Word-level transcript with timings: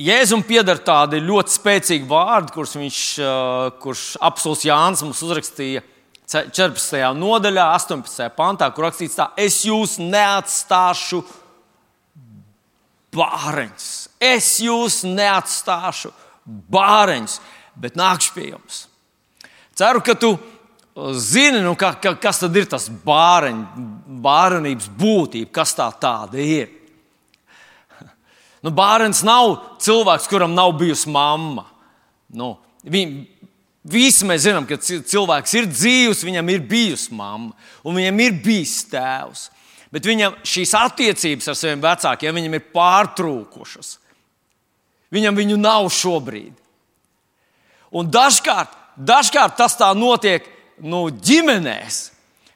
Jēzum 0.00 0.40
pieder 0.48 0.78
tādi 0.80 1.18
ļoti 1.20 1.52
spēcīgi 1.52 2.06
vārdi, 2.08 2.54
kurus 2.54 2.72
viņš, 2.78 3.00
kurš 3.82 4.04
apelsīns 4.24 4.62
Jānis 4.64 5.02
mums 5.04 5.20
uzrakstīja 5.26 5.82
14. 6.30 7.02
nodaļā, 7.18 7.66
18. 7.74 8.30
pantā, 8.36 8.70
kur 8.72 8.86
rakstīts 8.86 9.18
tā, 9.18 9.26
es 9.36 9.58
jūs 9.66 9.98
neatstāšu 10.00 11.20
bāreņus. 13.12 13.90
Es 14.22 14.54
jūs 14.64 15.02
neatstāšu 15.04 16.14
bāreņus, 16.46 17.36
bet 17.76 17.98
nākšu 17.98 18.34
pie 18.38 18.48
jums. 18.54 18.86
Ceru, 19.76 20.00
ka 20.06 20.16
tu 20.16 20.32
zini, 21.20 21.60
nu, 21.64 21.74
ka, 21.76 21.92
ka, 22.00 22.14
kas 22.20 22.40
tad 22.46 22.56
ir 22.56 22.72
tas 22.72 22.88
bāreņ, 22.88 23.62
bārenības 24.24 24.88
būtība, 24.96 25.52
kas 25.60 25.76
tā 25.76 25.92
tāda 26.00 26.40
ir. 26.40 26.79
Nu, 28.60 28.72
bērns 28.76 29.22
nav 29.24 29.54
cilvēks, 29.80 30.28
kuram 30.28 30.52
nav 30.56 30.74
bijusi 30.80 31.08
mamma. 31.12 31.64
Nu, 32.36 32.52
viņ, 32.84 33.14
visi 33.88 34.28
mēs 34.28 34.44
zinām, 34.44 34.66
ka 34.68 34.76
cilvēks 34.80 35.56
ir 35.56 35.70
dzīvs, 35.70 36.26
viņam 36.26 36.52
ir 36.52 36.66
bijusi 36.68 37.16
mamma 37.16 37.54
un 37.84 37.96
viņam 37.96 38.20
ir 38.26 38.36
bijis 38.44 38.82
tēvs. 38.92 39.48
Bet 39.90 40.06
viņam 40.06 40.36
šīs 40.46 40.74
attiecības 40.78 41.50
ar 41.50 41.56
saviem 41.58 41.80
vecākiem 41.82 42.36
viņam 42.36 42.54
ir 42.54 42.68
pārtrūkušas. 42.74 43.96
Viņam 45.10 45.40
viņu 45.40 45.56
nav 45.58 45.88
šobrīd. 45.90 46.52
Un 47.90 48.06
dažkārt, 48.12 48.76
dažkārt 48.94 49.56
tas 49.58 49.74
tā 49.74 49.88
notiek 49.98 50.44
nu, 50.78 51.08
ģimenēs, 51.10 52.04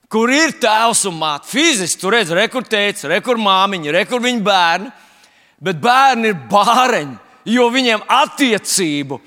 kur 0.07 0.31
ir 0.31 0.55
tēvs 0.63 1.03
un 1.11 1.17
māte. 1.19 1.51
Fiziski 1.51 1.99
tur 2.05 2.15
redz, 2.15 2.31
rekur 2.37 2.63
teica, 2.63 3.09
rekur 3.11 3.41
māmiņa, 3.43 3.97
rekur 3.99 4.23
viņa 4.23 4.45
bērni 4.47 4.93
bet 5.65 5.81
bērni 5.81 6.33
ir 6.33 6.43
bāreņi, 6.51 7.17
jo 7.55 7.69
viņiem 7.73 8.05
attiecību 8.11 9.19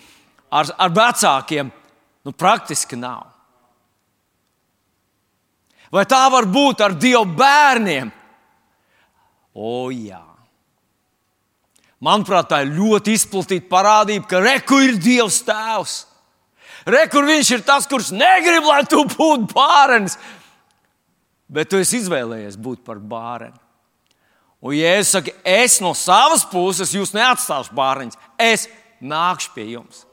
ar, 0.53 0.69
ar 0.77 0.93
vecākiem 0.93 1.71
nu, 1.71 2.33
praktiski 2.33 2.99
nav. 2.99 3.25
Vai 5.93 6.03
tā 6.09 6.25
var 6.31 6.45
būt 6.51 6.83
ar 6.83 6.95
Dieva 6.99 7.23
bērniem? 7.25 8.11
O, 9.57 9.87
jā. 9.89 10.21
Manuprāt, 12.03 12.51
tā 12.51 12.61
ir 12.61 12.75
ļoti 12.75 13.15
izplatīta 13.17 13.71
parādība, 13.71 14.27
ka 14.29 14.41
reku 14.43 14.81
ir 14.85 14.99
Dievs 15.01 15.39
tēvs. 15.47 15.95
Rekur 16.87 17.25
viņš 17.27 17.49
ir 17.55 17.63
tas, 17.67 17.87
kurš 17.89 18.11
negrib, 18.15 18.67
lai 18.67 18.83
tu 18.87 19.01
būtu 19.09 19.49
bērns, 19.51 20.15
bet 21.51 21.71
tu 21.71 21.79
esi 21.81 21.99
izvēlējies 22.03 22.59
būt 22.61 22.83
par 22.85 23.01
bērnu. 23.01 23.57
Un 24.67 24.75
Jēzus 24.75 25.13
saka, 25.15 25.31
es 25.47 25.77
no 25.79 25.93
savas 25.95 26.43
puses 26.51 26.91
jūs 26.91 27.13
neatstāšu 27.15 27.75
bērniņus, 27.77 28.17
es 28.41 28.65
nākšu 28.99 29.53
pie 29.55 29.69
jums. 29.71 30.03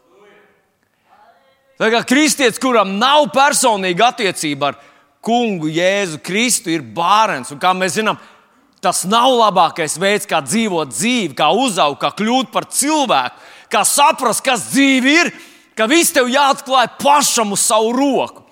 Tā 1.80 1.88
kā 1.90 2.04
kristietis, 2.06 2.60
kuram 2.62 2.92
nav 3.00 3.26
personīga 3.34 4.12
attiecība 4.12 4.70
ar 4.70 4.78
kungu 5.24 5.72
Jēzu 5.74 6.20
Kristu, 6.22 6.70
ir 6.70 6.84
bērns. 6.94 7.50
Un 7.50 7.58
kā 7.58 7.72
mēs 7.74 7.96
zinām, 7.98 8.20
tas 8.84 9.02
nav 9.10 9.32
labākais 9.32 9.98
veids, 9.98 10.28
kā 10.30 10.38
dzīvot 10.44 10.92
dzīvi, 10.92 11.34
kā 11.34 11.50
uzaugt, 11.56 12.02
kā 12.04 12.12
kļūt 12.14 12.52
par 12.54 12.68
cilvēku, 12.70 13.42
kā 13.74 13.82
saprast, 13.88 14.44
kas 14.46 14.68
dzīve 14.70 15.18
ir, 15.24 15.32
ka 15.74 15.88
viss 15.90 16.14
tev 16.14 16.30
jāatklāj 16.30 16.92
pašam 17.00 17.56
uz 17.56 17.64
savu 17.66 17.90
roku. 17.96 18.44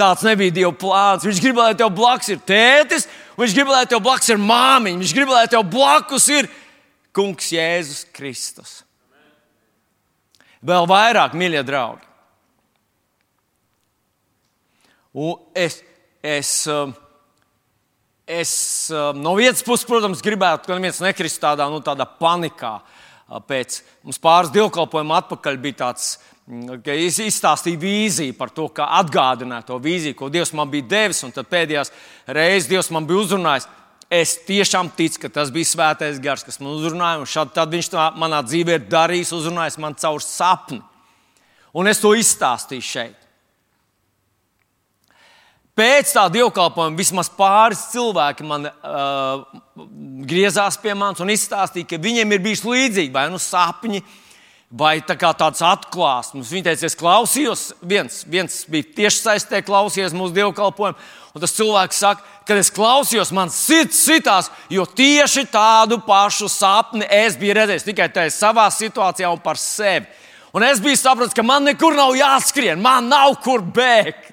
Tāds 0.00 0.24
nebija 0.24 0.54
Dieva 0.56 0.72
plāns. 0.72 1.26
Viņš 1.28 1.42
gribēja, 1.44 1.70
lai 1.70 1.78
tev 1.78 1.90
blakus 1.92 2.32
ir 2.32 2.40
tētis, 2.48 3.04
viņš 3.38 3.54
gribēja, 3.56 3.76
lai 3.78 3.88
tev 3.90 4.02
blakus 4.04 4.30
ir 4.32 4.40
māmiņa, 4.42 5.02
viņš 5.02 5.16
gribēja, 5.16 5.38
lai 5.38 5.50
tev 5.52 5.66
blakus 5.70 6.28
ir 6.32 6.48
Kungs 7.14 7.50
Jēzus 7.54 8.04
Kristus. 8.14 8.80
Vēl 10.60 10.86
vairāk, 10.90 11.34
mīļie 11.38 11.62
draugi. 11.66 12.06
Un 15.16 15.38
es, 15.58 15.80
es, 16.22 16.50
um, 16.70 16.92
es 18.28 18.52
um, 18.94 19.18
no 19.18 19.34
vienas 19.38 19.64
puses, 19.66 19.86
protams, 19.88 20.22
gribētu, 20.22 20.68
ka 20.68 20.76
neviens 20.76 21.00
nekrist 21.02 21.40
tādā, 21.42 21.66
nu, 21.72 21.80
tādā 21.82 22.06
panikā. 22.06 22.78
Pēc 23.46 23.80
mums 24.02 24.18
pāris 24.18 24.50
dievkalpojumu 24.54 25.14
atpakaļ 25.14 25.58
bija 25.62 25.80
tāds 25.84 26.16
ka 26.84 26.94
es 26.94 27.20
izstāstīju 27.22 27.78
vīziju 27.78 28.34
par 28.38 28.50
to, 28.54 28.66
kā 28.74 28.86
atgādināt 28.98 29.68
to 29.68 29.76
vīziju, 29.82 30.16
ko 30.18 30.30
Dievs 30.32 30.52
man 30.56 30.70
bija 30.72 30.88
devis, 30.90 31.22
un 31.26 31.34
tad 31.34 31.46
pēdējās 31.50 31.92
reizes 32.26 32.68
Dievs 32.70 32.90
man 32.94 33.06
bija 33.06 33.22
uzrunājis. 33.22 33.68
Es 34.10 34.32
tiešām 34.42 34.88
ticu, 34.96 35.20
ka 35.22 35.28
tas 35.30 35.52
bija 35.54 35.68
svētais 35.70 36.18
gars, 36.22 36.42
kas 36.42 36.58
man 36.58 36.72
uzrunāja, 36.72 37.20
un 37.22 37.28
šad, 37.30 37.52
tad 37.54 37.70
viņš 37.70 37.90
to 37.92 38.06
manā 38.18 38.40
dzīvē 38.42 38.80
ir 38.80 38.88
darījis, 38.90 39.34
uzrunājis 39.36 39.78
man 39.78 39.94
caur 39.94 40.22
sapni. 40.24 40.80
Un 41.70 41.86
es 41.86 42.02
to 42.02 42.10
izstāstīju 42.18 42.82
šeit. 42.82 43.28
Pēc 45.78 46.10
tā 46.16 46.24
dievkalpojuma 46.34 46.98
vismaz 46.98 47.30
pāris 47.30 47.84
cilvēki 47.92 48.48
man 48.48 48.66
uh, 48.66 49.46
griezās 50.26 50.74
pie 50.82 50.96
manis 50.98 51.22
un 51.22 51.30
izstāstīja, 51.30 51.92
ka 51.92 52.00
viņiem 52.02 52.34
ir 52.34 52.42
bijis 52.42 52.64
līdzīgi 52.66 53.14
vai 53.14 53.28
nu 53.30 53.38
sapņi, 53.38 54.02
uh, 54.02 54.18
vai 54.70 55.00
tā 55.02 55.16
tāds 55.18 55.62
atklāsmes. 55.66 56.50
Viņa 56.52 56.68
teica, 56.70 56.86
es 56.86 56.98
klausījos, 56.98 57.64
viens, 57.82 58.22
viens 58.30 58.62
bija 58.70 58.86
tieši 59.00 59.24
saistē 59.24 59.62
klausījies 59.66 60.14
mūsu 60.14 60.36
dievkalpojumu, 60.36 60.98
un 61.34 61.42
tas 61.42 61.54
cilvēks 61.56 62.02
saka, 62.04 62.26
kad 62.46 62.58
es 62.58 62.70
klausījos, 62.74 63.32
man 63.34 63.50
sirds 63.54 63.98
sitās, 64.06 64.50
jo 64.70 64.86
tieši 64.86 65.46
tādu 65.50 66.00
pašu 66.06 66.48
sapni 66.50 67.06
es 67.06 67.38
biju 67.38 67.58
redzējis 67.58 67.86
tikai 67.86 68.08
tajā 68.14 68.34
savā 68.34 68.68
situācijā 68.74 69.30
un 69.30 69.42
par 69.42 69.58
sevi. 69.58 70.06
Un 70.54 70.66
es 70.66 70.82
biju 70.82 70.98
sapratis, 70.98 71.34
ka 71.34 71.46
man 71.46 71.66
nekur 71.66 71.94
nav 71.94 72.16
jāskrien, 72.18 72.80
man 72.82 73.10
nav 73.10 73.36
kur 73.42 73.62
bēgt. 73.62 74.32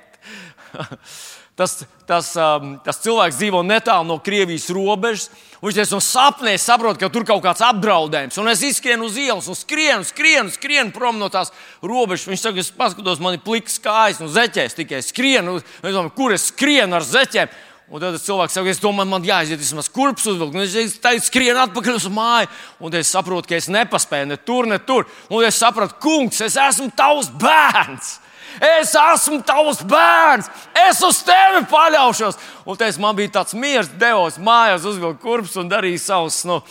tas, 1.57 1.81
tas, 2.05 2.31
um, 2.37 2.75
tas 2.85 2.99
cilvēks 3.01 3.39
dzīvo 3.39 3.63
netālu 3.65 4.05
no 4.05 4.19
Krievijas 4.21 4.69
robežas. 4.73 5.31
Viņš 5.57 5.79
teica, 5.79 5.95
no 5.95 6.01
sapnē 6.05 6.53
saprot, 6.61 6.99
ka 7.01 7.09
tur 7.09 7.25
kaut 7.25 7.41
kāds 7.41 7.63
apdraudējums. 7.65 8.37
Un 8.37 8.51
es 8.51 8.61
izskrienu 8.67 9.07
uz 9.09 9.15
ielas, 9.17 9.47
un 9.49 9.57
skrienu, 9.57 10.05
skrienu, 10.05 10.53
skrienu 10.53 10.93
prom 10.93 11.17
no 11.17 11.31
tās 11.33 11.49
robežas. 11.81 12.27
Viņš 12.29 12.43
saka, 12.43 12.61
es 12.61 12.69
paskatos, 12.69 13.21
man 13.23 13.39
ir 13.39 13.41
pliks 13.41 13.79
kājas, 13.81 14.21
un 14.21 14.29
zeķēs 14.29 14.77
tikai 14.77 15.01
skrienu. 15.01 15.57
Es 15.81 15.89
domāju, 15.89 16.13
kur 16.19 16.35
es 16.37 16.51
skrienu 16.51 16.99
ar 16.99 17.07
zeķēm? 17.07 17.49
Un 17.87 18.03
tad 18.03 18.19
cilvēks 18.19 18.53
saka, 18.59 18.69
es 18.69 18.83
domāju, 18.83 19.09
man 19.09 19.25
jāiziet 19.25 19.63
vismaz 19.63 19.89
kurpes 19.89 20.29
uzvilkt. 20.29 20.53
Un 20.53 20.67
es 20.67 20.99
teicu, 21.01 21.25
skrienu 21.25 21.63
atpakaļ 21.63 21.97
uz 21.97 22.07
māju. 22.13 22.53
Un 22.85 23.01
es 23.01 23.09
saprotu, 23.15 23.49
ka 23.49 23.57
es 23.57 23.71
nepaspēju 23.73 24.29
ne 24.29 24.37
tur, 24.37 24.69
ne 24.69 24.77
tur. 24.77 25.09
Un 25.33 25.47
es 25.47 25.57
sapratu, 25.57 25.97
kungs, 26.05 26.43
es 26.45 26.59
esmu 26.61 26.91
tavs 26.93 27.33
bērns. 27.41 28.17
Es 28.57 28.93
esmu 28.97 29.41
tavs 29.45 29.83
bērns, 29.85 30.49
es 30.87 31.01
uz 31.05 31.19
tevi 31.25 31.63
paļaušos. 31.69 32.39
Un 32.65 32.79
tas 32.79 32.97
man 33.01 33.17
bija 33.17 33.35
tāds 33.39 33.55
miers, 33.57 33.89
devos 33.99 34.39
mājās, 34.41 34.87
uzvilku 34.87 35.21
kurpes 35.21 35.57
un 35.61 35.69
darīju 35.69 36.01
savus. 36.01 36.43
Nu, 36.47 36.61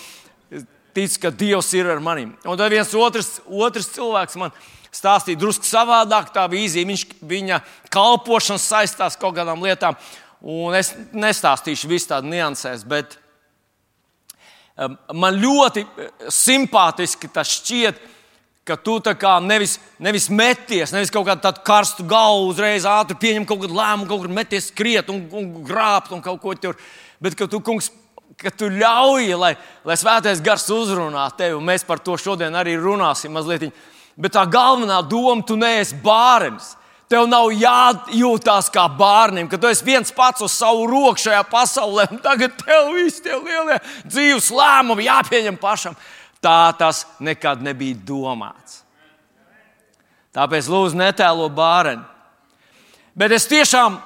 Ticu, 0.96 1.20
ka 1.20 1.30
Dievs 1.30 1.74
ir 1.76 1.90
ar 1.92 2.00
maniem. 2.00 2.32
Un 2.48 2.56
tad 2.56 2.72
viens 2.72 2.94
otrs, 2.96 3.36
otrs 3.44 3.90
cilvēks 3.92 4.38
man 4.40 4.54
stāstīja 4.96 5.38
drusku 5.38 5.68
savādāk, 5.68 6.30
tā 6.32 6.46
vīzija. 6.48 6.88
Viņš, 6.88 7.04
viņa 7.20 7.60
kalpošana 7.92 8.62
saistās 8.62 9.18
kaut 9.20 9.36
kādām 9.36 9.60
lietām. 9.62 9.98
Un 10.40 10.74
es 10.78 10.94
nestāstīšu 11.12 11.90
visu 11.90 12.10
tādu 12.14 12.30
niansēs, 12.32 12.86
bet 12.88 13.18
um, 14.80 14.96
man 15.12 15.36
ļoti 15.36 15.84
simpātiski 16.32 17.28
tas 17.32 17.52
šķiet 17.58 18.00
ka 18.00 18.15
tu 18.74 18.98
nevis, 19.46 19.78
nevis 20.02 20.28
meties, 20.28 20.90
nevis 20.90 21.10
kaut 21.14 21.28
kādu 21.28 21.44
tādu 21.44 21.62
karstu 21.62 22.02
galvu, 22.02 22.48
uzreiz 22.50 22.82
ātri 22.82 23.14
pieņem 23.14 23.46
kaut 23.46 23.60
kādu 23.62 23.76
lēmumu, 23.76 24.08
kaut 24.08 24.24
kur 24.24 24.28
meties 24.28 24.72
skriet 24.72 25.08
un, 25.08 25.28
un 25.30 25.62
grābt 25.62 26.10
un 26.10 26.20
kaut 26.20 26.40
ko 26.42 26.54
tur. 26.54 26.74
Bet 27.22 27.36
ka 27.38 27.46
tu, 27.46 27.60
kungs, 27.60 27.92
ka 28.36 28.50
tu 28.50 28.66
ļauj, 28.66 29.36
lai, 29.38 29.52
lai 29.86 29.96
svētais 29.96 30.42
gars 30.42 30.66
uzrunā 30.66 31.28
tevi, 31.38 31.54
un 31.54 31.62
mēs 31.64 31.86
par 31.86 32.02
to 32.02 32.16
šodien 32.18 32.58
arī 32.58 32.74
runāsim 32.74 33.30
mazliet. 33.30 33.70
Bet 34.16 34.34
tā 34.34 34.42
galvenā 34.50 34.98
doma, 35.06 35.44
tu 35.46 35.54
neesi 35.60 35.94
bārens. 36.02 36.74
Tev 37.06 37.28
nav 37.30 37.52
jājūtās 37.54 38.66
kā 38.74 38.88
bērnam, 38.98 39.46
ka 39.46 39.60
tu 39.62 39.68
esi 39.70 39.84
viens 39.86 40.10
pats 40.10 40.42
uz 40.42 40.50
savu 40.58 40.88
roku 40.90 41.22
šajā 41.22 41.44
pasaulē, 41.46 42.08
un 42.10 42.18
tagad 42.18 42.56
tev 42.58 42.90
viss 42.96 43.22
tie 43.22 43.36
lielie 43.36 43.76
dzīves 44.08 44.48
lēmumi 44.50 45.06
jāpieņem 45.06 45.60
pašam. 45.62 45.94
Tā 46.46 46.70
tas 46.78 47.02
nekad 47.18 47.62
nebija 47.64 47.98
domāts. 48.06 48.84
Tāpēc 50.36 50.68
lūdzu, 50.70 50.98
netēlo 51.00 51.48
bērnu. 51.50 52.04
Bet 53.16 53.32
es 53.32 53.48
tiešām, 53.50 53.96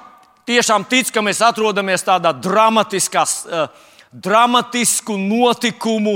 tiešām 0.49 0.87
ticu, 0.89 1.11
ka 1.13 1.21
mēs 1.21 1.41
atrodamies 1.43 2.05
tādā 2.07 2.31
dramatiskā, 2.33 3.25
uh, 3.27 3.67
dramatisku 4.11 5.19
notikumu, 5.19 6.15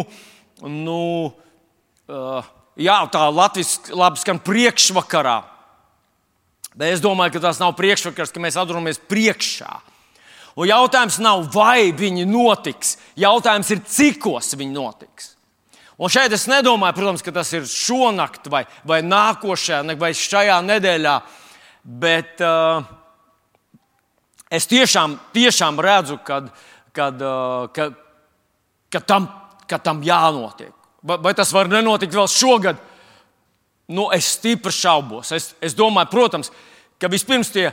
nu, 0.64 1.02
uh, 2.08 2.48
jā, 2.80 2.96
tā 3.12 3.28
latviešu 3.28 3.94
labi 4.00 4.24
skan 4.24 4.40
priekšvakarā. 4.40 5.36
Bet 6.74 6.96
es 6.96 7.04
domāju, 7.04 7.36
ka 7.36 7.44
tas 7.50 7.62
nav 7.62 7.76
priekšvakars, 7.78 8.34
ka 8.34 8.42
mēs 8.42 8.58
atrodamies 8.58 9.04
priekšā. 9.12 9.78
Un 10.56 10.72
jautājums 10.72 11.20
nav, 11.22 11.46
vai 11.52 11.92
viņi 11.92 12.26
notiks. 12.28 12.96
Jautājums 13.20 13.76
ir, 13.76 13.84
cikos 13.84 14.56
viņi 14.56 14.74
notiks. 14.74 15.35
Un 15.96 16.12
šeit 16.12 16.34
es 16.36 16.48
nedomāju, 16.52 16.98
protams, 16.98 17.24
ka 17.24 17.32
tas 17.36 17.54
ir 17.56 17.68
šonakt 17.70 18.50
vai, 18.52 18.66
vai 18.88 19.00
nākošajā 19.06 19.96
vai 20.00 20.12
šajā 20.18 20.58
nedēļā, 20.68 21.14
bet 22.02 22.44
uh, 22.44 22.84
es 24.52 24.68
tiešām, 24.68 25.16
tiešām 25.36 25.80
redzu, 25.80 26.20
kad, 26.28 26.50
kad, 26.96 27.24
uh, 27.24 27.70
ka, 27.72 27.90
ka, 28.92 29.00
tam, 29.00 29.30
ka 29.72 29.80
tam 29.80 30.04
jānotiek. 30.04 30.74
Vai, 31.06 31.20
vai 31.24 31.34
tas 31.38 31.54
var 31.56 31.72
nenotikt 31.72 32.18
vēl 32.18 32.28
šogad? 32.32 32.84
Nu, 33.88 34.10
es 34.12 34.34
stipri 34.36 34.74
šaubos. 34.74 35.32
Es, 35.32 35.54
es 35.64 35.78
domāju, 35.78 36.12
protams, 36.12 36.52
ka 37.00 37.08
vispirms 37.12 37.54
tie 37.54 37.70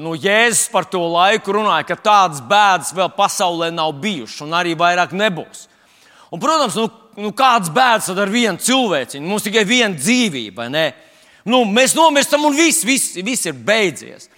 nu, 0.00 0.14
Jēzus 0.16 0.70
par 0.72 0.86
to 0.88 1.02
laiku 1.10 1.54
runāja, 1.58 1.86
ka 1.90 1.96
tādas 2.00 2.40
bēdas 2.40 2.92
vēl 2.96 3.10
pasaulē 3.16 3.68
nav 3.74 3.92
bijušas 4.00 4.46
un 4.46 4.54
arī 4.56 4.72
vairāk 4.78 5.12
nebūs. 5.16 5.66
Un, 6.30 6.40
protams, 6.42 6.76
nu, 6.78 6.88
nu, 7.22 7.32
kādas 7.36 7.70
bēdas 7.72 8.10
ar 8.12 8.32
vienu 8.32 8.58
cilvēciņu? 8.62 9.26
Mums 9.26 9.46
tikai 9.46 9.64
viena 9.68 9.94
dzīvība? 9.94 10.68
Nu, 11.46 11.62
mēs 11.70 11.94
nomirstam 11.94 12.48
un 12.48 12.56
viss, 12.56 12.84
viss, 12.86 13.14
viss 13.22 13.46
ir 13.46 13.54
beidzies. 13.54 14.30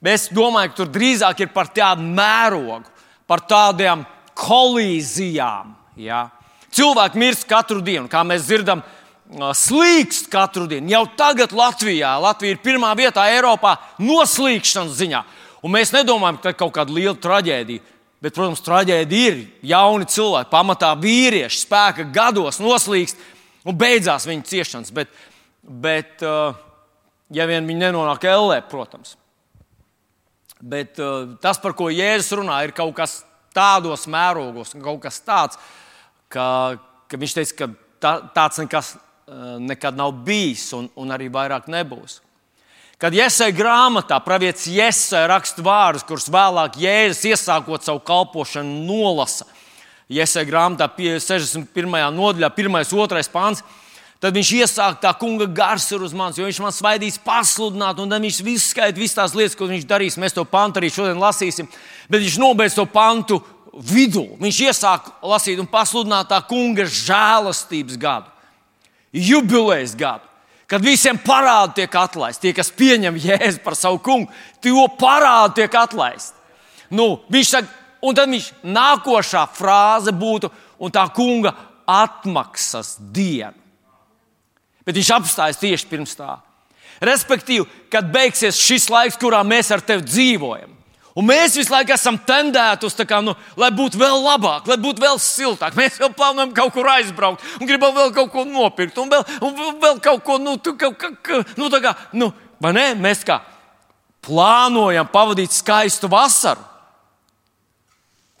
Bet 0.00 0.16
es 0.16 0.28
domāju, 0.32 0.72
ka 0.72 0.80
tur 0.80 0.92
drīzāk 0.92 1.44
ir 1.44 1.50
par 1.52 1.68
tādu 1.76 2.04
mērogu, 2.04 2.88
par 3.28 3.42
tādām 3.48 4.06
kolīzijām. 4.38 5.74
Ja? 6.00 6.26
Cilvēki 6.72 7.20
mirst 7.20 7.48
katru 7.48 7.82
dienu, 7.84 8.08
kā 8.08 8.22
mēs 8.24 8.46
dzirdam, 8.48 8.82
slīkst 9.30 10.30
katru 10.32 10.66
dienu. 10.70 10.90
Jau 10.90 11.04
tagad 11.18 11.52
Latvijā, 11.54 12.14
Latvija 12.22 12.56
ir 12.56 12.64
pirmā 12.64 12.90
vietā 12.98 13.28
Eiropā 13.30 13.76
noslīkšanas 14.02 14.96
ziņā. 14.98 15.22
Un 15.60 15.74
mēs 15.74 15.92
nedomājam, 15.92 16.38
ka 16.38 16.48
tā 16.48 16.54
ir 16.54 16.60
kaut 16.62 16.72
kāda 16.78 16.94
liela 16.96 17.16
traģēdija. 17.20 17.84
Bet, 18.20 18.34
protams, 18.36 18.60
traģēdija 18.64 19.28
ir 19.30 19.38
jauni 19.70 20.08
cilvēki, 20.10 20.50
pamatā 20.52 20.90
vīrieši, 21.00 21.62
spēka 21.62 22.04
gados 22.12 22.60
noslīkst 22.60 23.20
un 23.64 23.78
beidzās 23.80 24.28
viņa 24.28 24.44
ciešanas. 24.50 24.92
Bet, 24.92 25.12
bet 25.64 26.20
ja 26.20 27.48
vien 27.48 27.64
viņi 27.64 27.86
nenonāk 27.86 28.26
ellē, 28.28 28.60
protams. 28.68 29.16
Bet 30.60 31.00
tas, 31.40 31.60
par 31.62 31.72
ko 31.78 31.88
Jēzus 31.88 32.36
runā, 32.42 32.60
ir 32.66 32.76
kaut 32.76 32.92
kas 32.98 33.22
tādos 33.56 34.04
mērogos, 34.10 34.76
kaut 34.76 35.00
kas 35.06 35.22
tāds, 35.24 35.56
ka, 36.28 36.76
ka 37.08 37.20
viņš 37.20 37.38
teica, 37.38 37.56
ka 37.56 37.70
tā, 38.04 38.12
tāds 38.36 38.60
nekas 38.60 38.98
nekad 39.58 39.96
nav 39.96 40.12
bijis 40.12 40.72
un, 40.74 40.88
un 40.98 41.14
arī 41.14 41.28
vairāk 41.32 41.68
nebūs. 41.70 42.20
Kad 43.00 43.14
Iesai 43.16 43.48
grāmatā 43.56 44.18
pravietis 44.20 44.66
Iesai 44.68 45.22
raksta 45.30 45.62
vārdus, 45.64 46.04
kurus 46.04 46.28
vēlāk 46.28 46.76
Jēzus 46.82 47.30
iesākot 47.30 47.86
savu 47.86 48.02
kalpošanu 48.04 48.82
nolasa. 48.84 49.46
Iesai 50.12 50.44
grāmatā 50.44 50.90
61. 50.92 51.64
nodaļā, 52.12 52.50
1. 52.52 52.76
un 52.76 53.08
2. 53.08 53.24
pāns. 53.32 53.64
Tad 54.20 54.36
viņš 54.36 54.52
iesāk 54.58 55.00
tā 55.00 55.14
kunga 55.16 55.46
gars 55.48 55.86
ir 55.94 56.04
uz 56.04 56.12
manis, 56.12 56.36
jo 56.36 56.44
viņš 56.44 56.60
man 56.60 56.76
svaidīs 56.76 57.16
pasludināt, 57.24 58.02
un 58.04 58.10
tad 58.12 58.20
viņš 58.20 58.42
visu 58.44 58.66
skaita, 58.74 59.00
visas 59.00 59.16
tās 59.16 59.36
lietas, 59.38 59.56
ko 59.56 59.70
viņš 59.70 59.86
darīs. 59.88 60.20
Mēs 60.20 60.36
to 60.36 60.44
pantu 60.44 60.82
arī 60.82 60.92
šodien 60.92 61.16
lasīsim, 61.22 61.70
bet 62.04 62.20
viņš 62.20 62.36
nobeidz 62.42 62.76
to 62.76 62.84
pantu 62.84 63.40
vidū. 63.72 64.26
Viņš 64.44 64.64
iesāk 64.66 65.08
lasīt 65.24 65.62
un 65.62 65.70
pasludināt 65.72 66.28
tā 66.28 66.44
kunga 66.44 66.84
žēlastības 66.84 67.96
gadu, 67.96 68.28
jubilejas 69.08 69.96
gadu 69.96 70.28
kad 70.70 70.84
visiem 70.84 71.18
parādi 71.18 71.80
tiek 71.80 71.96
atlaisti. 71.98 72.46
Tie, 72.46 72.54
kas 72.54 72.70
pieņem 72.70 73.18
jēzu 73.18 73.62
par 73.64 73.74
savu 73.78 73.98
kungu, 74.04 74.30
to 74.62 74.86
parādi 75.00 75.60
tiek 75.60 75.74
atlaisti. 75.74 76.36
Nu, 76.94 77.20
viņš 77.30 77.50
saka, 77.50 77.74
un 78.06 78.16
tad 78.16 78.30
viņš 78.30 78.50
nākošā 78.66 79.44
frāze 79.54 80.14
būtu, 80.14 80.50
un 80.80 80.94
tā 80.94 81.04
kunga 81.14 81.52
atmaksas 81.90 82.96
diena. 83.12 83.56
Bet 84.86 84.96
viņš 84.96 85.10
apstājas 85.18 85.60
tieši 85.60 85.90
pirms 85.90 86.16
tā. 86.18 86.38
Respektīvi, 87.04 87.66
kad 87.92 88.08
beigsies 88.12 88.58
šis 88.60 88.88
laiks, 88.92 89.18
kurā 89.20 89.40
mēs 89.46 89.70
ar 89.72 89.82
tevi 89.84 90.04
dzīvojam, 90.06 90.72
Un 91.18 91.26
mēs 91.26 91.56
visu 91.58 91.72
laiku 91.72 91.94
esam 91.94 92.18
tendēti 92.22 92.86
uz 92.86 92.94
to, 92.94 93.04
nu, 93.26 93.34
lai 93.58 93.70
būtu 93.74 93.98
vēl 93.98 94.20
labāk, 94.22 94.68
lai 94.70 94.76
būtu 94.78 95.02
vēl 95.02 95.18
siltāk. 95.22 95.74
Mēs 95.78 95.98
jau 95.98 96.10
plānojam 96.14 96.52
kaut 96.54 96.74
kur 96.76 96.86
aizbraukt, 96.92 97.42
un 97.58 97.66
gribam 97.66 97.96
vēl 97.96 98.12
kaut 98.14 98.30
ko 98.30 98.44
nopirkt, 98.46 98.98
un 99.02 99.10
vēl, 99.10 99.24
un 99.42 99.80
vēl 99.82 99.98
kaut 100.04 100.22
ko, 100.26 100.38
nu, 100.38 100.54
tu, 100.62 100.76
ka, 100.78 100.92
ka, 100.94 101.42
nu, 101.58 101.70
tā 101.72 101.82
kā, 101.82 101.96
nu, 102.14 102.30
vai 102.62 102.74
ne? 102.76 102.86
Mēs 102.94 103.24
kā 103.26 103.40
plānojam 104.22 105.08
pavadīt 105.10 105.54
skaistu 105.56 106.10
vasaru. 106.12 106.62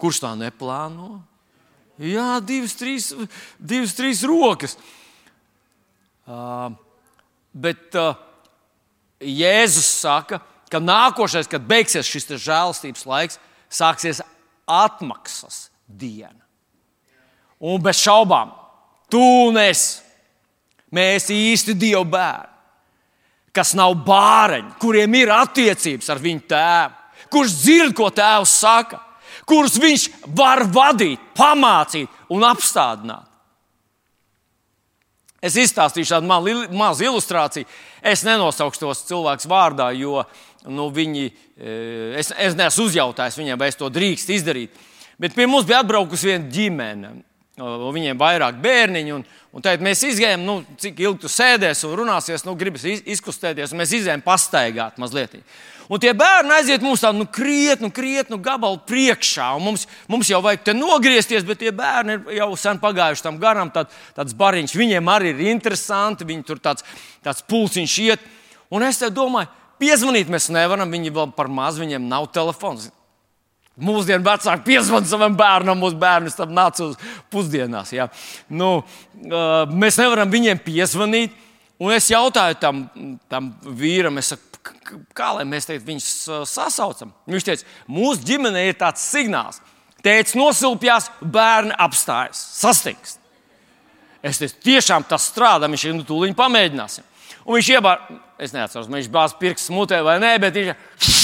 Kurš 0.00 0.22
tā 0.22 0.30
neplāno? 0.38 1.18
Jā, 2.00 2.38
divas, 2.40 2.72
trīs, 2.78 3.10
divas, 3.58 3.92
trīs 3.98 4.22
rokas. 4.24 4.78
Uh, 6.30 6.70
bet 7.52 7.98
uh, 7.98 8.14
Jēzus 9.20 9.90
saka, 10.00 10.38
ka 10.40 10.46
nākošais, 10.78 11.48
kad 11.50 11.66
beigsies 11.66 12.06
šis 12.06 12.30
žēlastības 12.38 13.06
laiks, 13.10 13.40
sāksies 13.66 14.22
atmaksas 14.70 15.68
diena. 15.86 16.38
Un 17.60 17.82
bez 17.82 17.98
šaubām, 18.00 18.54
tu 19.10 19.20
un 19.50 19.58
es, 19.60 20.00
mēs 20.94 21.28
īsti 21.34 21.74
Dieva 21.76 22.06
bērni, 22.06 22.54
kas 23.52 23.74
nav 23.76 23.98
bāreņi, 24.06 24.76
kuriem 24.80 25.18
ir 25.18 25.32
attiecības 25.34 26.08
ar 26.12 26.22
viņu 26.22 26.46
tēvu, 26.48 27.26
kurš 27.34 27.56
dzird, 27.60 27.96
ko 27.98 28.08
tēvs 28.14 28.54
saka, 28.62 29.02
kurus 29.44 29.76
viņš 29.82 30.06
var 30.38 30.64
vadīt, 30.70 31.20
pamācīt 31.36 32.08
un 32.30 32.46
apstādināt. 32.46 33.26
Es 35.40 35.56
izstāstīšu 35.56 36.18
tādu 36.18 36.28
mazu 36.76 37.06
ilustrāciju. 37.08 37.68
Es 38.04 38.20
nenosaukšu 38.26 38.82
tos 38.82 39.06
cilvēkus 39.08 39.48
vārdā, 39.48 39.88
jo 39.96 40.20
nu, 40.68 40.90
viņi, 40.92 41.30
e, 41.56 41.74
es, 42.20 42.32
es 42.36 42.56
neesmu 42.58 42.88
uzjautājis 42.90 43.38
viņiem, 43.40 43.58
vai 43.60 43.70
es 43.72 43.78
to 43.80 43.88
drīkst 43.92 44.32
izdarīt. 44.36 44.76
Bet 45.20 45.36
pie 45.36 45.48
mums 45.48 45.66
bija 45.68 45.82
atbraukusi 45.84 46.32
viena 46.32 46.48
ģimene. 46.52 47.16
Viņiem 47.60 48.16
bija 48.16 48.20
vairāk 48.22 48.60
bērniņu, 48.62 49.16
un, 49.18 49.24
un 49.52 49.64
tad 49.64 49.82
mēs 49.84 50.00
izgājām, 50.08 50.46
nu, 50.46 50.60
cik 50.80 51.02
ilgi 51.02 51.26
tu 51.26 51.28
sēdēsi 51.28 51.84
un 51.88 51.98
runāsies, 51.98 52.46
nu, 52.46 52.54
gribas 52.56 52.86
izkustēties, 52.88 53.74
un 53.74 53.82
mēs 53.82 53.92
izgājām 53.98 54.24
pastaigāt 54.24 54.96
mazliet. 55.02 55.36
Un 55.90 55.98
tie 55.98 56.12
bērni 56.14 56.54
aiziet 56.54 56.84
mums 56.86 57.02
tādu 57.02 57.18
nu, 57.18 57.26
krietnu, 57.26 57.90
krietnu 57.90 58.38
gabalu 58.40 58.78
priekšā. 58.86 59.48
Mums, 59.58 59.88
mums 60.08 60.28
jau 60.30 60.38
vajag 60.44 60.62
te 60.68 60.74
nogriezties, 60.76 61.42
bet 61.44 61.58
tie 61.64 61.72
bērni 61.74 62.14
ir 62.14 62.36
jau 62.38 62.52
sen 62.62 62.78
pagājuši 62.78 63.24
tam 63.26 63.40
garām. 63.42 63.72
Tād, 63.74 63.90
tāds 64.14 64.36
bariņš 64.38 64.76
viņiem 64.78 65.10
arī 65.10 65.34
ir 65.34 65.48
interesanti. 65.50 66.28
Viņi 66.28 66.46
tur 66.46 66.62
tāds, 66.62 66.86
tāds 67.26 67.42
pulciņš 67.42 67.96
iet. 68.06 68.28
Un 68.70 68.86
es 68.86 69.02
domāju, 69.10 69.50
piezvanīt 69.80 70.30
mēs 70.32 70.50
nevaram. 70.52 70.90
Viņi 70.92 71.12
vēl 71.16 71.34
par 71.36 71.50
maz, 71.52 71.80
viņiem 71.80 72.08
nav 72.10 72.28
telefons. 72.34 72.90
Mūsdienu 73.80 74.26
vecāki 74.26 74.66
piezvanīja 74.66 75.14
savam 75.14 75.36
bērnam, 75.38 75.78
mūsu 75.80 75.96
bērns 76.00 76.36
tam 76.36 76.52
nāca 76.52 76.90
uz 76.90 76.98
pusdienās. 77.32 77.94
Ja. 77.96 78.10
Nu, 78.52 78.82
mēs 79.72 80.00
nevaram 80.00 80.32
viņiem 80.32 80.60
piezvanīt. 80.66 81.36
Un 81.80 81.94
es 81.94 82.10
jautāju 82.12 82.58
tam, 82.60 82.82
tam 83.32 83.54
vīram, 83.64 84.18
es 84.20 84.34
saku, 84.34 84.74
kā 85.16 85.30
lai 85.38 85.46
mēs 85.48 85.64
teikt, 85.64 85.86
viņus 85.86 86.08
sasaucam? 86.50 87.14
Viņš 87.30 87.46
teica, 87.46 87.68
mūsu 87.88 88.26
ģimenē 88.28 88.66
ir 88.68 88.76
tāds 88.76 89.06
signāls. 89.08 89.62
Tēvs 90.04 90.36
nosilpjās, 90.36 91.08
bērni 91.20 91.72
apstājas, 91.80 92.40
sastingst. 92.60 93.16
Es 94.20 94.40
teicu, 94.40 94.58
tiešām 94.66 95.06
tas 95.08 95.30
strādā, 95.30 95.68
viņš 95.72 95.86
ir 95.88 95.96
nu, 95.96 96.04
tūlīt 96.08 96.36
pamēģināsim. 96.36 97.06
Un 97.50 97.56
viņš 97.58 97.68
iebāra, 97.74 98.20
es 98.38 98.52
neatceros, 98.54 98.86
viņš 98.86 99.10
bāz 99.10 99.32
pirksts 99.34 99.72
mutē 99.74 99.98
vai 100.06 100.20
nē, 100.22 100.36
bet 100.38 100.54
viņš 100.54 101.16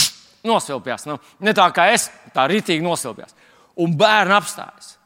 nosilpjās. 0.47 1.07
Nu, 1.07 1.21
ne 1.39 1.55
tā 1.55 1.69
kā 1.75 1.85
es, 1.95 2.09
tā 2.35 2.49
ritīgi 2.51 2.83
nosilpjās. 2.83 3.37
Un 3.79 3.95
bērni 3.95 4.35
apstājas. 4.35 4.97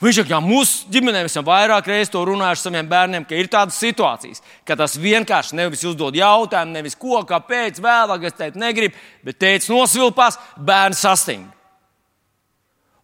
Viņš 0.00 0.20
saka, 0.22 0.30
ka 0.30 0.38
mūsu 0.40 0.86
ģimenē 0.94 1.26
esam 1.26 1.44
vairāk 1.44 1.90
reizes 1.90 2.12
to 2.14 2.22
runājuši 2.24 2.54
ar 2.54 2.60
saviem 2.62 2.86
bērniem, 2.88 3.26
ka 3.28 3.36
ir 3.36 3.50
tādas 3.52 3.76
situācijas, 3.82 4.40
ka 4.64 4.78
tas 4.78 4.94
vienkārši 4.96 5.58
nevis 5.58 5.82
uzdod 5.90 6.16
jautājumu, 6.16 6.72
nevis 6.78 6.96
ko, 6.96 7.18
kāpēc, 7.28 7.82
vēlāk 7.84 8.24
es 8.30 8.38
teicu, 8.38 8.62
negribu, 8.62 8.96
bet 9.26 9.42
teicis 9.42 9.68
nosvilpās, 9.74 10.38
bērns 10.56 11.02
sasting. 11.04 11.44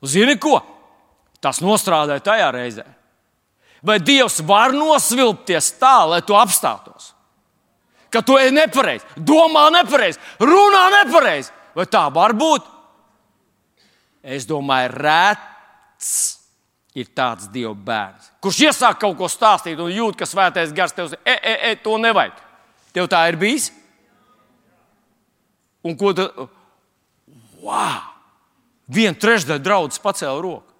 Zini 0.06 0.38
ko? 0.40 0.62
Tas 1.42 1.60
nostrādāja 1.60 2.24
tajā 2.30 2.48
reizē. 2.54 2.86
Vai 3.84 3.98
Dievs 4.00 4.40
var 4.46 4.72
nosvilpties 4.74 5.74
tā, 5.80 5.98
lai 6.08 6.22
tu 6.24 6.36
apstātos? 6.38 7.12
Ka 8.10 8.22
tu 8.24 8.38
ej 8.40 8.52
nepareizi, 8.54 9.04
domā 9.16 9.66
nepareizi, 9.74 10.20
runā 10.40 10.86
nepareizi. 11.02 11.52
Vai 11.76 11.84
tā 11.90 12.06
var 12.12 12.32
būt? 12.32 12.64
Es 14.24 14.46
domāju, 14.48 14.94
rēts 14.96 16.12
ir 16.96 17.10
tāds 17.12 17.50
Dieva 17.52 17.74
bērns, 17.76 18.30
kurš 18.40 18.62
iesāk 18.70 19.02
kaut 19.02 19.18
ko 19.18 19.28
stāstīt 19.28 19.80
un 19.82 19.92
jūt, 19.92 20.16
ka 20.16 20.28
svētais 20.28 20.72
gars 20.74 20.94
tev 20.96 21.10
saka, 21.12 21.20
e, 21.28 21.36
e, 21.36 21.56
e, 21.70 21.76
to 21.84 21.98
nevajag. 22.00 22.38
Tev 22.96 23.10
tā 23.12 23.20
ir 23.28 23.36
bijis? 23.36 23.68
Un 25.84 25.98
ko 26.00 26.14
tu? 26.16 26.24
Wow! 27.60 28.00
Viena 28.88 29.18
trešdaļa 29.18 29.62
draudzes 29.62 30.00
pacēla 30.02 30.40
roku. 30.40 30.75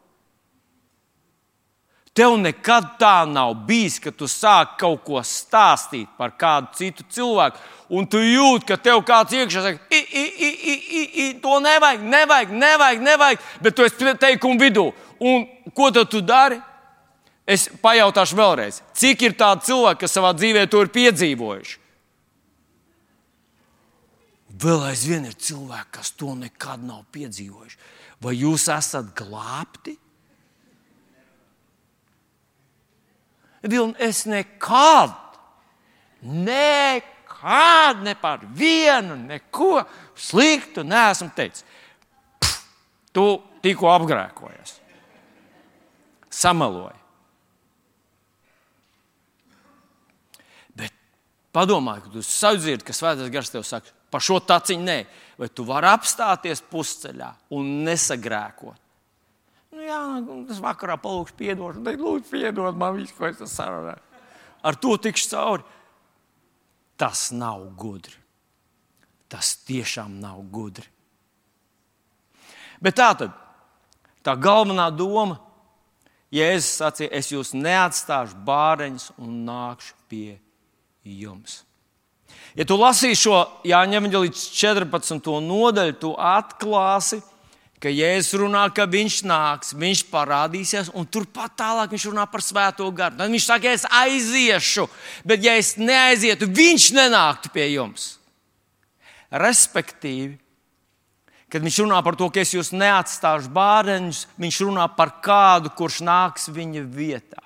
Tev 2.17 2.39
nekad 2.41 2.95
tā 2.97 3.27
nav 3.29 3.53
bijis, 3.69 3.99
ka 4.01 4.09
tu 4.09 4.25
sāki 4.25 4.79
kaut 4.81 5.03
ko 5.05 5.21
stāstīt 5.21 6.09
par 6.17 6.33
kādu 6.41 6.73
citu 6.79 7.05
cilvēku, 7.13 7.61
un 7.93 8.07
tu 8.09 8.23
jūti, 8.23 8.65
ka 8.71 8.79
tev 8.81 9.03
kāds 9.05 9.35
iekšā 9.37 9.65
saka, 9.67 9.83
I, 9.93 10.01
I, 10.01 10.23
I, 10.25 10.49
I, 10.49 10.77
I, 10.77 11.03
I, 11.25 11.27
to 11.43 11.59
nevajag, 11.61 12.07
nevajag, 12.15 12.55
nevajag, 12.57 13.03
nevajag, 13.05 13.45
bet 13.61 13.77
tu 13.77 13.85
esi 13.85 14.15
teikumu 14.23 14.57
vidū. 14.63 14.87
Un 15.21 15.45
ko 15.77 15.91
tad 15.93 16.09
tu 16.13 16.23
dari? 16.25 16.57
Es 17.47 17.69
pajautāšu 17.85 18.39
vēlreiz, 18.41 18.81
cik 18.97 19.27
ir 19.29 19.37
tādi 19.39 19.69
cilvēki, 19.69 20.01
kas 20.03 20.17
savā 20.17 20.33
dzīvē 20.35 20.65
to 20.73 20.81
ir 20.83 20.91
piedzīvojuši? 20.97 21.77
Vēl 24.57 24.89
aizvien 24.89 25.29
ir 25.29 25.37
cilvēki, 25.37 25.93
kas 25.99 26.15
to 26.17 26.33
nekad 26.39 26.81
nav 26.81 27.05
piedzīvojuši. 27.13 27.79
Vai 28.25 28.35
jūs 28.41 28.67
esat 28.73 29.13
glābti? 29.15 29.99
Vilni, 33.63 33.95
es 33.99 34.27
nekad, 34.29 35.15
nekad 36.21 38.03
ne 38.05 38.15
par 38.21 38.45
vienu, 38.57 39.17
neko 39.17 39.85
sliktu 40.17 40.85
neesmu 40.85 41.31
teicis. 41.37 41.65
Pff, 42.41 42.63
tu 43.13 43.27
tikko 43.65 43.91
apgrēkojies, 43.95 44.77
samaloji. 46.31 47.01
Bet 50.77 50.93
padomā, 51.57 52.01
ka 52.05 52.13
tu 52.13 52.23
sadzirdi, 52.23 52.85
ka 52.87 52.93
Svētais 52.97 53.33
Gars 53.33 53.51
tev 53.53 53.65
saka, 53.67 53.93
par 54.13 54.23
šo 54.23 54.39
taciņu 54.41 54.85
nē, 54.87 54.99
vai 55.41 55.49
tu 55.53 55.65
vari 55.69 55.91
apstāties 55.91 56.63
pusceļā 56.71 57.31
un 57.57 57.81
nesagrēkot. 57.89 58.86
Jā, 59.87 60.03
tas 60.49 60.59
vakarā 60.63 60.97
palūkšu 60.99 61.37
piedošanu, 61.39 61.85
tad 61.87 62.03
lūdzu, 62.03 62.27
piedod 62.33 62.79
man 62.79 62.97
visu, 62.97 63.15
ko 63.15 63.29
es 63.29 63.39
sarunāju. 63.53 64.03
Ar 64.67 64.79
to 64.83 64.97
tikšu 64.99 65.31
cauri. 65.31 65.67
Tas 66.99 67.29
nav 67.31 67.63
gudri. 67.79 68.17
Tas 69.31 69.53
tiešām 69.69 70.17
nav 70.19 70.41
gudri. 70.51 70.89
Bet 72.83 72.97
tā 72.99 73.13
tad, 73.19 73.37
tā 74.27 74.35
galvenā 74.39 74.89
doma, 74.95 75.39
Jēzus 76.35 76.81
sacīja, 76.81 77.13
es 77.15 77.31
jūs 77.31 77.53
neatstāšu 77.55 78.41
bāreņus 78.45 79.13
un 79.23 79.39
nākšu 79.47 79.95
pie 80.11 80.41
jums. 81.07 81.61
Ja 82.59 82.67
tu 82.67 82.75
lasīsi 82.81 83.23
šo 83.23 83.39
Jāņem 83.69 84.11
līdz 84.11 84.43
14. 84.59 85.31
nodaļu, 85.47 85.95
tu 86.03 86.11
atklāsi, 86.19 87.21
ka 87.23 87.36
Jēzus 87.93 88.39
runā, 88.41 88.63
ka 88.73 88.87
viņš 88.89 89.19
nāks, 89.29 89.75
viņš 89.77 90.07
parādīsies, 90.09 90.89
un 90.97 91.05
turpat 91.05 91.59
tālāk 91.61 91.93
viņš 91.93 92.07
runā 92.09 92.25
par 92.33 92.41
svēto 92.41 92.89
garu. 92.89 93.19
Tad 93.19 93.31
viņš 93.31 93.49
saka, 93.49 93.75
es 93.77 93.85
aiziešu, 93.85 94.87
bet 95.29 95.45
ja 95.45 95.59
es 95.61 95.75
neaizietu, 95.77 96.49
viņš 96.49 96.89
nenāktu 96.97 97.53
pie 97.53 97.69
jums. 97.75 98.15
Respektīvi, 99.29 100.39
kad 101.53 101.61
viņš 101.63 101.83
runā 101.85 102.01
par 102.07 102.17
to, 102.17 102.31
ka 102.33 102.41
es 102.41 102.55
jūs 102.57 102.73
neatstāšu 102.73 103.53
bērniņus, 103.53 104.23
viņš 104.41 104.63
runā 104.65 104.87
par 104.97 105.19
kādu, 105.21 105.75
kurš 105.77 106.01
nāks 106.07 106.49
viņa 106.49 106.87
vietā. 106.89 107.45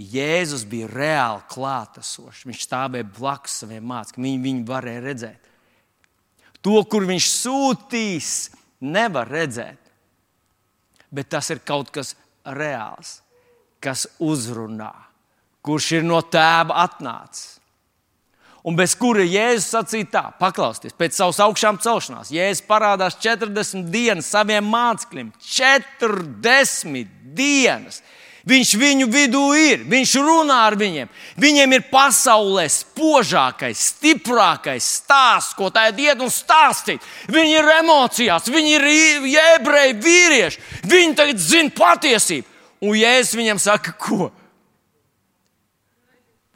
Jēzus 0.00 0.64
bija 0.64 0.88
reāli 0.88 1.42
klātesošs. 1.52 2.46
Viņš 2.48 2.64
stāvēja 2.64 3.08
blakus 3.18 3.58
saviem 3.60 3.84
mācekļiem. 3.84 4.26
Viņi 4.26 4.42
viņu 4.46 4.62
varēja 4.70 5.02
redzēt. 5.04 5.49
To, 6.64 6.82
kur 6.84 7.06
viņš 7.08 7.28
sūtīs, 7.30 8.32
nevar 8.80 9.30
redzēt. 9.30 9.78
Bet 11.10 11.30
tas 11.32 11.48
ir 11.50 11.62
kaut 11.66 11.90
kas 11.94 12.14
reāls, 12.46 13.20
kas 13.82 14.06
uzrunā, 14.22 14.92
kurš 15.64 15.92
ir 15.98 16.04
no 16.06 16.20
tēva 16.22 16.84
atnācis. 16.84 17.56
Un 18.60 18.76
bez 18.76 18.92
kura 18.98 19.24
Jēzus 19.24 19.70
sacīja 19.72 20.08
tā, 20.12 20.22
paklausieties, 20.36 20.92
pēc 20.98 21.16
savas 21.16 21.38
augšām 21.40 21.78
celšanās, 21.80 22.32
Jēzus 22.34 22.66
parādās 22.68 23.16
40 23.24 23.88
dienas 23.88 24.28
saviem 24.28 24.66
mācekļiem. 24.68 25.30
40 25.40 27.14
dienas! 27.38 28.02
Viņš 28.48 28.70
viņu 28.80 29.06
vidū 29.12 29.42
ir, 29.58 29.82
viņš 29.90 30.14
runā 30.24 30.56
ar 30.70 30.76
viņiem. 30.80 31.10
Viņiem 31.40 31.74
ir 31.76 31.82
pasaulē 31.90 32.64
spožākais, 32.72 33.82
stiprākais 33.92 34.86
stāsts, 35.00 35.52
ko 35.58 35.68
tā 35.72 35.90
ir 35.90 36.00
iet 36.06 36.22
un 36.24 36.32
stāstīt. 36.32 37.04
Viņi 37.28 37.58
ir 37.58 37.68
emocijās, 37.80 38.48
viņi 38.48 38.72
ir 38.78 38.88
ebreji 39.58 39.98
vīrieši. 40.06 40.64
Viņi 40.88 41.18
tagad 41.18 41.42
zina 41.44 41.74
patiesību. 41.76 42.48
Un 42.80 42.96
Jēzus 42.96 43.36
viņam 43.36 43.60
saka, 43.60 43.92
ko? 43.92 44.30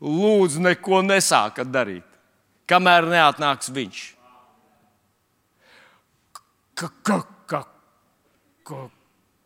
Lūdzu, 0.04 0.60
neko 0.64 1.02
nesākat 1.04 1.68
darīt, 1.72 2.04
kamēr 2.68 3.06
neatnāks 3.12 3.70
viņš. 3.72 4.00
Ka, 6.74 6.88
ka, 7.06 7.20
ka, 7.48 7.60
ka, 8.66 8.80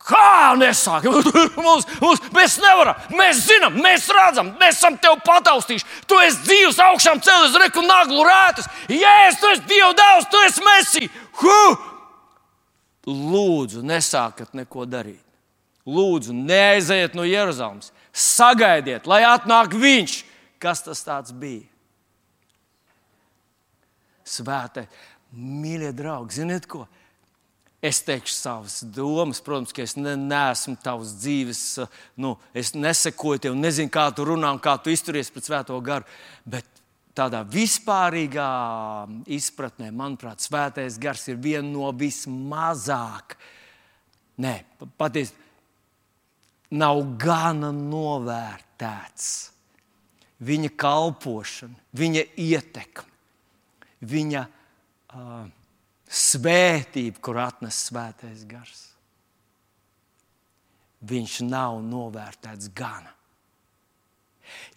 Kā 0.08 0.54
nesāk? 0.56 1.04
mums, 1.66 1.84
mums, 2.00 2.22
mēs 2.32 2.56
nevaram, 2.62 2.96
mēs 3.18 3.42
zinām, 3.44 3.76
mēs 3.84 4.06
redzam, 4.14 4.54
mēs 4.60 4.78
esam 4.78 4.96
tevi 5.00 5.20
pataustījuši. 5.26 5.86
Tu 6.08 6.20
esi 6.24 6.44
dzīves 6.46 6.80
augšām 6.86 7.20
cēlies, 7.24 7.58
reku 7.60 7.84
naglu 7.84 8.24
rētas. 8.24 8.70
Jēzus, 8.88 9.40
tu 9.42 9.52
esi 9.52 9.66
Dieva 9.68 9.92
dēls, 9.98 10.28
tu 10.32 10.42
esi 10.46 10.64
Messi. 10.64 11.10
Huh! 11.42 11.86
Lūdzu, 13.08 13.84
nesākat 13.84 14.56
neko 14.56 14.88
darīt. 14.88 15.24
Lūdzu, 15.88 16.34
neaiziet 16.36 17.14
no 17.16 17.24
Jeruzalemes. 17.24 17.92
Sagaidiet, 18.12 19.06
lai 19.08 19.22
atnāk 19.28 19.76
viņš. 19.76 20.22
Kas 20.60 20.82
tas 20.84 21.32
bija? 21.32 21.64
Svētais, 24.28 24.88
mīļie 25.32 25.92
draugi, 25.96 26.40
ziniet 26.40 26.66
ko? 26.68 26.82
Es 27.78 28.00
teikšu 28.02 28.35
savas 28.35 28.80
domas, 28.82 29.38
protams, 29.44 29.70
ka 29.75 29.85
es 29.85 29.94
ne, 29.94 30.16
neesmu 30.18 30.75
tavs 30.82 31.12
dzīves, 31.20 31.61
nu, 32.18 32.32
es 32.50 32.73
nesekoju 32.75 33.44
tev, 33.44 33.54
nezinu, 33.54 33.92
kā 33.94 34.08
tu 34.11 34.25
runā 34.26 34.50
un 34.50 34.58
kā 34.62 34.75
tu 34.82 34.90
izturies 34.90 35.30
pret 35.30 35.47
Svēto 35.47 35.78
garu. 35.87 36.08
Bet 36.42 36.66
tādā 37.14 37.44
vispārīgā 37.47 38.49
izpratnē, 39.30 39.92
manuprāt, 39.94 40.42
Svētais 40.42 40.99
gars 40.99 41.23
ir 41.30 41.38
viena 41.42 41.68
no 41.70 41.92
vismazāk, 41.94 43.37
nē, 44.42 44.56
patiesībā 44.99 45.47
nav 46.78 47.04
gana 47.16 47.70
novērtēts. 47.73 49.28
Viņa 50.44 50.73
kalpošana, 50.78 51.78
viņa 51.99 52.26
ietekme, 52.38 53.06
viņa. 54.06 54.42
Uh, 55.08 55.47
svētība, 56.08 57.20
kur 57.22 57.38
atnes 57.42 57.78
svētais 57.88 58.44
gars. 58.48 58.84
Viņš 61.08 61.40
nav 61.46 61.78
novērtēts 61.84 62.72
gana. 62.74 63.12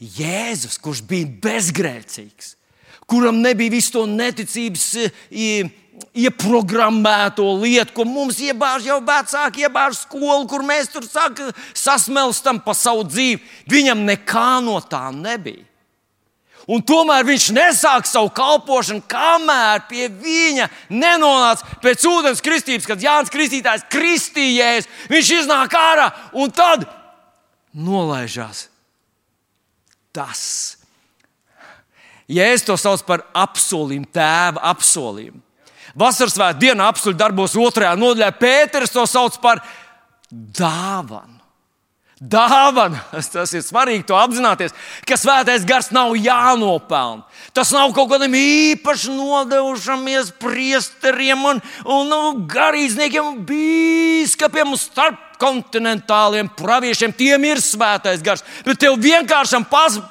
Jēzus, 0.01 0.75
kurš 0.81 1.01
bija 1.07 1.29
bezgrēcīgs, 1.41 2.55
kuram 3.09 3.39
nebija 3.41 3.71
visu 3.71 3.95
to 3.95 4.03
neticības 4.09 4.85
ieprogrammēto 6.11 7.45
lietu, 7.61 7.95
ko 7.95 8.05
mums 8.05 8.39
iebāž 8.43 8.89
jau 8.89 9.00
vecāki, 9.05 9.65
iebāž 9.65 10.03
skolu, 10.03 10.45
kur 10.50 10.65
mēs 10.67 10.91
tur 10.91 11.07
saka, 11.07 11.51
sasmelstam 11.77 12.59
pa 12.65 12.75
savu 12.77 13.05
dzīvi. 13.07 13.41
Viņam 13.71 14.05
nekā 14.09 14.50
no 14.65 14.77
tā 14.83 15.07
nebija. 15.15 15.70
Un 16.71 16.83
tomēr 16.87 17.25
viņš 17.27 17.49
nesāk 17.51 18.07
savu 18.07 18.29
kalpošanu, 18.35 19.03
kamēr 19.11 19.83
pie 19.89 20.07
viņa 20.07 20.69
nenonāca 20.93 21.79
pēc 21.83 22.05
ūdens 22.07 22.43
kristības, 22.43 22.87
kad 22.87 23.03
Jānis 23.03 23.31
Kristītājs 23.33 23.87
kristījies. 23.91 24.87
Viņš 25.11 25.31
iznāk 25.41 25.75
ārā 25.75 26.07
un 26.31 26.53
tad 26.55 26.85
nolaižās. 27.75 28.69
Tas. 30.15 30.43
Jēzus 32.31 32.67
to 32.67 32.77
sauc 32.79 33.03
par 33.03 33.25
apsolījumu, 33.35 34.07
tēva 34.15 34.63
apsolījumu. 34.71 35.43
Vasaras 35.99 36.37
svētdienā 36.37 36.61
dienā 36.77 36.87
apstuļu 36.87 37.19
darbos 37.19 37.57
otrajā 37.59 37.97
nodaļā 37.99 38.31
Pēters 38.39 38.93
to 38.95 39.03
sauc 39.09 39.35
par 39.43 39.59
dāvanu 40.31 41.40
dāvana. 42.21 43.01
Tas 43.33 43.51
ir 43.57 43.63
svarīgi 43.65 44.05
to 44.07 44.15
apzināties, 44.17 44.75
ka 45.09 45.17
svētais 45.17 45.65
gars 45.67 45.89
nav 45.93 46.13
jānopelna. 46.19 47.25
Tas 47.55 47.73
nav 47.73 47.91
kaut 47.95 48.11
kādam 48.13 48.35
īpaši 48.37 49.15
nodevušamies 49.15 50.29
priesteriem 50.39 51.41
un, 51.49 51.61
un 51.83 52.11
nu, 52.11 52.19
garīdzniekiem, 52.51 53.41
biskupiem 53.47 54.75
un 54.75 54.79
starpkontinentāliem 54.79 56.51
praviešiem. 56.59 57.15
Tiem 57.17 57.49
ir 57.49 57.63
svētais 57.63 58.21
gars. 58.23 58.45
Bet 58.67 58.79
tev 58.83 58.99
vienkāršam 59.01 59.65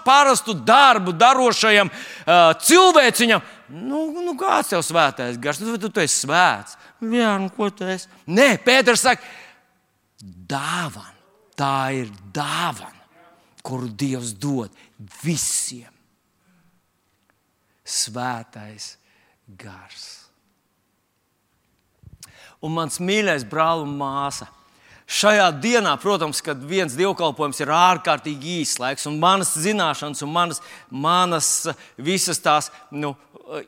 parastu 0.05 0.57
darbu 0.67 1.15
darošajam 1.17 1.93
uh, 1.93 2.51
cilvēciņam, 2.67 3.47
nu, 3.87 4.09
nu 4.19 4.35
kāds 4.41 4.75
tev 4.75 4.83
svētais 4.85 5.39
gars? 5.41 5.63
Nu, 5.63 5.79
tu, 5.79 5.93
tu 5.95 6.03
esi 6.03 6.27
svēts. 6.27 6.75
Jā, 7.01 7.37
nu, 7.41 7.49
ko 7.55 7.71
tu 7.73 7.87
esi? 7.89 8.11
Nē, 8.29 8.57
Pēters 8.67 9.07
saka, 9.07 9.25
dāvana. 10.21 11.10
Tā 11.61 11.93
ir 11.93 12.09
dāvana, 12.33 13.05
kuru 13.61 13.91
Dievs 13.93 14.33
dod 14.41 14.73
visiem. 15.21 15.93
Svētais 17.85 18.95
gars. 19.61 20.07
Un 22.65 22.73
mans 22.77 22.97
mīļais 23.01 23.45
brāl 23.49 23.85
un 23.85 23.93
māsa. 23.99 24.49
Šajā 25.11 25.49
dienā, 25.59 25.97
protams, 25.99 26.39
kad 26.45 26.61
viens 26.71 26.95
dievkalpojums 26.95 27.59
ir 27.65 27.73
ārkārtīgi 27.75 28.61
īss 28.61 28.79
laiks, 28.79 29.09
un 29.11 29.17
manas 29.19 29.57
zināšanas, 29.59 30.23
un 30.23 30.31
manas, 30.31 30.61
manas 30.87 31.49
visas 31.99 32.39
tās 32.39 32.71
nu, 32.95 33.17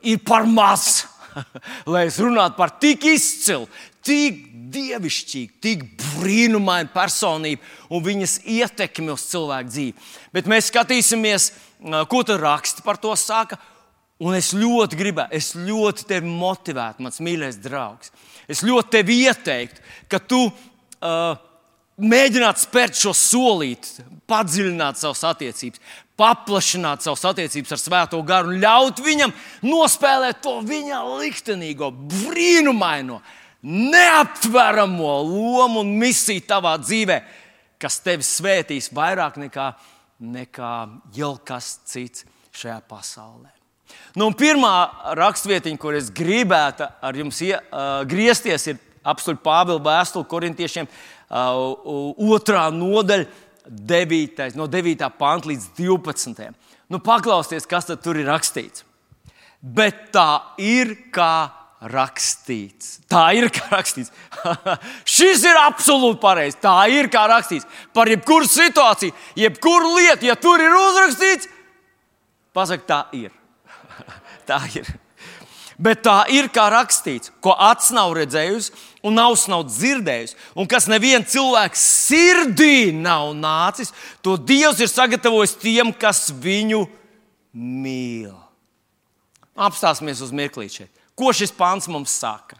ir 0.07 0.21
par 0.23 0.47
maz, 0.47 1.03
lai 1.91 2.05
es 2.07 2.21
runātu 2.23 2.55
par 2.55 2.71
tik 2.79 3.03
izcilu, 3.11 3.67
tik 4.03 4.41
dievišķīgu, 4.73 5.59
tik 5.63 5.83
brīnumainu 6.19 6.91
personību 6.93 7.93
un 7.93 8.03
viņas 8.03 8.39
ietekmi 8.49 9.13
uz 9.13 9.27
cilvēku 9.29 9.71
dzīvi. 9.71 10.07
Bet 10.35 10.49
mēs 10.49 10.71
skatīsimies, 10.71 11.51
ko 12.09 12.23
tur 12.25 12.41
raksta 12.43 12.85
par 12.85 12.99
to 13.01 13.13
saka. 13.19 13.59
Un 14.23 14.37
es 14.37 14.53
ļoti 14.55 14.95
gribētu, 14.95 15.35
es 15.35 15.49
ļoti 15.57 16.05
tevi 16.07 16.29
motivētu, 16.29 17.03
mans 17.03 17.17
mīļais 17.19 17.57
draugs. 17.59 18.13
Es 18.47 18.61
ļoti 18.63 18.93
tevi 18.93 19.17
ieteiktu, 19.25 19.81
ka 20.07 20.19
tu 20.21 20.45
uh, 20.47 21.33
mēģinātu 21.97 22.63
spērt 22.63 22.97
šo 22.97 23.11
solīti, 23.17 24.05
padziļināt 24.29 25.01
savas 25.01 25.25
attiecības, 25.33 25.81
paplašināt 26.19 27.03
savas 27.03 27.25
attiecības 27.33 27.73
ar 27.73 27.81
Svēto 27.81 28.21
garu 28.25 28.53
un 28.53 28.61
ļaut 28.61 29.01
viņam 29.03 29.33
nospēlēt 29.65 30.43
to 30.45 30.59
viņa 30.65 31.01
liktenīgo, 31.19 31.89
brīnumaino, 32.13 33.19
neaptveramo 33.63 35.15
lomu 35.23 35.81
un 35.83 35.95
misiju 35.99 36.43
tavā 36.47 36.75
dzīvē, 36.81 37.19
kas 37.79 37.99
tevi 38.03 38.25
svētīs 38.27 38.91
vairāk 38.95 39.39
nekā, 39.39 39.71
nekā 40.19 40.73
jau 41.15 41.33
kas 41.45 41.77
cits 41.87 42.27
šajā 42.53 42.79
pasaulē. 42.89 43.49
Nu, 44.17 44.29
pirmā 44.37 44.73
rakstvietiņa, 45.17 45.79
kur 45.81 45.95
es 45.97 46.11
gribētu 46.13 46.85
ar 46.85 47.17
jums 47.17 47.39
ie, 47.45 47.55
uh, 47.55 48.03
griezties, 48.09 48.67
ir 48.69 48.79
apstuļu 49.03 49.41
Pāvila 49.43 49.81
vēstule 49.83 50.27
korintiešiem, 50.29 50.87
uh, 50.87 52.13
otrā 52.33 52.67
nodaļa, 52.73 53.27
9, 53.63 54.57
no 54.59 54.67
9. 54.67 55.05
panta 55.15 55.47
līdz 55.47 55.69
12. 55.77 56.49
Nu, 56.91 56.99
paklausieties, 56.99 57.67
kas 57.69 57.87
tur 58.03 58.19
ir 58.19 58.27
rakstīts. 58.27 58.83
Bet 59.63 60.09
tā 60.11 60.43
ir 60.59 60.97
kā 61.15 61.62
rakstīts. 61.91 62.97
Tā 63.11 63.25
ir 63.37 63.49
kā 63.53 63.67
rakstīts. 63.71 64.11
Šis 65.15 65.43
ir 65.47 65.59
absolūti 65.59 66.21
pareizs. 66.23 66.59
Tā 66.63 66.75
ir 66.91 67.09
kā 67.11 67.25
rakstīts. 67.29 67.67
Par 67.95 68.11
jebkuru 68.11 68.47
situāciju, 68.49 69.15
jebkuru 69.39 69.95
lietu, 69.97 70.27
ja 70.29 70.37
tur 70.39 70.63
ir 70.63 70.75
uzrakstīts, 70.77 71.49
pasak, 72.55 72.85
tā 72.89 73.03
ir. 73.17 73.33
tā 74.49 74.61
ir. 74.77 74.87
Bet 75.83 76.03
tā 76.05 76.21
ir 76.31 76.47
kā 76.53 76.67
rakstīts, 76.71 77.31
ko 77.43 77.55
acis 77.57 77.91
nav 77.95 78.13
redzējusi, 78.15 78.71
un 79.03 79.17
auss 79.19 79.49
nav 79.51 79.65
dzirdējusi, 79.67 80.37
un 80.55 80.69
kas 80.69 80.87
nevienam 80.87 81.25
cilvēkam 81.27 81.79
sirdī 81.81 82.93
nav 82.95 83.33
nācis, 83.35 83.91
to 84.23 84.37
Dievs 84.37 84.79
ir 84.79 84.91
sagatavojis 84.91 85.57
tiem, 85.59 85.91
kas 85.91 86.29
viņu 86.31 86.85
mīl. 87.57 88.35
Apstāsimies 89.53 90.21
uz 90.23 90.31
mirklīti 90.33 90.83
šeit. 90.83 91.02
Ko 91.17 91.33
šis 91.35 91.53
pāns 91.53 91.89
mums 91.91 92.13
saka? 92.23 92.59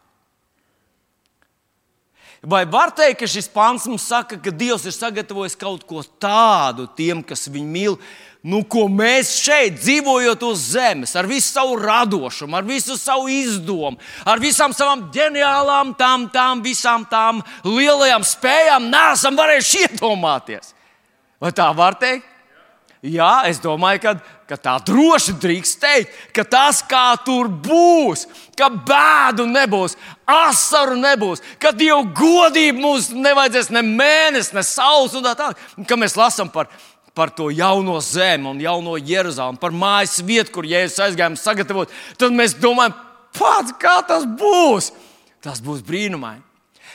Vai 2.43 2.65
var 2.67 2.91
teikt, 2.91 3.21
ka 3.21 3.29
šis 3.29 3.47
pāns 3.47 3.87
mums 3.87 4.03
saka, 4.03 4.35
ka 4.35 4.51
Dievs 4.51 4.83
ir 4.85 4.93
sagatavojis 4.95 5.55
kaut 5.55 5.85
ko 5.87 6.03
tādu 6.19 6.89
tiem, 6.97 7.23
kas 7.23 7.47
viņu 7.47 7.71
mīl? 7.71 7.99
nu, 8.43 8.59
ko 8.67 8.89
mēs 8.91 9.37
šeit, 9.39 9.77
dzīvojot 9.79 10.43
uz 10.49 10.65
zemes, 10.73 11.15
ar 11.15 11.27
visu 11.29 11.47
savu 11.47 11.77
radošumu, 11.79 12.57
ar 12.59 12.67
visu 12.67 12.97
savu 12.99 13.31
izdomu, 13.31 13.95
ar 14.27 14.41
visām 14.43 14.75
savām 14.75 15.07
ģeniālām, 15.15 15.93
tām, 15.99 16.27
tām 16.33 16.63
visām 16.65 17.07
tām 17.09 17.39
lielajām 17.63 18.25
spējām, 18.27 18.91
nesam 18.91 19.39
varējuši 19.39 19.85
iedomāties. 19.87 20.75
Vai 21.39 21.53
tā 21.55 21.69
var 21.75 21.95
teikt? 21.99 22.27
Jā, 23.03 23.43
es 23.51 23.57
domāju, 23.59 23.99
ka, 23.99 24.13
ka 24.47 24.55
tā 24.55 24.77
droši 24.87 25.33
drīkst 25.43 25.81
teikt, 25.81 26.13
ka 26.31 26.45
tas, 26.47 26.79
kā 26.87 27.17
tur 27.25 27.49
būs, 27.51 28.23
ka 28.55 28.69
bēdu 28.71 29.43
nebūs, 29.49 29.97
asaru 30.23 30.95
nebūs, 31.01 31.43
ka 31.59 31.73
Dieva 31.75 31.99
godība 32.15 32.79
mums 32.79 33.09
nevajadzēs 33.11 33.73
ne 33.75 33.83
mēnesi, 33.83 34.55
ne 34.55 34.63
saules 34.63 35.17
un 35.19 35.27
tā 35.27 35.35
tālāk. 35.35 35.59
Ka 35.89 35.99
mēs 35.99 36.15
lasām 36.19 36.51
par 36.53 36.71
par 37.13 37.29
to 37.29 37.51
jauno 37.53 37.99
zemi 38.01 38.47
un 38.49 38.61
jauno 38.61 38.95
Jeruzalemi, 38.97 39.59
par 39.61 39.69
mājas 39.69 40.17
vietu, 40.25 40.49
kur 40.55 40.65
Jēzus 40.65 41.01
aizgājām 41.05 41.35
sagatavot, 41.37 41.91
tad 42.17 42.33
mēs 42.33 42.55
domājam, 42.57 42.95
pats, 43.37 43.75
kā 43.77 43.99
tas 44.07 44.25
būs. 44.25 44.89
Tas 45.43 45.61
būs 45.61 45.83
brīnumaini. 45.85 46.41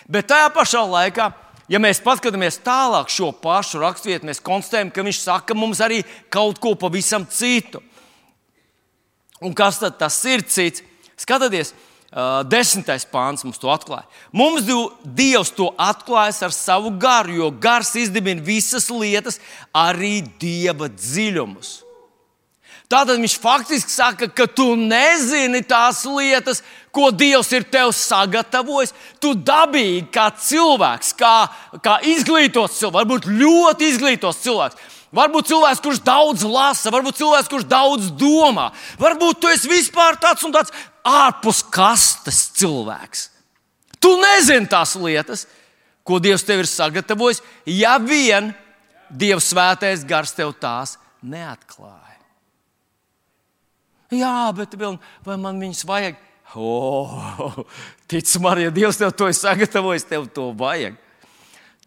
Bet 0.09 0.31
tajā 0.31 0.49
pašā 0.55 0.83
laikā, 0.88 1.29
ja 1.68 1.81
mēs 1.83 2.02
paskatāmies 2.04 2.61
tālāk 2.64 3.11
šo 3.12 3.31
pašu 3.42 3.83
raksturvietu, 3.83 4.28
mēs 4.28 4.42
konstatējam, 4.44 4.92
ka 4.92 5.04
viņš 5.07 5.20
saka 5.22 5.57
mums 5.57 5.83
arī 5.85 6.02
kaut 6.33 6.61
ko 6.62 6.74
pavisam 6.78 7.26
citu. 7.31 7.83
Un 9.44 9.54
kas 9.54 9.78
tad 9.78 9.98
tas 10.00 10.16
ir 10.26 10.42
cits? 10.42 10.83
Skatieties, 11.18 11.72
desmitais 12.48 13.04
pāns 13.07 13.44
mums 13.44 13.59
to 13.61 13.70
atklāja. 13.70 14.07
Mums 14.33 14.66
Dievs 15.04 15.50
to 15.54 15.68
atklājas 15.78 16.40
ar 16.46 16.54
savu 16.54 16.92
garu, 16.98 17.35
jo 17.42 17.50
gars 17.50 17.94
izdibina 17.98 18.42
visas 18.42 18.88
lietas, 18.90 19.40
arī 19.74 20.22
dieva 20.40 20.88
dziļumus. 20.88 21.88
Tātad 22.88 23.18
viņš 23.20 23.35
faktiski 23.37 23.92
saka, 23.92 24.31
ka 24.33 24.46
tu 24.48 24.70
nezini 24.81 25.61
tās 25.68 26.07
lietas, 26.09 26.62
ko 26.88 27.11
Dievs 27.12 27.51
ir 27.53 27.66
tev 27.68 27.90
sagatavojis. 27.92 28.94
Tu 29.20 29.35
dabīgi, 29.37 30.07
kā 30.14 30.31
cilvēks, 30.33 31.12
kā, 31.18 31.35
kā 31.85 31.98
izglītots 32.09 32.79
cilvēks, 32.81 32.96
varbūt 32.96 33.29
ļoti 33.29 33.92
izglītots 33.92 34.40
cilvēks. 34.46 34.96
Varbūt 35.18 35.51
cilvēks, 35.53 35.85
kurš 35.85 36.01
daudz 36.05 36.46
lasa, 36.48 36.92
varbūt 36.92 37.20
cilvēks, 37.20 37.53
kurš 37.53 37.68
daudz 37.68 38.09
domā, 38.16 38.70
varbūt 39.01 39.40
tu 39.40 39.53
esi 39.53 39.68
vispār 39.68 40.16
tāds 40.20 40.44
un 40.44 40.57
tāds 40.57 40.72
ārpus 41.05 41.62
kastes 41.72 42.42
cilvēks. 42.61 43.29
Tu 44.01 44.16
nezini 44.20 44.68
tās 44.68 44.96
lietas, 45.01 45.46
ko 46.05 46.20
Dievs 46.24 46.44
tev 46.48 46.64
ir 46.64 46.68
sagatavojis, 46.68 47.44
ja 47.68 47.98
vien 48.01 48.55
Dieva 49.09 49.40
svētais 49.44 50.05
gars 50.09 50.37
tev 50.37 50.53
tās 50.61 50.96
neatklāja. 51.24 52.08
Jā, 54.14 54.49
bet 54.57 54.75
vai 54.79 55.37
man 55.37 55.61
viņas 55.61 55.85
vajag? 55.88 56.16
Oh, 56.57 57.61
tic 58.09 58.29
man, 58.40 58.62
ja 58.62 58.73
Dievs 58.73 58.97
tev 58.97 59.12
to 59.12 59.29
ir 59.29 59.37
sagatavojis, 59.37 60.07
tev 60.09 60.31
to 60.33 60.49
vajag. 60.57 60.97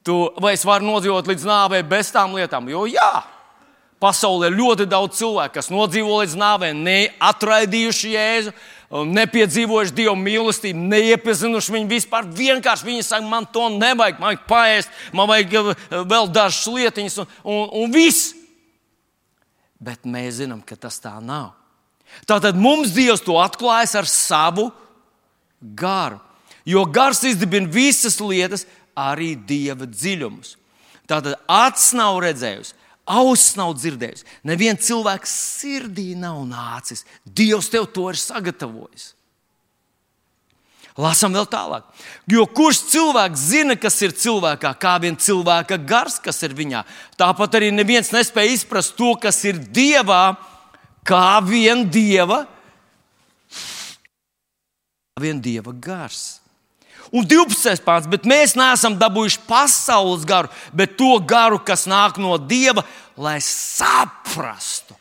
Tu, 0.06 0.16
vai 0.42 0.54
es 0.54 0.66
varu 0.66 0.86
nodzīvot 0.86 1.30
līdz 1.30 1.46
nāvei 1.46 1.82
bez 1.86 2.12
tām 2.14 2.36
lietām? 2.38 2.70
Jo 2.70 2.86
jā, 2.90 3.24
pasaulē 4.02 4.50
ir 4.50 4.60
ļoti 4.60 4.86
daudz 4.90 5.18
cilvēku, 5.18 5.56
kas 5.58 5.72
nodzīvo 5.74 6.22
līdz 6.22 6.38
nāvei, 6.38 6.72
neatraidījuši 6.78 8.14
Jēzu 8.16 8.54
nepiedzīvojuši 8.92 9.96
Dieva 9.96 10.16
mīlestību, 10.20 10.84
neiepazinuši 10.92 11.76
viņu 11.78 11.90
vispār. 11.92 12.28
Vienkārši 12.28 12.88
viņi 12.88 13.06
saka, 13.08 13.28
man 13.28 13.48
to 13.48 13.70
nevajag, 13.72 14.20
man 14.20 14.32
vajag 14.32 14.44
paēst, 14.50 15.00
man 15.16 15.30
vajag 15.32 15.58
eh, 15.62 15.72
vēl 16.12 16.30
dažas 16.34 16.68
lietiņas, 16.68 17.18
un, 17.24 17.34
un, 17.44 17.64
un 17.84 17.96
viss. 17.96 18.34
Bet 19.82 20.06
mēs 20.06 20.42
zinām, 20.42 20.62
ka 20.66 20.76
tas 20.76 21.00
tā 21.02 21.16
nav. 21.24 21.54
Tātad 22.30 22.58
mums 22.60 22.94
Dievs 22.96 23.24
to 23.26 23.38
atklājas 23.42 23.96
ar 24.00 24.10
savu 24.10 24.70
garu. 25.62 26.20
Jo 26.66 26.86
gars 26.86 27.24
izdibina 27.26 27.70
visas 27.72 28.20
lietas, 28.22 28.68
arī 28.98 29.34
Dieva 29.36 29.88
dziļumus. 29.90 30.56
Tātad 31.10 31.40
acis 31.50 31.96
nav 31.98 32.20
redzējusi, 32.24 32.76
auss 33.12 33.56
nav 33.60 33.74
dzirdējis, 33.80 34.28
neviens 34.48 34.86
cilvēks 34.86 35.32
sirdī 35.62 36.12
nav 36.16 36.44
nācis. 36.48 37.04
Dievs 37.26 37.72
tev 37.74 37.90
to 37.92 38.08
ir 38.12 38.20
sagatavojis. 38.20 39.12
Lasām 41.00 41.32
vēl 41.32 41.46
tālāk. 41.48 41.86
Jo 42.30 42.44
kurš 42.52 42.82
cilvēks 42.92 43.44
zina, 43.54 43.78
kas 43.80 43.96
ir 44.04 44.12
cilvēkā, 44.12 44.74
kā 44.76 44.98
vien 45.00 45.16
cilvēka 45.16 45.78
gars, 45.88 46.18
kas 46.20 46.42
ir 46.44 46.56
viņā. 46.56 46.84
Tāpat 47.20 47.56
arī 47.58 47.70
neviens 47.72 48.12
nespēja 48.12 48.58
izprast 48.58 48.98
to, 49.00 49.14
kas 49.22 49.40
ir 49.48 49.62
dievā, 49.72 50.36
kā 51.08 51.40
vien 51.46 51.84
dieva, 51.90 52.44
kā 55.16 55.24
vien 55.24 55.42
dieva 55.42 55.74
gars. 55.74 56.42
Un 57.12 57.26
12. 57.28 57.84
pāns, 57.84 58.08
bet 58.08 58.24
mēs 58.30 58.54
neesam 58.56 58.96
dabūjuši 58.96 59.42
pasaules 59.44 60.24
garu, 60.28 60.48
bet 60.72 60.96
to 60.96 61.18
garu, 61.28 61.60
kas 61.60 61.84
nāk 61.90 62.16
no 62.22 62.38
Dieva, 62.40 62.86
lai 63.20 63.36
saprastu, 63.44 64.96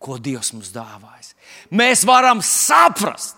ko 0.00 0.16
Dievs 0.16 0.54
mums 0.54 0.70
dāvājis. 0.72 1.34
Mēs 1.68 2.06
varam 2.08 2.40
saprast, 2.40 3.36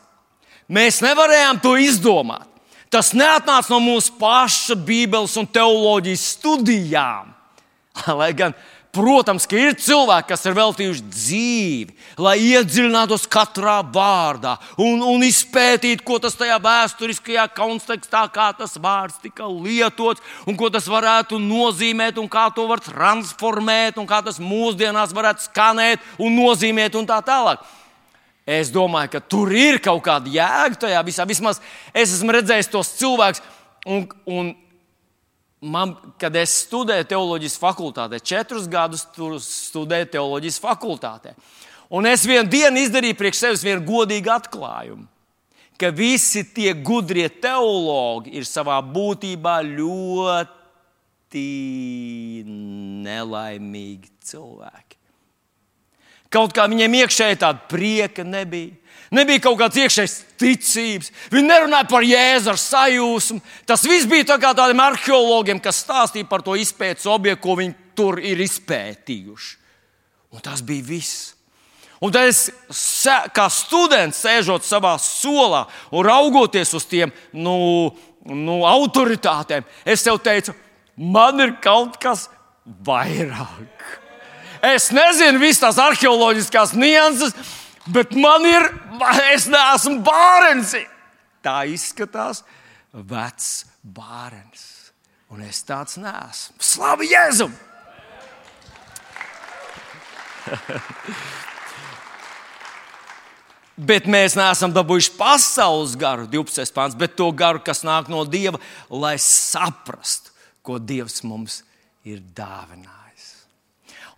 mēs 0.70 1.00
nevarējām 1.02 1.58
to 1.64 1.74
izdomāt. 1.82 2.46
Tas 2.92 3.10
neatnāca 3.16 3.72
no 3.72 3.80
mūsu 3.82 4.14
paša 4.20 4.76
Bībeles 4.86 5.34
un 5.40 5.48
teoloģijas 5.48 6.26
studijām. 6.36 7.32
Lai 8.20 8.30
gan 8.36 8.54
Protams, 8.92 9.46
ka 9.48 9.56
ir 9.56 9.72
cilvēki, 9.80 10.26
kas 10.28 10.42
ir 10.44 10.52
veltījuši 10.52 11.06
dzīvi, 11.08 11.94
lai 12.20 12.34
iedziļinātos 12.44 13.22
katrā 13.32 13.78
vārdā 13.88 14.58
un, 14.76 15.00
un 15.00 15.24
izpētītu, 15.24 16.04
ko 16.04 16.18
tas 16.20 16.36
tajā 16.36 16.58
vēsturiskajā 16.60 17.46
kontekstā, 17.56 18.26
kā 18.34 18.50
tas 18.58 18.76
vārds 18.76 19.16
tika 19.22 19.48
lietots, 19.48 20.20
un 20.44 20.60
ko 20.60 20.68
tas 20.68 20.90
varētu 20.92 21.40
nozīmēt, 21.40 22.20
un 22.20 22.28
kā 22.28 22.50
to 22.52 22.66
var 22.68 22.84
transformēt, 22.84 23.96
un 23.96 24.10
kā 24.10 24.20
tas 24.26 24.36
mūsdienās 24.36 25.16
varētu 25.16 25.48
skanēt 25.48 26.04
un 26.20 26.36
nozīmēt, 26.36 26.92
un 27.00 27.08
tā 27.08 27.22
tālāk. 27.24 27.64
Es 28.44 28.68
domāju, 28.74 29.14
ka 29.14 29.24
tur 29.24 29.56
ir 29.56 29.80
kaut 29.80 30.04
kāda 30.04 30.28
jēga 30.36 30.84
tajā 30.84 31.00
visā. 31.08 31.24
Vismaz 31.24 31.64
es 31.94 32.12
esmu 32.12 32.36
redzējis 32.36 32.68
tos 32.68 32.92
cilvēkus, 33.00 33.40
un, 33.88 34.04
un 34.28 34.52
man, 35.62 35.94
kad 36.18 36.34
es 36.36 36.54
studēju 36.66 37.06
teoloģijas 37.12 37.56
fakultātē, 37.62 38.18
četrus 38.18 38.66
gadus 38.70 39.06
studēju 39.46 40.10
teoloģijas 40.16 40.58
fakultātē. 40.62 41.34
Un 41.92 42.08
es 42.08 42.24
vienu 42.26 42.48
dienu 42.50 42.82
izdarīju 42.82 43.18
priekš 43.18 43.42
sevis 43.44 43.64
vienu 43.66 43.84
godīgu 43.86 44.32
atklājumu, 44.32 45.06
ka 45.78 45.90
visi 45.94 46.44
tie 46.54 46.72
gudrie 46.74 47.28
teologi 47.28 48.32
ir 48.38 48.48
savā 48.48 48.78
būtībā 48.84 49.58
ļoti 49.66 51.46
nelaimīgi 53.06 54.12
cilvēki. 54.32 54.98
Kaut 56.32 56.54
kā 56.56 56.64
viņiem 56.70 57.02
iekšēji 57.02 57.42
tāda 57.42 57.66
prieka 57.68 58.24
nebija. 58.24 58.72
Nebija 59.12 59.42
kaut 59.44 59.58
kāds 59.60 59.76
iekšējs 59.76 60.14
ticības. 60.40 61.10
Viņi 61.32 61.48
nerunāja 61.50 61.88
par 61.90 62.06
jēzu 62.06 62.52
ar 62.54 62.60
sajūsmu. 62.60 63.42
Tas 63.68 63.84
viss 63.84 64.08
bija 64.08 64.30
tā 64.32 64.38
kā 64.40 64.54
tādiem 64.56 64.80
arheologiem, 64.80 65.60
kas 65.60 65.82
stāstīja 65.84 66.28
par 66.30 66.44
to 66.46 66.56
izpētes 66.56 67.08
objektu, 67.10 67.42
ko 67.44 67.58
viņi 67.60 67.76
tur 67.98 68.20
ir 68.24 68.40
izpētījuši. 68.40 69.52
Un 70.32 70.44
tas 70.44 70.64
bija 70.64 70.86
viss. 70.88 71.34
Un 72.02 72.10
tad 72.10 72.32
es, 72.32 72.48
kā 73.36 73.44
students, 73.52 74.24
sēžot 74.24 74.64
savā 74.66 74.96
solā 74.98 75.66
un 75.94 76.02
raugoties 76.08 76.72
uz 76.74 76.86
tiem 76.90 77.12
nu, 77.36 77.92
nu, 78.26 78.56
autoritātēm, 78.66 79.62
es 79.86 80.02
tev 80.02 80.18
teicu, 80.24 80.56
man 80.96 81.38
ir 81.44 81.54
kaut 81.62 82.00
kas 82.02 82.26
vairāk. 82.64 83.86
Es 84.66 84.90
nezinu 84.94 85.42
visas 85.42 85.62
tās 85.62 85.78
arheoloģiskās 85.82 86.74
nianses, 86.78 87.36
bet 87.86 88.14
man 88.14 88.46
ir, 88.46 88.68
es 89.32 89.48
neesmu 89.50 90.02
bērns. 90.06 90.76
Tā 91.42 91.64
izskatās 91.70 92.44
vecs 92.92 93.64
bērns. 93.82 94.68
Un 95.32 95.40
es 95.46 95.62
tāds 95.64 95.96
neesmu. 95.98 96.60
Slavu 96.60 97.08
Jēzum! 97.08 97.54
Bet 103.82 104.04
mēs 104.10 104.34
neesam 104.36 104.72
dabūjuši 104.74 105.14
pasaules 105.16 105.94
garu, 105.98 106.26
12. 106.30 106.74
pāns, 106.76 106.96
bet 106.98 107.16
to 107.16 107.30
garu, 107.32 107.62
kas 107.64 107.80
nāk 107.88 108.10
no 108.12 108.20
Dieva, 108.28 108.60
lai 108.92 109.16
saprastu, 109.18 110.30
ko 110.62 110.76
Dievs 110.78 111.22
mums 111.24 111.62
ir 112.04 112.20
dāvinājis. 112.36 113.01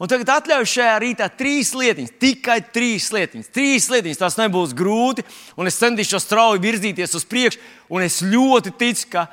Un 0.04 0.10
tagad 0.10 0.28
atļauju 0.34 0.68
šajā 0.68 0.96
rītā 1.00 1.30
trīs 1.32 1.70
lietiņas, 1.72 2.10
tikai 2.20 2.58
trīs 2.74 3.06
lietiņas. 3.14 3.46
Trīs 3.54 3.86
lietiņas, 3.88 4.18
tas 4.20 4.36
nebūs 4.36 4.74
grūti, 4.76 5.24
un 5.56 5.70
es 5.70 5.80
centīšos 5.80 6.26
strauji 6.26 6.60
virzīties 6.60 7.16
uz 7.16 7.24
priekšu. 7.24 7.62
Un 7.88 8.04
es 8.04 8.18
ļoti 8.20 8.74
ticu, 8.76 9.06
ka 9.14 9.24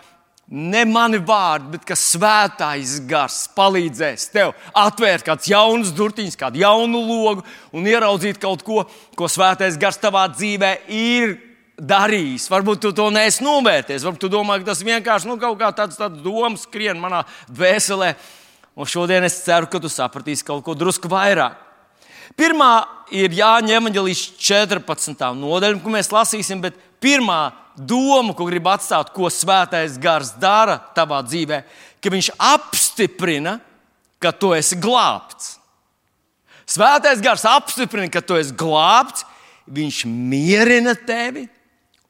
ne 0.48 0.86
mani 0.88 1.20
vārdi, 1.28 1.74
bet 1.76 1.84
ka 1.88 2.00
svētais 2.00 3.02
gars 3.08 3.44
palīdzēs 3.56 4.30
tev 4.32 4.56
atvērt 4.72 5.28
kādas 5.28 5.52
jaunas 5.52 5.92
durtiņas, 5.96 6.40
kādu 6.40 6.64
jaunu 6.64 7.04
logu 7.04 7.44
un 7.76 7.92
ieraudzīt 7.92 8.40
kaut 8.40 8.64
ko, 8.64 8.86
ko 9.20 9.32
svētais 9.32 9.80
gars 9.80 10.00
tavā 10.00 10.30
dzīvē 10.32 10.74
ir 10.88 11.36
darījis. 11.76 12.48
Varbūt 12.52 12.84
tu 12.84 12.96
to 12.96 13.10
neesi 13.12 13.44
novērtējis, 13.44 14.08
varbūt 14.08 14.24
tu 14.24 14.32
domā, 14.32 14.62
ka 14.62 14.72
tas 14.72 14.88
vienkārši 14.88 15.28
nu, 15.28 15.36
kaut 15.42 15.60
kā 15.60 15.72
tāds, 15.76 16.00
tāds 16.00 16.24
domas 16.24 16.64
skrien 16.64 17.00
manā 17.02 17.26
dvēselē. 17.52 18.16
Un 18.82 18.90
šodien 18.90 19.22
es 19.22 19.38
ceru, 19.46 19.68
ka 19.70 19.78
tu 19.78 19.90
sapratīsi 19.94 20.46
kaut 20.48 20.64
ko 20.66 20.74
drusku 20.74 21.10
vairāk. 21.12 21.60
Pirmā 22.34 22.72
ir 23.14 23.34
Jāņa 23.36 23.76
Evanģelijas 23.78 24.24
14. 24.42 25.26
nodaļa, 25.38 25.82
ko 25.84 25.92
mēs 25.94 26.10
lasīsim, 26.10 26.64
bet 26.64 26.80
pirmā 27.04 27.52
doma, 27.78 28.34
ko 28.34 28.48
grib 28.50 28.66
atstāt, 28.72 29.12
ko 29.14 29.30
svētais 29.30 30.00
gars 30.02 30.34
dara 30.42 30.80
tavā 30.96 31.22
dzīvē, 31.28 31.62
ka 32.02 32.14
viņš 32.14 32.32
apstiprina, 32.42 33.60
ka 34.22 34.34
tu 34.34 34.56
esi 34.58 34.80
glābts. 34.82 35.58
Svētais 36.66 37.22
gars 37.22 37.46
apstiprina, 37.46 38.10
ka 38.10 38.24
tu 38.26 38.40
esi 38.40 38.56
glābts, 38.58 39.28
viņš 39.70 40.06
mierina 40.10 40.96
tevi 40.98 41.46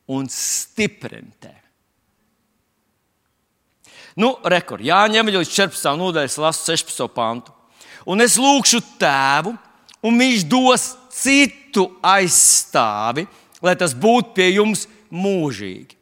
un 0.08 0.30
stiprina 0.32 1.36
tevi. 1.42 1.61
Nu, 4.20 4.34
rekord, 4.44 4.84
Jāņa 4.84 5.22
Evanģelijas 5.22 5.54
14. 5.56 5.92
nodaļas 6.00 6.38
lasu 6.42 6.66
16. 6.74 7.08
pantu. 7.16 7.54
Un 8.10 8.24
es 8.24 8.36
lūgšu 8.42 8.82
tēvu, 9.00 9.54
un 10.04 10.20
viņš 10.20 10.46
dos 10.50 10.88
citu 11.16 11.88
aizstāvi, 12.04 13.28
lai 13.62 13.76
tas 13.80 13.94
būtu 13.96 14.34
pie 14.36 14.50
jums 14.56 14.88
mūžīgi. 15.14 15.96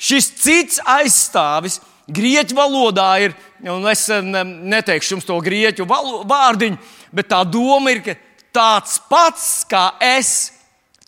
Šis 0.00 0.30
cits 0.40 0.80
aizstāvis 0.88 1.78
grieķu 2.10 2.56
valodā 2.56 3.10
ir, 3.24 3.36
un 3.68 3.84
es 3.88 4.06
neteikšu 4.10 5.14
jums 5.14 5.28
to 5.28 5.36
grieķu 5.44 5.86
vārdiņu, 5.88 6.80
bet 7.12 7.30
tā 7.30 7.42
doma 7.44 7.92
ir, 7.92 8.02
ka 8.04 8.16
tāds 8.52 8.98
pats 9.10 9.62
kā 9.68 9.90
es, 10.02 10.50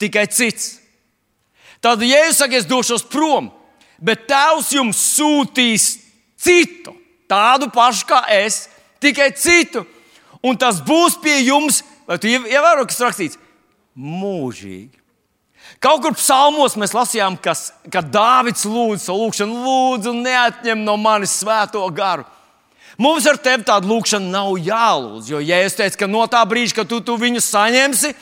tikai 0.01 0.27
cits. 0.31 0.77
Tad, 1.83 2.05
ja 2.07 2.21
jūs 2.29 2.39
sakat, 2.39 2.63
es 2.63 2.69
došos 2.71 3.03
prom, 3.11 3.49
bet 3.99 4.29
Tēvs 4.31 4.71
jums 4.77 5.01
sūtīs 5.17 5.89
citu, 6.43 6.95
tādu 7.31 7.71
pašu 7.73 8.09
kā 8.11 8.23
es, 8.35 8.67
tikai 9.03 9.31
citu. 9.39 9.85
Un 10.43 10.59
tas 10.59 10.81
būs 10.83 11.21
pie 11.23 11.39
jums, 11.47 11.83
vai 12.09 12.19
tu 12.19 12.31
ievēro, 12.31 12.87
kas 12.89 13.01
rakstīts? 13.05 13.39
Mūžīgi. 13.95 14.99
Kaut 15.83 16.03
kur 16.03 16.15
psalmos 16.15 16.75
mēs 16.79 16.95
lasījām, 16.95 17.37
kas, 17.43 17.71
ka 17.91 18.03
Dāvids 18.03 18.67
lūdz 18.67 19.07
savu 19.07 19.25
lūgšanu, 19.25 19.63
lūdzu, 19.65 20.15
neatņem 20.19 20.83
no 20.87 20.97
manis 21.01 21.37
svēto 21.41 21.85
garu. 21.95 22.27
Mums 23.01 23.27
ar 23.31 23.39
tevi 23.41 23.65
tādu 23.67 23.89
lūgšanu 23.91 24.31
nav 24.31 24.51
jālūdz, 24.61 25.31
jo, 25.33 25.41
ja 25.43 25.63
es 25.65 25.79
teicu, 25.79 26.03
ka 26.03 26.11
no 26.11 26.27
tā 26.31 26.43
brīža, 26.47 26.81
kad 26.81 26.91
tu, 26.91 27.01
tu 27.01 27.17
viņu 27.19 27.41
saņemsi, 27.43 28.13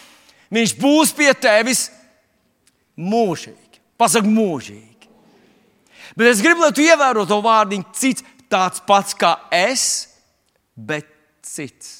viņš 0.54 0.76
būs 0.80 1.12
pie 1.16 1.32
tevis 1.34 1.88
mūžīgi. 3.00 3.80
Pasak, 4.00 4.28
mūžīgi. 4.28 4.89
Bet 6.20 6.34
es 6.34 6.42
gribu, 6.44 6.60
lai 6.60 6.74
tu 6.76 6.84
ievēro 6.84 7.22
to 7.24 7.38
vārdiņu, 7.40 7.94
cits 7.96 8.24
tāds 8.52 8.82
pats 8.84 9.16
kā 9.16 9.38
es, 9.56 9.84
bet 10.76 11.06
cits. 11.46 11.94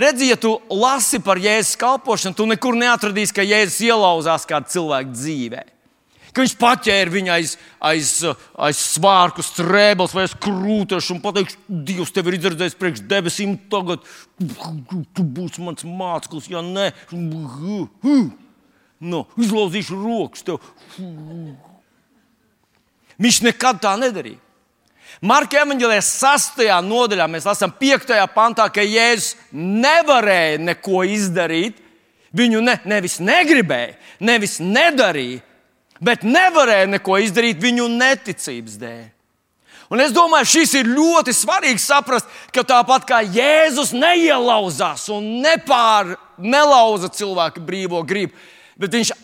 Redzi, 0.00 0.30
ja 0.30 0.38
tu 0.40 0.54
lasi 0.72 1.20
par 1.24 1.36
Jēzus 1.40 1.76
kalpošanu, 1.80 2.36
tu 2.38 2.46
nekur 2.48 2.76
neatradīsi, 2.80 3.34
ka 3.36 3.44
Jēzus 3.44 3.82
ielauzās 3.90 4.48
kādā 4.48 4.72
cilvēka 4.72 5.12
dzīvē. 5.12 5.60
Ka 6.32 6.40
viņš 6.40 6.56
paķēra 6.60 7.12
viņu 7.12 7.32
aiz, 7.32 7.52
aiz, 7.84 8.14
aiz 8.64 8.80
svārku 8.96 9.44
strēbles 9.44 10.16
vai 10.16 10.24
aiz 10.24 10.36
krūtašu 10.48 11.18
un 11.18 11.22
pateiks, 11.24 11.60
Dievs, 11.68 12.16
tev 12.16 12.32
ir 12.32 12.40
izredzējis 12.40 12.80
priekš 12.80 13.04
debesīm, 13.12 13.58
tagad 13.72 14.08
tu 14.40 15.28
būsi 15.36 15.68
mans 15.68 15.84
māceklis, 15.84 16.48
ja 16.52 16.64
nē, 16.64 16.90
nu, 17.12 19.24
izlauzīšu 19.36 20.00
rokas 20.00 20.48
tev. 20.48 20.64
Viņš 23.22 23.40
nekad 23.46 23.80
tā 23.82 23.94
nedarīja. 24.00 24.40
Marka 25.24 25.62
evanģēlijas 25.62 26.10
6. 26.20 26.66
nodaļā 26.84 27.24
mēs 27.32 27.46
lasām 27.48 27.72
5. 27.72 28.12
pantā, 28.34 28.66
ka 28.68 28.84
Jēzus 28.84 29.34
nevarēja 29.52 30.60
neko 30.60 31.04
izdarīt. 31.08 31.80
Viņu 32.36 32.60
ne, 32.60 32.74
nevis 32.84 33.16
negribēja, 33.24 33.94
nevis 34.20 34.58
nedarīja, 34.60 35.40
bet 36.04 36.26
nevarēja 36.26 36.90
neko 36.92 37.16
izdarīt 37.24 37.62
viņu 37.62 37.86
neticības 37.94 38.74
dēļ. 38.82 39.04
Un 39.94 40.02
es 40.02 40.12
domāju, 40.12 40.48
šis 40.50 40.74
ir 40.80 40.90
ļoti 40.90 41.32
svarīgi 41.32 41.80
saprast, 41.80 42.26
ka 42.52 42.66
tāpat 42.66 43.06
kā 43.08 43.22
Jēzus 43.22 43.94
neielauzās 43.96 45.06
un 45.14 45.38
nepār, 45.44 46.16
nelauza 46.36 47.08
cilvēku 47.14 47.62
brīvo 47.64 48.02
gribu, 48.04 48.34
bet 48.76 48.98
viņš 48.98 49.14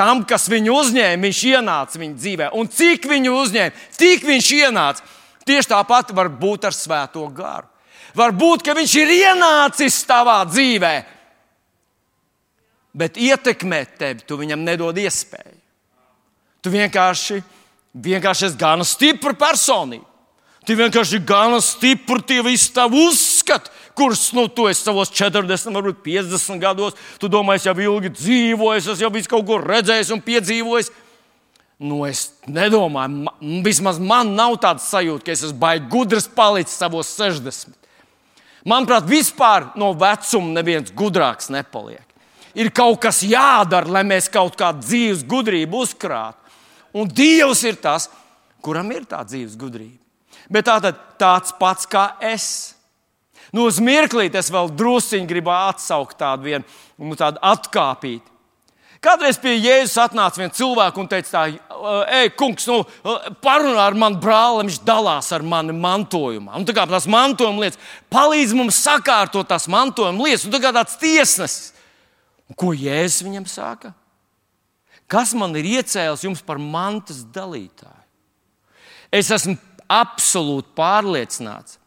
tam, 0.00 0.24
kas 0.24 0.48
viņu 0.48 0.72
uzņēma, 0.80 1.20
viņš 1.26 1.42
ienāca 1.52 2.00
viņa 2.00 2.16
dzīvē. 2.16 2.50
Un 2.56 2.72
cik 2.72 3.04
viņu 3.10 3.36
uzņēma, 3.42 3.86
tik 4.00 4.24
viņš 4.24 4.50
ienāca. 4.62 5.06
Tieši 5.44 5.72
tāpat 5.74 6.14
var 6.16 6.32
būt 6.32 6.64
ar 6.70 6.76
Svēto 6.76 7.26
garu. 7.36 7.68
Varbūt, 8.16 8.64
ka 8.66 8.74
viņš 8.74 8.96
ir 9.04 9.12
ienācis 9.20 10.00
tavā 10.08 10.40
dzīvē, 10.48 10.94
bet 12.96 13.20
ietekmēt 13.20 13.94
tevi 14.00 14.26
tu 14.26 14.40
viņam 14.40 14.64
nedod 14.66 14.96
iespēju. 14.98 15.58
Tu 16.60 16.72
vienkārši 16.74 17.38
vienkārši 17.94 18.46
esi 18.50 18.58
gana 18.58 18.86
stipra 18.86 19.34
personība. 19.34 20.06
Tu 20.66 20.76
vienkārši 20.76 21.22
gana 21.26 21.58
stipri, 21.64 22.20
tie 22.26 22.42
visi 22.44 22.68
tavi 22.74 23.06
uzskati, 23.08 23.70
kurus 24.00 24.30
nu, 24.32 24.46
tu 24.48 24.66
esi 24.70 24.86
savos 24.86 25.12
40, 25.12 25.74
varbūt 25.76 26.00
50 26.06 26.60
gados. 26.62 26.96
Tu 27.20 27.28
domā, 27.28 27.58
es 27.58 27.66
jau 27.68 27.76
ilgi 27.76 28.12
dzīvoju, 28.16 28.80
es 28.80 29.02
jau 29.04 29.12
visu 29.12 29.30
kaut 29.30 29.46
ko 29.48 29.60
redzējis 29.60 30.12
un 30.16 30.22
piedzīvojis. 30.24 30.90
Nu, 31.80 32.02
es 32.08 32.26
nedomāju, 32.44 33.22
man, 33.24 33.60
vismaz 33.64 34.00
man 34.00 34.34
nav 34.36 34.58
tāds 34.60 34.88
sajūta, 34.92 35.24
ka 35.24 35.32
es 35.32 35.44
esmu 35.46 35.60
baigi 35.62 35.88
gudrs 35.92 36.28
palicis 36.28 36.76
savos 36.76 37.12
60. 37.16 37.76
Manuprāt, 38.68 39.06
vispār 39.08 39.70
no 39.80 39.94
vecuma 39.96 40.58
neviens 40.58 40.92
gudrāks 40.92 41.48
nepaliek. 41.52 42.04
Ir 42.52 42.68
kaut 42.74 42.98
kas 43.00 43.22
jādara, 43.24 43.88
lai 43.88 44.02
mēs 44.04 44.28
kaut 44.32 44.58
kādu 44.60 44.84
dzīves 44.84 45.24
gudrību 45.28 45.84
uzkrātu. 45.86 46.36
Un 46.92 47.08
Dievs 47.08 47.62
ir 47.64 47.78
tas, 47.80 48.08
kuram 48.60 48.90
ir 48.92 49.06
tā 49.08 49.22
dzīves 49.24 49.56
gudrība. 49.56 49.96
Bet 50.50 50.66
tātad 50.66 50.98
tāds 51.20 51.54
pats 51.56 51.88
kā 51.88 52.10
es. 52.20 52.69
Nu, 53.54 53.66
uz 53.66 53.80
mirklīt 53.82 54.36
es 54.38 54.50
vēl 54.52 54.70
druskuļi 54.78 55.26
gribu 55.30 55.52
atsaukt 55.54 56.18
tādu 56.20 56.50
vienu, 56.50 56.66
nu, 57.02 57.16
tādu 57.18 57.40
atkāpīti. 57.42 58.30
Kādreiz 59.00 59.38
pie 59.40 59.54
Jēzus 59.56 59.96
atnāca 60.02 60.42
viens 60.42 60.58
cilvēks 60.58 61.00
un 61.00 61.06
teica, 61.08 61.30
tā, 61.32 61.44
ej, 62.18 62.28
kungs, 62.36 62.66
nu, 62.68 62.82
parunā 63.40 63.86
ar 63.86 63.96
mani 63.96 64.20
brāli, 64.20 64.66
viņš 64.66 64.82
dalās 64.84 65.30
ar 65.32 65.40
mani 65.40 65.72
mantojumā. 65.72 66.52
Un 66.58 66.66
tā 66.68 66.74
kā 66.76 66.84
tās 66.90 67.08
mantojuma 67.08 67.64
lietas 67.64 67.80
palīdz 68.12 68.52
mums 68.58 68.82
sakārtot 68.84 69.48
tās 69.48 69.64
mantojuma 69.72 70.28
lietas, 70.28 70.44
un 70.44 70.52
tā 70.52 70.60
kā 70.60 70.74
tāds 70.76 71.00
tiesnesis. 71.00 71.72
Un 72.52 72.58
ko 72.60 72.74
Jēzus 72.76 73.24
viņam 73.24 73.48
saka? 73.48 73.94
Kas 75.10 75.32
man 75.34 75.56
ir 75.56 75.66
iecēlis 75.80 76.26
jums 76.28 76.44
par 76.44 76.60
mantas 76.60 77.24
dalītāju? 77.24 78.04
Es 79.16 79.32
esmu 79.32 79.56
absolūti 79.90 80.76
pārliecināts, 80.76 81.79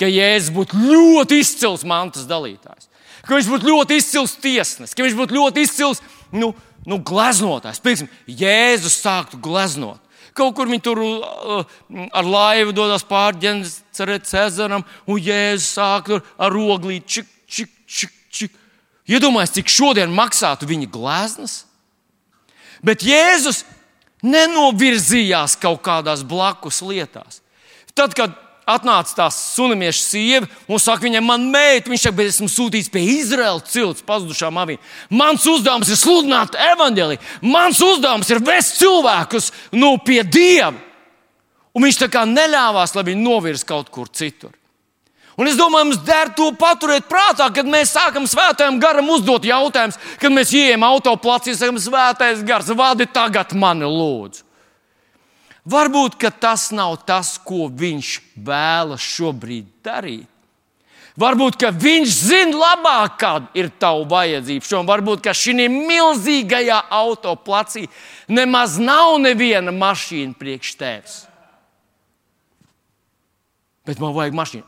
ka 0.00 0.08
Jēzus 0.08 0.54
būtu 0.54 0.78
ļoti 0.80 1.40
izcils 1.42 1.84
mantas 1.88 2.26
dalītājs, 2.28 2.88
ka 3.26 3.36
viņš 3.36 3.48
būtu 3.52 3.68
ļoti 3.68 3.98
izcils 4.00 4.36
tiesnesis, 4.40 4.96
ka 4.96 5.04
viņš 5.04 5.16
būtu 5.18 5.36
ļoti 5.36 5.64
izcils 5.66 6.00
nu, 6.32 6.54
nu, 6.88 7.00
gleznotājs. 7.04 7.82
Piemēram, 7.84 8.08
Jēzus 8.26 9.00
sāktu 9.02 9.40
gleznot. 9.42 10.00
Kaut 10.36 10.54
kur 10.56 10.70
viņi 10.70 10.82
tur 10.84 11.00
uh, 11.02 11.72
ar 12.14 12.26
laivu 12.26 12.72
dodas 12.72 13.04
pāri 13.04 13.50
Cezaram, 13.92 14.84
un 15.06 15.18
Jēzus 15.20 15.74
sāk 15.74 16.06
tur 16.08 16.24
ar 16.38 16.54
oglīti 16.54 17.18
čik, 17.18 17.32
čik, 17.50 17.74
čik, 17.86 18.14
čik. 18.30 18.56
Iedomājieties, 19.10 19.56
cik 19.58 19.72
šodien 19.74 20.14
maksātu 20.14 20.68
viņa 20.70 20.86
gleznas? 20.94 21.64
Bet 22.80 23.02
Jēzus 23.04 23.64
nenovirzījās 24.22 25.58
kaut 25.60 25.82
kādās 25.84 26.22
blakus 26.24 26.80
lietās. 26.84 27.40
Tad, 27.96 28.14
kad 28.16 28.36
atnāca 28.74 29.16
tās 29.16 29.38
sunamieša 29.56 30.02
sieva 30.02 30.48
un 30.68 30.80
saka, 30.82 31.06
viņam, 31.06 31.26
man 31.26 31.48
meita, 31.52 31.90
viņš 31.90 32.06
saka, 32.06 32.18
bet 32.18 32.30
esmu 32.32 32.48
sūtīts 32.50 32.92
pie 32.92 33.02
Izraēlas 33.16 33.70
cilts 33.72 34.06
pazudušām 34.06 34.60
avīm. 34.62 34.80
Mans 35.10 35.46
uzdevums 35.50 35.90
ir 35.90 35.98
sludināt 36.00 36.58
evaņģēliju, 36.70 37.24
mans 37.46 37.82
uzdevums 37.84 38.30
ir 38.30 38.42
vest 38.46 38.78
cilvēkus 38.80 39.50
nu, 39.76 39.96
pie 40.04 40.22
Dieva. 40.24 40.76
Un 41.70 41.86
viņš 41.86 42.00
tā 42.00 42.08
kā 42.10 42.24
neļāvās, 42.26 42.96
lai 42.96 43.06
viņi 43.06 43.22
novirz 43.22 43.62
kaut 43.66 43.92
kur 43.94 44.08
citur. 44.10 44.50
Un 45.40 45.48
es 45.48 45.56
domāju, 45.56 45.88
mums 45.88 46.02
der 46.04 46.28
to 46.36 46.50
paturēt 46.58 47.06
prātā, 47.08 47.46
kad 47.54 47.68
mēs 47.68 47.94
sākam 47.94 48.26
svētajam 48.28 48.76
garam 48.82 49.08
uzdot 49.14 49.46
jautājumus, 49.48 49.96
kad 50.20 50.34
mēs 50.34 50.52
ienākam 50.52 50.84
autoplācī, 50.90 51.54
sakam, 51.56 51.78
svētais 51.80 52.42
gars, 52.44 52.68
vadi 52.76 53.06
tagad 53.08 53.54
mani 53.56 53.88
lūdzu. 53.88 54.44
Varbūt 55.68 56.16
tas 56.40 56.70
nav 56.72 57.02
tas, 57.04 57.36
ko 57.38 57.68
viņš 57.68 58.20
vēlas 58.36 59.04
šobrīd 59.04 59.66
darīt. 59.84 60.28
Varbūt 61.20 61.66
viņš 61.76 62.12
zina 62.30 62.56
labāk, 62.56 63.18
kāda 63.20 63.50
ir 63.58 63.68
tava 63.82 64.06
vajadzība. 64.08 64.64
Šodien 64.64 64.88
varbūt 64.88 65.26
šī 65.36 65.66
milzīgajā 65.68 66.78
autoplacī 66.88 67.88
nemaz 68.28 68.78
nav 68.80 69.18
neviena 69.20 69.74
mašīna 69.74 70.38
priekš 70.38 70.74
tevis. 70.80 71.18
Bet 73.84 74.00
man 74.00 74.14
vajag 74.16 74.38
mašīnu. 74.38 74.66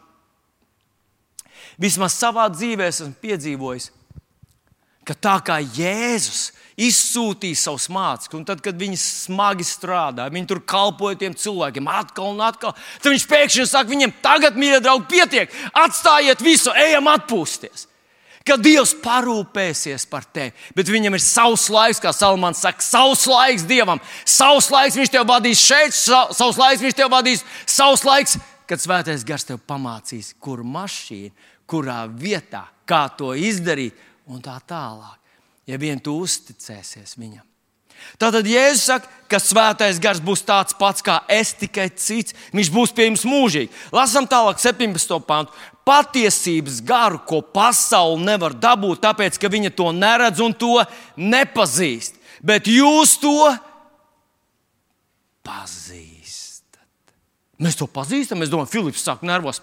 Vismaz 1.80 2.18
savā 2.18 2.48
dzīvē 2.52 2.90
esmu 2.90 3.14
piedzīvojis, 3.22 3.88
ka 5.08 5.16
tā 5.16 5.38
kā 5.46 5.56
Jēzus 5.62 6.50
izsūtīja 6.88 7.58
savus 7.58 7.88
mācekļus, 7.92 8.38
un 8.38 8.46
tad, 8.48 8.62
kad 8.64 8.78
viņi 8.78 8.98
smagi 9.00 9.66
strādāja, 9.66 10.32
viņi 10.32 10.50
tur 10.50 10.62
kalpoja 10.68 11.20
tiem 11.20 11.36
cilvēkiem 11.38 11.88
atkal 11.92 12.32
un 12.32 12.42
atkal, 12.44 12.74
tad 12.98 13.12
viņš 13.12 13.28
pēkšņi 13.30 13.66
saka 13.70 13.92
viņiem, 13.92 14.14
tagad, 14.24 14.58
mīļie 14.58 14.82
draugi, 14.84 15.08
pietiek, 15.12 15.56
atstājiet 15.84 16.44
visu, 16.44 16.74
ejam 16.84 17.10
atpūsties. 17.12 17.88
Ka 18.42 18.56
Dievs 18.58 18.96
parūpēsies 18.98 20.08
par 20.10 20.24
tevi, 20.26 20.50
bet 20.74 20.88
viņam 20.90 21.14
ir 21.14 21.22
savs 21.22 21.68
laiks, 21.70 22.00
kā 22.02 22.10
Salmans 22.10 22.64
saka, 22.64 22.82
savs 22.82 23.22
laiks 23.30 23.62
Dievam. 23.70 24.02
Savs 24.26 24.66
laiks 24.74 24.98
viņš 24.98 25.12
tev 25.14 25.28
vadīs 25.30 25.62
šeit, 25.62 25.94
savs 25.94 26.58
laiks 26.58 26.82
viņš 26.82 26.96
tev 26.98 27.12
vadīs, 27.14 27.44
savs 27.70 28.02
laiks, 28.02 28.34
kad 28.66 28.82
Svētais 28.82 29.22
Gars 29.28 29.46
tev 29.46 29.62
pamācīs, 29.62 30.32
kur 30.42 30.64
mašīna 30.66 31.52
kurā 31.72 32.04
vietā, 32.06 32.66
kā 32.88 33.06
to 33.16 33.32
izdarīt, 33.38 33.96
un 34.28 34.42
tā 34.44 34.58
tālāk. 34.68 35.21
Ja 35.72 35.78
vien 35.80 36.00
tu 36.02 36.18
uzticēsies 36.20 37.16
viņam. 37.16 37.46
Tātad 38.20 38.44
Jēzus 38.44 38.84
saka, 38.90 39.08
ka 39.30 39.38
svētais 39.40 40.00
gars 40.02 40.20
būs 40.20 40.42
tāds 40.44 40.76
pats 40.76 41.04
kā 41.04 41.20
es, 41.32 41.54
tikai 41.56 41.86
cits. 41.96 42.36
Viņš 42.52 42.70
būs 42.74 42.92
pie 42.92 43.06
jums 43.08 43.24
mūžīgi. 43.28 43.70
Lasām 43.94 44.26
tālāk, 44.28 44.60
17. 44.60 45.16
pantu. 45.26 45.54
Patiesības 45.88 46.82
garu, 46.86 47.22
ko 47.26 47.40
pasaule 47.42 48.20
nevar 48.22 48.54
dabūt, 48.54 49.00
tāpēc 49.06 49.38
ka 49.40 49.50
viņa 49.50 49.72
to 49.78 49.88
neredz 49.96 50.42
un 50.44 50.54
to 50.54 50.76
nepazīst. 51.16 52.20
Bet 52.42 52.68
jūs 52.70 53.16
to 53.22 53.34
pazīstat. 55.46 56.82
Mēs 57.62 57.78
to 57.80 57.88
pazīstam. 57.90 58.44
Es 58.44 58.52
domāju, 58.52 58.74
Filips 58.76 59.02
sāk 59.06 59.24
nervos. 59.26 59.62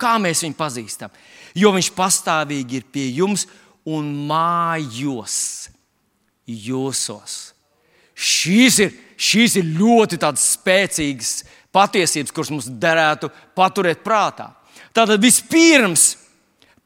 Kā 0.00 0.14
mēs 0.22 0.46
viņu 0.46 0.56
pazīstam? 0.56 1.12
Jo 1.58 1.74
viņš 1.74 1.92
pastāvīgi 1.96 2.80
ir 2.80 2.88
pie 2.92 3.10
jums 3.18 3.44
un 3.48 3.63
mājos 4.28 5.68
jūsos. 6.48 7.38
Šīs 8.14 8.78
ir, 8.84 8.92
šīs 9.16 9.56
ir 9.60 9.70
ļoti 9.76 10.18
spēcīgas 10.20 11.32
patiesības, 11.74 12.32
kuras 12.32 12.52
mums 12.54 12.68
derētu 12.68 13.30
paturēt 13.56 14.04
prātā. 14.04 14.52
Tātad 14.94 15.18
vispirms 15.22 16.14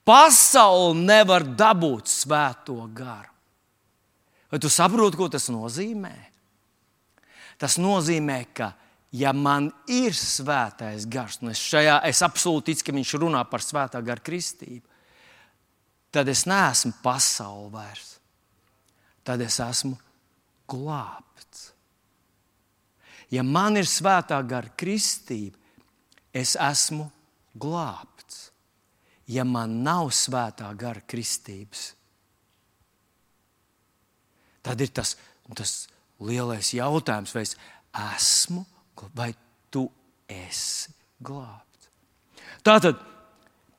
pasaule 0.09 0.97
nevar 0.97 1.45
dabūt 1.45 2.09
svēto 2.09 2.81
garu. 2.97 3.29
Vai 4.49 4.59
tu 4.59 4.71
saproti, 4.73 5.19
ko 5.21 5.29
tas 5.29 5.51
nozīmē? 5.53 6.15
Tas 7.61 7.77
nozīmē, 7.77 8.39
ka 8.57 8.71
ja 9.13 9.35
man 9.37 9.69
ir 9.93 10.17
svētais 10.17 11.05
gars, 11.11 11.41
un 11.43 11.53
es, 11.53 11.61
šajā, 11.61 11.99
es 12.09 12.23
absolūti 12.25 12.73
ticu, 12.73 12.87
ka 12.87 12.97
viņš 12.97 13.15
runā 13.21 13.43
par 13.51 13.65
svētā 13.65 14.01
gara 14.05 14.25
kristību, 14.25 14.88
tad 16.15 16.29
es 16.29 16.45
neesmu 16.49 16.93
pasaule 17.03 17.71
vairs. 17.73 18.17
Tad 19.25 19.43
es 19.45 19.59
esmu 19.61 19.97
glābts. 20.69 21.73
Ja 23.29 23.45
man 23.45 23.77
ir 23.77 23.89
svētā 23.89 24.39
gara 24.49 24.73
kristība, 24.81 25.59
es 26.33 26.55
esmu 26.57 27.11
glābts. 27.61 28.49
Ja 29.29 29.45
man 29.45 29.83
nav 29.85 30.09
svētā 30.17 30.71
gara 30.81 31.03
kristības, 31.05 31.91
tad 34.65 34.81
ir 34.81 34.89
tas, 34.97 35.19
tas 35.53 35.75
lielais 36.25 36.73
jautājums, 36.73 37.35
vai 37.37 37.45
es 37.45 37.53
esmu 38.17 38.65
vai 39.15 39.35
tu 39.71 39.85
esi 40.29 40.93
glābts. 41.21 41.91
Tātad 42.65 42.97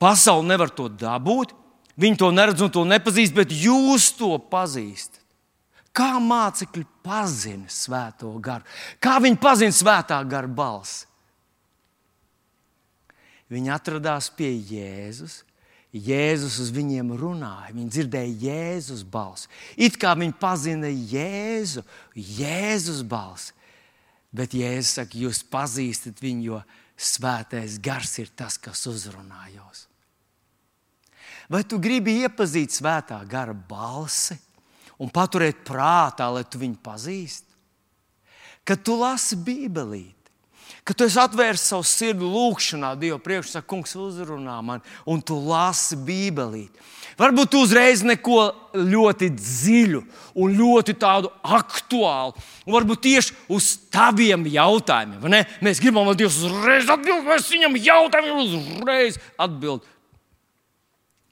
pasaule 0.00 0.46
nevar 0.46 0.70
to 0.70 0.88
dabūt, 0.88 1.52
viņi 2.00 2.20
to 2.20 2.30
neredz 2.34 2.64
un 2.64 2.72
to 2.72 2.84
nepazīst, 2.88 3.36
bet 3.36 3.52
jūs 3.52 4.10
to 4.18 4.34
pazīstat. 4.50 5.20
Kā 5.90 6.14
mācekļi 6.22 6.84
pazina 7.02 7.70
svēto 7.70 8.30
garu? 8.42 8.66
Kā 9.02 9.18
viņi 9.22 9.40
pazina 9.42 9.74
svētā 9.74 10.20
gara 10.28 10.48
balsi? 10.48 11.08
Viņi 13.50 13.72
atradās 13.74 14.30
pie 14.30 14.52
Jēzus. 14.54 15.40
Jēzus 15.90 16.60
uz 16.62 16.70
viņiem 16.70 17.10
runāja. 17.18 17.74
Viņi 17.74 17.90
dzirdēja 17.90 18.36
Jēzus 18.44 19.02
balsi. 19.02 19.50
It 19.74 19.98
kā 19.98 20.14
viņi 20.14 20.36
pazina 20.38 20.86
Jēzu, 20.86 21.82
Jēzus 22.14 23.02
balsi. 23.02 23.56
Bet 24.30 24.54
Jēzus 24.54 24.94
saka, 25.00 25.18
jūs 25.18 25.42
pazīstat 25.50 26.22
viņu, 26.22 26.44
jo 26.52 26.62
svētais 26.94 27.80
gars 27.82 28.14
ir 28.22 28.30
tas, 28.38 28.54
kas 28.62 28.86
uzrunā 28.86 29.48
jūs. 29.56 29.89
Vai 31.50 31.64
tu 31.66 31.80
gribi 31.82 32.20
iepazīt 32.22 32.70
svētā 32.70 33.18
gara 33.28 33.54
balsi 33.54 34.38
un 35.00 35.10
paturēt 35.10 35.64
prātā, 35.66 36.28
lai 36.30 36.44
tu 36.46 36.60
viņu 36.62 36.78
pazīstu? 36.84 37.50
kad 38.70 38.82
tu 38.86 38.94
lasi 39.00 39.34
Bībelīti, 39.34 40.14
kad 40.84 40.96
tu 40.96 41.06
esi 41.06 41.18
atvērs 41.20 41.64
savu 41.72 41.82
sirdi 41.86 42.26
lūgšanā, 42.26 42.92
Dieva 43.00 43.18
priekšā, 43.22 43.64
kungs 43.66 43.96
uzrunā 43.98 44.60
man, 44.64 44.84
un 45.08 45.18
tu 45.22 45.38
lasi 45.42 45.98
Bībelīti. 45.98 46.88
Varbūt 47.20 47.50
tu 47.52 47.60
uzreiz 47.66 48.00
neko 48.06 48.38
ļoti 48.72 49.28
dziļu 49.34 50.00
un 50.40 50.54
ļoti 50.56 50.94
tādu 51.02 51.28
aktuālu, 51.42 52.32
un 52.64 52.76
varbūt 52.76 53.02
tieši 53.04 53.36
uz 53.52 53.74
taviem 53.92 54.46
jautājumiem. 54.48 55.42
Mēs 55.60 55.82
gribam, 55.82 56.08
lai 56.08 56.16
Dievs 56.16 56.38
uzreiz 56.46 56.88
atbild, 56.88 57.26
mēs 57.26 57.50
viņam 57.52 57.76
jautājumiem 57.76 58.40
uzreiz 58.46 59.18
atbild. 59.36 59.84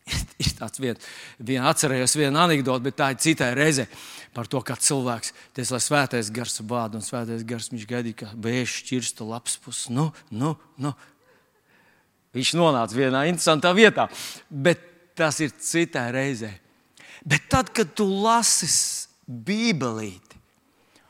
Ir 0.43 0.55
tāds 0.59 0.81
viens, 0.81 1.11
vien 1.39 1.67
atcerējos 1.67 2.17
vienu 2.19 2.41
anekdoti, 2.41 2.87
bet 2.89 2.99
tā 2.99 3.11
ir 3.13 3.21
citai 3.23 3.51
reizei 3.57 3.89
par 4.35 4.49
to, 4.51 4.61
kā 4.63 4.77
cilvēks, 4.79 5.33
tas 5.57 5.73
ir 5.73 5.83
svētais 5.83 6.31
gars 6.35 6.61
vārds, 6.63 6.99
un 6.99 7.05
svētais 7.05 7.45
gars 7.49 7.71
viņš 7.73 7.87
gaidīja, 7.91 8.19
ka 8.23 8.29
vēžs 8.39 8.77
šķirsta 8.83 9.27
labs 9.27 9.57
puses. 9.63 9.89
Nu, 9.91 10.11
nu, 10.31 10.55
nu. 10.79 10.93
Viņš 12.37 12.53
nonāca 12.59 12.95
vienā 12.95 13.25
interesantā 13.31 13.73
vietā, 13.75 14.07
bet 14.49 14.85
tas 15.19 15.41
ir 15.43 15.55
citai 15.65 16.11
reizei. 16.15 16.53
Bet 17.27 17.49
tad, 17.51 17.73
kad 17.75 17.91
tu 17.99 18.07
lasi 18.07 18.69
Bībelīti, 19.27 20.39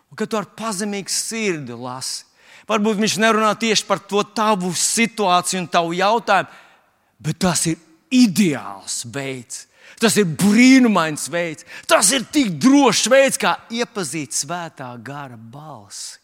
un 0.09 0.19
kad 0.19 0.31
tu 0.31 0.39
ar 0.39 0.49
pazemīgu 0.57 1.13
sirdi 1.13 1.77
lasi, 1.77 2.25
varbūt 2.71 3.03
viņš 3.03 3.19
nerunā 3.23 3.53
tieši 3.61 3.85
par 3.89 4.01
to 4.01 4.23
tavu 4.37 4.73
situāciju 4.73 5.63
un 5.63 5.69
tavu 5.71 5.93
jautājumu, 5.99 6.65
bet 7.23 7.39
tas 7.45 7.67
ir 7.69 7.77
ideāls 8.15 9.03
veids. 9.13 9.67
Tas 9.99 10.15
ir 10.21 10.29
brīnumains 10.39 11.27
veids. 11.33 11.67
Tas 11.91 12.13
ir 12.15 12.27
tik 12.31 12.55
drošs 12.63 13.09
veids, 13.11 13.41
kā 13.41 13.57
iepazīt 13.75 14.37
svētā 14.37 14.93
gara 15.03 15.39
balsi. 15.39 16.19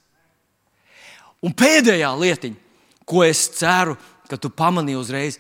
Un 1.45 1.53
pēdējā 1.53 2.11
lietiņa, 2.17 2.57
ko 3.05 3.25
es 3.27 3.43
ceru, 3.59 3.99
ka 4.31 4.39
tu 4.41 4.49
pamanīji 4.49 5.01
uzreiz, 5.01 5.37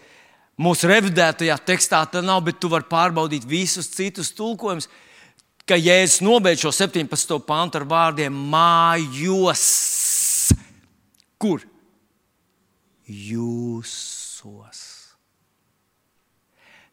mūsu 0.61 0.91
revidētajā 0.91 1.57
tekstā 1.65 2.03
tā 2.11 2.21
nav, 2.25 2.43
bet 2.45 2.59
tu 2.61 2.69
vari 2.73 2.85
pārbaudīt 2.91 3.47
visus 3.49 3.89
citus 3.95 4.35
tulkojumus, 4.37 4.91
ka 5.65 5.79
Jēzus 5.81 6.21
nobeidz 6.25 6.67
šo 6.67 6.75
17. 6.77 7.39
pantu 7.47 7.81
ar 7.81 7.87
vārdiem 7.89 8.35
mājos. 8.53 9.65
Kur? 11.41 11.65
Jūsos. 13.09 14.84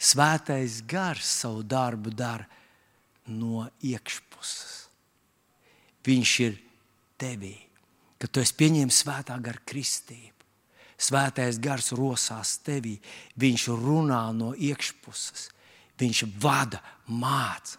Svētais 0.01 0.79
gars 0.89 1.29
savu 1.41 1.61
darbu 1.61 2.09
dara 2.09 2.47
no 3.29 3.67
iekšpuses. 3.85 4.87
Viņš 6.01 6.31
ir 6.41 6.55
tevī, 7.21 7.53
kad 8.17 8.33
tu 8.33 8.41
esi 8.41 8.57
pieņēmis 8.57 9.01
svētā 9.03 9.37
gara 9.43 9.61
kristību. 9.69 10.33
Svētais 11.01 11.57
gars 11.61 11.91
rosās 11.97 12.57
tevī, 12.65 12.95
viņš 13.41 13.67
runā 13.77 14.23
no 14.37 14.51
iekšpuses, 14.57 15.47
viņš 16.01 16.25
vada, 16.41 16.81
māca. 17.05 17.77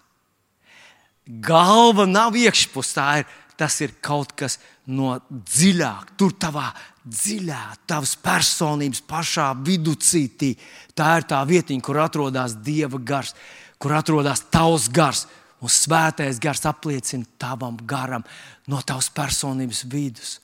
Galva 1.23 2.07
nav 2.07 2.35
iekšpusē, 2.39 3.23
tas 3.59 3.79
ir 3.83 3.95
kaut 4.03 4.35
kas 4.39 4.59
no 4.91 5.15
dziļāk, 5.31 6.17
tur 6.19 6.35
tavā 6.35 6.73
dziļā, 7.03 7.63
tavas 7.89 8.15
personības 8.23 9.03
pašā 9.09 9.49
viducītī. 9.67 10.55
Tā 10.95 11.17
ir 11.19 11.27
tā 11.31 11.41
vietiņa, 11.49 11.85
kur 11.85 11.99
atrodas 12.03 12.55
Dieva 12.63 13.01
gars, 13.03 13.35
kur 13.83 13.97
atrodas 13.97 14.45
tavs 14.53 14.89
gars. 14.93 15.27
Un 15.63 15.71
svētais 15.71 16.41
gars 16.43 16.65
apliecina 16.67 17.27
tavam 17.39 17.77
garam 17.87 18.25
no 18.67 18.81
tavas 18.83 19.11
personības 19.15 19.85
vidus. 19.87 20.41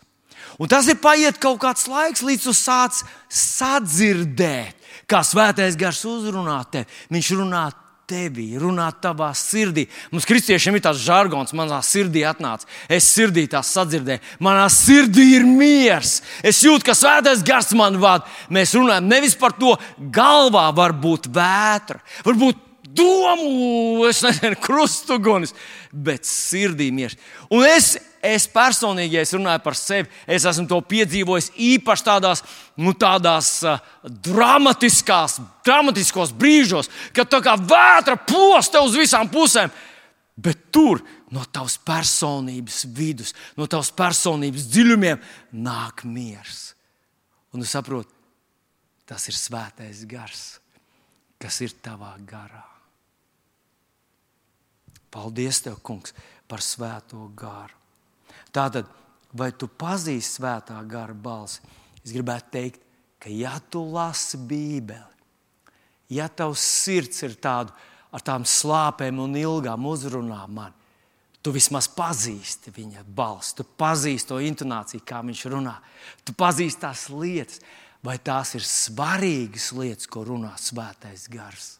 Un 0.59 0.71
tas 0.71 0.87
ir 0.87 1.01
paiet 1.03 1.41
kaut 1.43 1.59
kāds 1.63 1.89
laiks, 1.91 2.23
līdz 2.23 2.45
tu 2.47 2.55
sāc 2.55 3.01
sadzirdēt, 3.27 4.77
kā 5.11 5.25
svētais 5.27 5.75
gars 5.79 6.05
uzrunā 6.07 6.61
tevi. 6.71 6.87
Viņš 7.11 7.33
runā 7.41 7.65
tevī, 8.09 8.47
runāt 8.61 9.01
tavā 9.05 9.31
sirdī. 9.37 9.87
Mums, 10.13 10.27
kristiešiem, 10.29 10.79
ir 10.79 10.85
tāds 10.85 11.03
žargons, 11.05 11.55
manā 11.57 11.81
sirdī 11.85 12.25
atnāca. 12.29 12.69
Es 12.91 13.09
sirdī 13.13 13.47
tās 13.51 13.73
sadzirdēju, 13.77 14.23
manā 14.45 14.67
sirdī 14.73 15.27
ir 15.37 15.49
miers. 15.49 16.19
Es 16.43 16.63
jūtu, 16.65 16.87
ka 16.89 16.97
svētais 16.99 17.45
gars 17.47 17.75
man 17.79 18.01
vada. 18.01 18.29
Mēs 18.53 18.77
runājam 18.79 19.11
nevis 19.11 19.37
par 19.39 19.57
to, 19.59 19.77
galvā 19.99 20.69
var 20.77 20.97
būt 20.97 21.29
vētra, 21.35 22.01
varbūt 22.27 22.68
domu, 22.95 24.07
es 24.09 24.23
nezinu, 24.25 24.59
krustugunis, 24.67 25.55
bet 25.93 26.27
sirdī 26.29 26.91
miers. 26.95 27.17
Un 27.53 27.67
es, 27.67 27.97
es 28.25 28.49
personīgi, 28.51 29.19
ja 29.19 29.25
es 29.25 29.35
runāju 29.37 29.63
par 29.65 29.77
sevi, 29.79 30.09
es 30.27 30.47
esmu 30.49 30.69
to 30.71 30.81
piedzīvojis 30.91 31.51
īpaši 31.69 32.07
tādās, 32.07 32.45
nu, 32.81 32.95
tādās 32.99 33.53
uh, 33.67 33.83
dramatiskās, 34.29 35.39
dramatiskos 35.67 36.35
brīžos, 36.37 36.91
kad 37.17 37.31
tā 37.33 37.43
kā 37.45 37.57
vētra 37.61 38.19
posta 38.29 38.85
uz 38.85 38.97
visām 38.99 39.31
pusēm. 39.33 39.73
Bet 40.39 40.69
tur 40.71 41.01
no 41.35 41.43
tavas 41.51 41.75
personības 41.83 42.85
vidus, 42.95 43.35
no 43.59 43.67
tavas 43.67 43.91
personības 43.91 44.69
dziļumiem 44.71 45.21
nāk 45.65 46.05
miers. 46.07 46.69
Un 47.53 47.65
tu 47.65 47.69
saproti, 47.69 48.15
tas 49.09 49.25
ir 49.31 49.35
svētais 49.35 50.05
gars, 50.07 50.47
kas 51.41 51.63
ir 51.65 51.75
tavā 51.83 52.13
garā. 52.29 52.78
Paldies, 55.11 55.63
Tev, 55.65 55.79
Kungs, 55.85 56.15
par 56.49 56.63
svēto 56.65 57.29
garu. 57.37 57.77
Tātad, 58.55 58.89
vai 59.37 59.51
tu 59.53 59.69
pazīsti 59.69 60.41
svētā 60.41 60.79
gara 60.89 61.15
balsi? 61.15 61.61
Es 62.05 62.15
gribētu 62.15 62.53
teikt, 62.55 62.83
ka 63.21 63.31
ja 63.33 63.59
tu 63.71 63.83
lasi 63.93 64.39
Bībeli, 64.39 65.17
ja 66.15 66.29
tavs 66.29 66.63
sirds 66.63 67.25
ir 67.27 67.37
tādu, 67.43 67.75
ar 68.15 68.25
tām 68.25 68.47
slāpēm 68.49 69.19
un 69.21 69.37
ilgām 69.37 69.85
uzrunām 69.91 70.55
man, 70.57 70.77
tu 71.45 71.53
vismaz 71.55 71.91
pazīsti 71.93 72.73
viņa 72.75 73.05
balsi, 73.05 73.59
tu 73.59 73.67
pazīsti 73.79 74.31
to 74.31 74.39
intonāciju, 74.45 75.05
kā 75.07 75.21
viņš 75.27 75.45
runā, 75.53 75.77
tu 76.25 76.35
pazīsti 76.37 76.85
tās 76.87 77.09
lietas, 77.13 77.61
vai 78.05 78.17
tās 78.23 78.55
ir 78.57 78.65
svarīgas 78.65 79.73
lietas, 79.77 80.09
ko 80.11 80.25
runā 80.27 80.55
svētais 80.61 81.27
gars. 81.33 81.77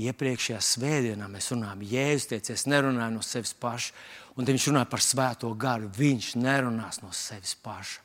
Iepriekšējā 0.00 0.58
svētdienā 0.64 1.26
mēs 1.28 1.50
runājām, 1.52 1.82
Jēzus 1.84 2.30
teica, 2.30 2.54
es 2.54 2.64
nerunāju 2.64 3.12
no 3.18 3.24
sevis 3.26 3.52
paša, 3.60 3.92
un 4.40 4.48
viņš 4.48 4.68
runāja 4.70 4.88
par 4.88 5.04
svēto 5.04 5.50
garu. 5.52 5.90
Viņš 5.92 6.30
nerunās 6.40 7.02
no 7.02 7.10
sevis 7.12 7.52
paša, 7.60 8.00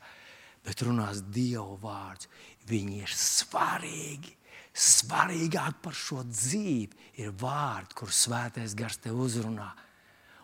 bet 0.66 0.84
runās 0.84 1.22
Dieva 1.32 1.78
vārds. 1.80 2.28
Viņi 2.68 3.00
ir 3.00 3.14
svarīgi. 3.16 4.34
Svarīgāk 4.78 5.80
par 5.82 5.96
šo 5.96 6.20
dzīvi 6.28 7.22
ir 7.24 7.32
vārdi, 7.40 7.96
kur 7.98 8.12
svētais 8.14 8.76
gars 8.78 9.00
te 9.02 9.10
uzrunā. 9.10 9.72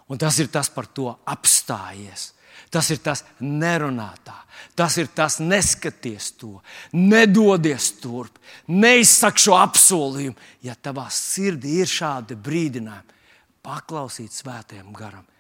Un 0.09 0.19
tas 0.21 0.39
ir 0.41 0.49
tas, 0.53 0.73
par 0.73 0.89
to 0.91 1.13
apstājies. 1.29 2.33
Tas 2.71 2.91
ir 2.91 3.03
tas 3.05 3.25
nerunātā, 3.41 4.37
tas 4.75 4.97
ir 4.99 5.11
tas 5.15 5.41
neskaties 5.43 6.33
to, 6.41 6.57
nedodies 6.95 7.93
turp, 8.03 8.39
neizsaka 8.69 9.45
šo 9.47 9.59
apsolījumu. 9.61 10.37
Ja 10.67 10.75
tavā 10.75 11.07
sirdī 11.13 11.81
ir 11.83 11.91
šādi 11.91 12.39
brīdinājumi, 12.39 13.23
paklausīt 13.65 14.35
svētajam 14.35 14.93
garam, 14.97 15.25
uh, 15.25 15.35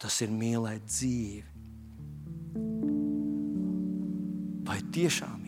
tas 0.00 0.20
ir 0.24 0.32
mīlēt 0.32 0.86
dzīvi. 0.90 1.44
Vai 4.66 4.80
tiešām 4.94 5.45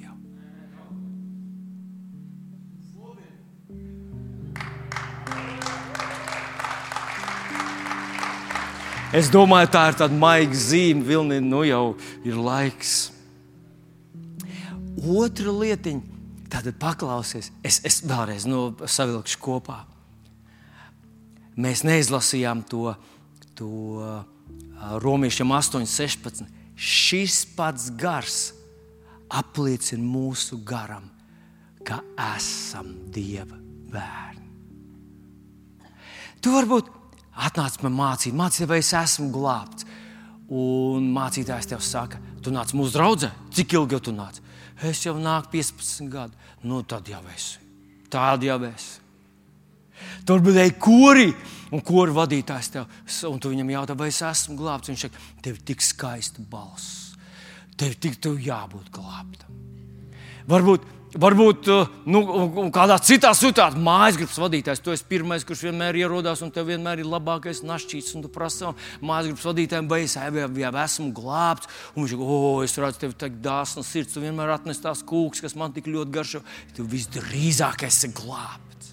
Es 9.08 9.30
domāju, 9.32 9.70
tā 9.72 9.86
ir 9.88 9.94
tāda 9.96 10.12
maiga 10.12 10.52
zīme, 10.52 11.00
vilni, 11.08 11.38
nu 11.40 11.62
jau 11.64 11.94
ir 12.28 12.34
laiks. 12.36 13.08
Otra 15.00 15.54
lietiņa, 15.54 16.18
tad 16.52 16.68
paklausies, 16.76 17.48
es, 17.64 17.78
es 17.88 18.02
vēlreiz 18.04 18.44
nu, 18.44 18.66
savilkšu 18.84 19.40
kopā. 19.40 19.78
Mēs 21.56 21.86
neizlasījām 21.88 22.60
to, 22.68 22.92
to 23.56 23.70
romiešiem 25.00 25.56
8,16. 25.56 26.44
Šis 26.76 27.40
pats 27.56 27.88
gars 27.96 28.36
apliecina 29.32 30.04
mūsu 30.04 30.60
garam, 30.68 31.08
ka 31.80 32.02
esam 32.36 32.92
Dieva 33.08 33.56
bērni. 33.88 34.44
Tu 36.44 36.52
varbūt 36.52 36.97
atnāc 37.46 37.78
man 37.84 37.96
mācīt, 37.96 38.36
mācīt, 38.36 38.66
vai 38.70 38.80
es 38.82 38.92
esmu 38.96 39.30
glābts. 39.34 39.86
Un 40.48 41.10
mācītājs 41.12 41.68
tev 41.68 41.82
saka, 41.84 42.20
tu 42.42 42.52
nāc 42.54 42.72
mūsu 42.76 42.94
draudzē, 42.96 43.28
cik 43.52 43.74
ilgi 43.76 44.00
tu 44.06 44.14
nāc? 44.16 44.40
Es 44.88 45.02
jau 45.04 45.16
nāku 45.18 45.58
15 45.58 46.08
gadu. 46.12 46.48
Nu, 46.64 46.80
tad 46.86 47.08
jau 47.10 47.20
esi. 47.34 47.58
Tāda 48.08 48.46
jau 48.46 48.58
esi. 48.70 49.00
Tur 50.24 50.42
bija 50.44 50.68
kori. 50.80 51.32
Un 51.68 51.82
kura 51.84 52.14
vadītājs 52.16 52.70
tev, 52.72 52.86
un 53.28 53.40
tu 53.42 53.50
viņam 53.52 53.74
jautā, 53.74 53.96
vai 53.98 54.06
es 54.08 54.22
esmu 54.24 54.54
glābts? 54.56 54.88
Viņš 54.88 55.02
saka, 55.04 55.24
tev 55.44 55.58
ir 55.58 55.64
tik 55.68 55.84
skaista 55.84 56.40
balss. 56.48 57.18
Tev 57.76 57.92
tik 58.00 58.16
tev 58.24 58.38
jābūt 58.40 58.88
glābtam. 58.94 59.58
Varbūt 60.48 60.94
Varbūt 61.16 61.68
uh, 61.72 61.86
nu, 62.04 62.20
kādā 62.74 62.98
citā 63.00 63.30
situācijā 63.32 63.80
mājas 63.80 64.18
grupas 64.20 64.40
vadītājs. 64.42 64.82
Tu 64.84 64.92
esi 64.92 65.06
pirmais, 65.08 65.44
kurš 65.46 65.62
vienmēr 65.70 65.96
ierodās, 65.96 66.42
un 66.44 66.52
tev 66.52 66.68
vienmēr 66.68 67.00
ir 67.00 67.08
labākais 67.08 67.62
našķīts. 67.64 68.12
Un 68.18 68.26
tu 68.26 68.30
prasa 68.32 68.74
mājas 69.00 69.30
grupas 69.30 69.46
vadītājiem, 69.48 69.88
vai 69.88 70.02
es 70.04 70.18
jau 70.18 70.74
esmu 70.84 71.08
glābts. 71.16 71.70
Un 71.94 72.04
viņš 72.04 72.12
saka, 72.12 72.28
o, 72.28 72.52
es 72.66 72.76
redzu, 72.76 73.00
tev 73.00 73.16
ir 73.16 73.40
dāsna 73.40 73.86
sirds. 73.88 74.12
Tu 74.12 74.24
vienmēr 74.26 74.52
atnes 74.52 74.84
tās 74.84 75.00
kūks, 75.00 75.40
kas 75.46 75.56
man 75.56 75.72
tik 75.72 75.88
ļoti 75.88 76.12
garšo. 76.12 76.44
Tu 76.76 76.84
visdrīzāk 76.92 77.88
esi 77.88 78.12
glābts. 78.12 78.92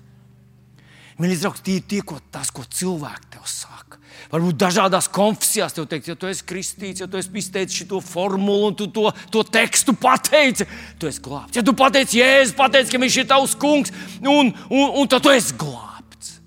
Mīļie 1.20 1.42
draugi, 1.44 1.66
tie 1.68 1.80
ir 1.82 1.88
tie, 1.92 2.00
ko, 2.08 2.22
tas, 2.32 2.48
ko 2.52 2.64
cilvēki 2.64 3.36
tev 3.36 3.44
saka. 3.48 3.85
Varbūt 4.32 4.58
dažādās 4.58 5.08
konfesijās 5.14 5.76
tev 5.76 5.86
teikt, 5.90 6.10
ja 6.10 6.16
tu 6.18 6.30
esi 6.30 6.46
kristīts, 6.48 7.04
ja 7.04 7.08
tu 7.10 7.20
esi 7.20 7.30
izteicis 7.38 7.84
šo 7.84 8.02
formulu 8.02 8.72
un 8.72 8.78
tu 8.78 8.88
to, 8.94 9.08
to 9.32 9.44
tekstu 9.46 9.94
pateici, 10.00 10.66
tu 11.00 11.10
esi 11.10 11.22
glābts. 11.24 11.60
Ja 11.60 11.64
tu 11.66 11.76
pateici, 11.78 12.20
Jēzus, 12.24 12.56
pateici, 12.58 12.94
ka 12.94 13.02
viņš 13.02 13.20
ir 13.22 13.30
tavs 13.30 13.56
kungs, 13.62 13.94
un, 14.26 14.52
un, 14.70 14.86
un 15.02 15.12
tad 15.12 15.26
tu 15.26 15.34
esi 15.34 15.54
glābts. 15.62 16.40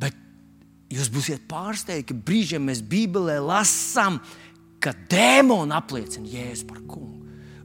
Bet 0.00 0.16
jūs 0.92 1.10
būsiet 1.14 1.48
pārsteigti, 1.50 2.10
ka 2.12 2.20
brīžiem 2.28 2.68
mēs 2.68 2.84
Bībelē 2.84 3.40
lasām, 3.40 4.20
ka 4.84 4.92
dēmoni 5.08 5.72
apliecina 5.72 6.28
Jēzu 6.28 6.68
par 6.68 6.84
kungu. 6.84 7.24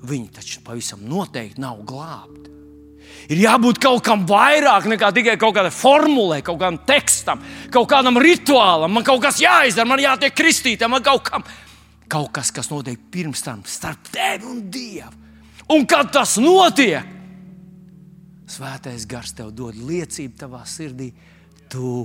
Viņi 0.09 0.29
taču 0.39 0.63
pavisam 0.63 1.03
noteikti 1.03 1.59
nav 1.59 1.83
glābti. 1.83 2.38
Ir 3.29 3.43
jābūt 3.43 3.81
kaut 3.83 4.01
kam 4.05 4.23
vairāk 4.29 4.87
nekā 4.89 5.11
tikai 5.13 5.35
kaut 5.41 5.53
kādai 5.57 5.73
formulē, 5.73 6.39
kaut 6.45 6.57
kādam 6.61 6.79
tekstam, 6.87 7.43
kaut 7.73 7.89
kādam 7.91 8.17
rituālam. 8.21 8.95
Man 8.95 9.05
kaut 9.05 9.21
kas 9.25 9.41
jāizdara, 9.43 9.89
man 9.89 10.01
jātiek 10.01 10.33
kristītam, 10.33 10.95
man 10.95 11.05
kaut, 11.05 11.27
kam, 11.27 11.45
kaut 12.09 12.31
kas, 12.33 12.49
kas 12.55 12.71
notiek 12.71 12.99
pirms 13.11 13.43
tam 13.45 13.61
starp 13.69 14.09
tevi 14.13 14.49
un 14.49 14.63
Dievu. 14.71 15.15
Un 15.69 15.85
kad 15.85 16.09
tas 16.15 16.39
notiek, 16.41 17.17
Svētais 18.49 19.03
gars 19.05 19.29
tev 19.37 19.51
dod 19.53 19.77
liecību 19.77 20.33
tavā 20.39 20.63
sirdī, 20.65 21.11
tu 21.69 22.01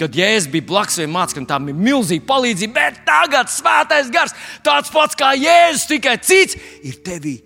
kad 0.00 0.16
Jēzus 0.16 0.48
bija 0.52 0.66
blakus 0.70 0.98
vai 1.02 1.08
mācīja, 1.12 1.44
tam 1.48 1.68
bija 1.68 1.82
milzīga 1.88 2.24
palīdzība. 2.28 2.74
Bet 2.78 3.02
tagad 3.08 3.52
svētais 3.52 4.08
gars, 4.12 4.34
tāds 4.66 4.92
pats 4.94 5.18
kā 5.18 5.34
Jēzus, 5.36 5.88
tikai 5.90 6.16
cits, 6.24 6.56
ir 6.86 7.00
tevī 7.04 7.36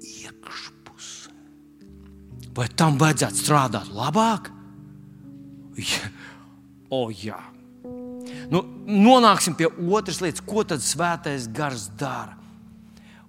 iekšpusē. 0.00 1.36
Vai 2.56 2.70
tam 2.72 2.98
vajadzētu 3.00 3.44
strādāt 3.44 3.92
labāk? 3.96 4.50
Ja. 5.80 6.10
O, 6.90 7.06
jā. 7.14 7.38
Nu, 8.50 8.64
nonāksim 8.90 9.54
pie 9.54 9.68
otras 9.70 10.18
lietas, 10.24 10.42
ko 10.42 10.64
tad 10.66 10.82
svētais 10.82 11.46
gars 11.54 11.86
dara. 12.00 12.34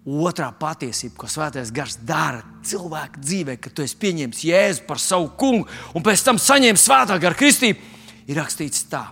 Otrā 0.02 0.48
patiesība, 0.58 1.14
ko 1.22 1.28
svētais 1.30 1.70
gars 1.70 2.00
dara 2.02 2.42
cilvēka 2.66 3.22
dzīvē, 3.22 3.60
kad 3.62 3.76
tu 3.78 3.84
esi 3.86 4.00
pieņēmis 4.02 4.42
Jēzu 4.48 4.88
par 4.88 4.98
savu 4.98 5.30
kungu 5.38 5.68
un 5.94 6.02
pēc 6.02 6.24
tam 6.26 6.42
saņēmis 6.42 6.88
svētā 6.88 7.20
gara 7.22 7.38
kristību 7.38 7.91
ir 8.28 8.38
rakstīts 8.38 8.86
tā, 8.92 9.06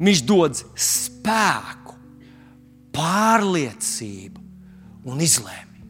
viņš 0.00 0.22
dod 0.26 0.58
spēku, 0.74 1.94
pārliecību 2.96 4.42
un 5.10 5.22
izlēmi. 5.22 5.84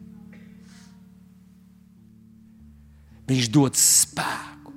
Viņš 3.27 3.47
dod 3.51 3.75
spēku. 3.79 4.73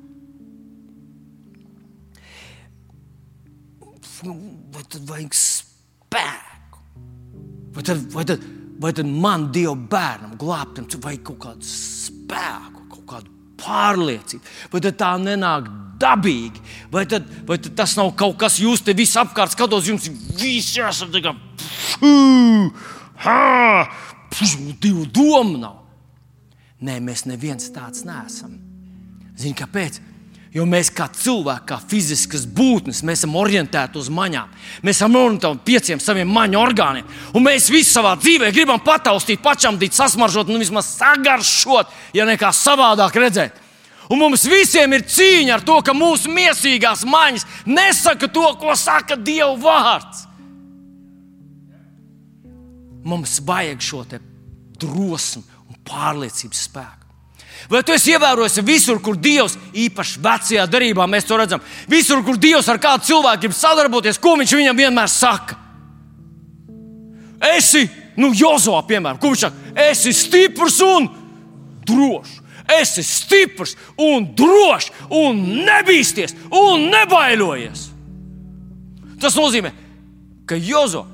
Vai 4.21 4.83
tad 4.91 5.05
vajag 5.09 5.37
spēku? 5.39 6.81
Vai 7.77 7.85
tad, 7.87 8.01
vai 8.13 8.25
tad, 8.27 8.49
vai 8.83 8.91
tad 8.97 9.07
man, 9.07 9.47
Dieva 9.55 9.77
bērnam, 9.93 10.35
glābtam, 10.41 10.89
vajag 10.91 11.23
kaut 11.31 11.39
kādu 11.45 11.69
spēku, 11.71 12.89
kaut 12.91 13.07
kādu 13.13 13.39
pārliecību? 13.63 14.43
Vai 14.75 14.83
tā 14.99 15.13
nenāk 15.23 15.71
dabīgi. 16.01 16.63
Vai, 16.93 17.05
tad, 17.11 17.27
vai 17.47 17.59
tad 17.61 17.77
tas 17.79 17.97
nav 17.99 18.13
kaut 18.19 18.39
kas, 18.41 18.59
jūs 18.63 18.85
te 18.85 18.95
visi 18.97 19.19
apkārt 19.21 19.55
skatos, 19.55 19.89
jums 19.91 20.09
visi 20.41 20.81
esat 20.85 21.13
tā 21.15 21.23
kā 21.25 21.35
divu 24.81 25.07
domu 25.07 25.59
nav. 25.61 25.77
Nē, 26.81 26.97
mēs 27.05 27.27
neviens 27.29 27.69
tāds 27.75 28.07
neesam. 28.09 28.57
Zini, 29.37 29.57
kāpēc? 29.57 30.01
Jo 30.51 30.65
mēs 30.67 30.89
kā 30.91 31.05
cilvēki, 31.15 31.67
kā 31.69 31.77
fiziskas 31.93 32.43
būtnes, 32.43 33.05
mēs 33.07 33.21
esam 33.21 33.37
orientēti 33.39 34.01
uz 34.01 34.09
maņām. 34.11 34.49
Mēs 34.83 34.99
esam 34.99 35.15
orientēti 35.21 35.53
uz 35.55 35.61
pieciem 35.69 36.01
saviem 36.03 36.33
maņu 36.35 36.59
orgāniem. 36.59 37.13
Un 37.39 37.45
mēs 37.47 37.69
visi 37.71 37.93
savā 37.93 38.17
dzīvē 38.19 38.51
gribam 38.57 38.81
pataustīt, 38.83 39.39
pačamdīt, 39.45 39.95
sasmaržot, 39.95 40.51
nu 40.51 40.59
vismaz 40.59 40.89
sagaršot, 40.97 41.93
ja 42.19 42.27
nekā 42.27 42.51
savādāk 42.57 43.21
redzēt. 43.23 43.61
Un 44.11 44.19
mums 44.19 44.43
visiem 44.51 44.91
ir 44.97 45.05
cīņa 45.07 45.55
ar 45.55 45.63
to, 45.63 45.77
ka 45.87 45.95
mūsu 45.95 46.33
mīsīgās 46.35 47.05
maņas 47.07 47.47
nesaka 47.71 48.27
to, 48.27 48.49
ko 48.59 48.75
saka 48.75 49.15
Dieva 49.15 49.55
vārds. 49.55 50.25
Mums 53.07 53.39
vajag 53.47 53.85
šo 53.85 54.03
drosmi 54.81 55.45
un 55.71 55.79
pārliecības 55.87 56.65
spēku. 56.67 56.97
Vai 57.71 57.85
tu 57.85 57.95
esi 57.95 58.15
ievērojis 58.17 58.59
visur, 58.67 58.99
kur 59.05 59.19
Dievs, 59.21 59.55
īpaši 59.77 60.21
vecajā 60.25 60.67
darbā, 60.67 61.07
mēs 61.07 61.29
to 61.29 61.39
redzam, 61.39 61.63
visur, 61.89 62.25
kur 62.27 62.41
Dievs 62.41 62.69
ar 62.73 62.81
kādu 62.83 63.07
cilvēku 63.13 63.45
grib 63.45 63.55
sadarboties, 63.55 64.19
ko 64.19 64.35
viņš 64.41 64.57
viņam 64.59 64.81
vienmēr 64.81 65.13
saka? 65.13 65.59
Esi, 67.53 67.87
nu, 68.19 68.33
Jozovā, 68.35 68.83
piemēram, 68.89 69.21
kurš 69.23 69.47
saka, 69.47 69.73
esi 69.87 70.17
stiprs 70.17 70.81
un 70.85 71.11
drošs 71.87 72.40
esi 72.79 73.05
stiprs 73.07 73.77
un 73.99 74.31
drošs 74.37 74.91
un 75.11 75.41
nebīsties 75.67 76.37
un 76.51 76.91
nebaidojies. 76.93 77.89
Tas 79.21 79.37
nozīmē, 79.37 79.73
ka 80.49 80.57
Jozo, 80.57 81.05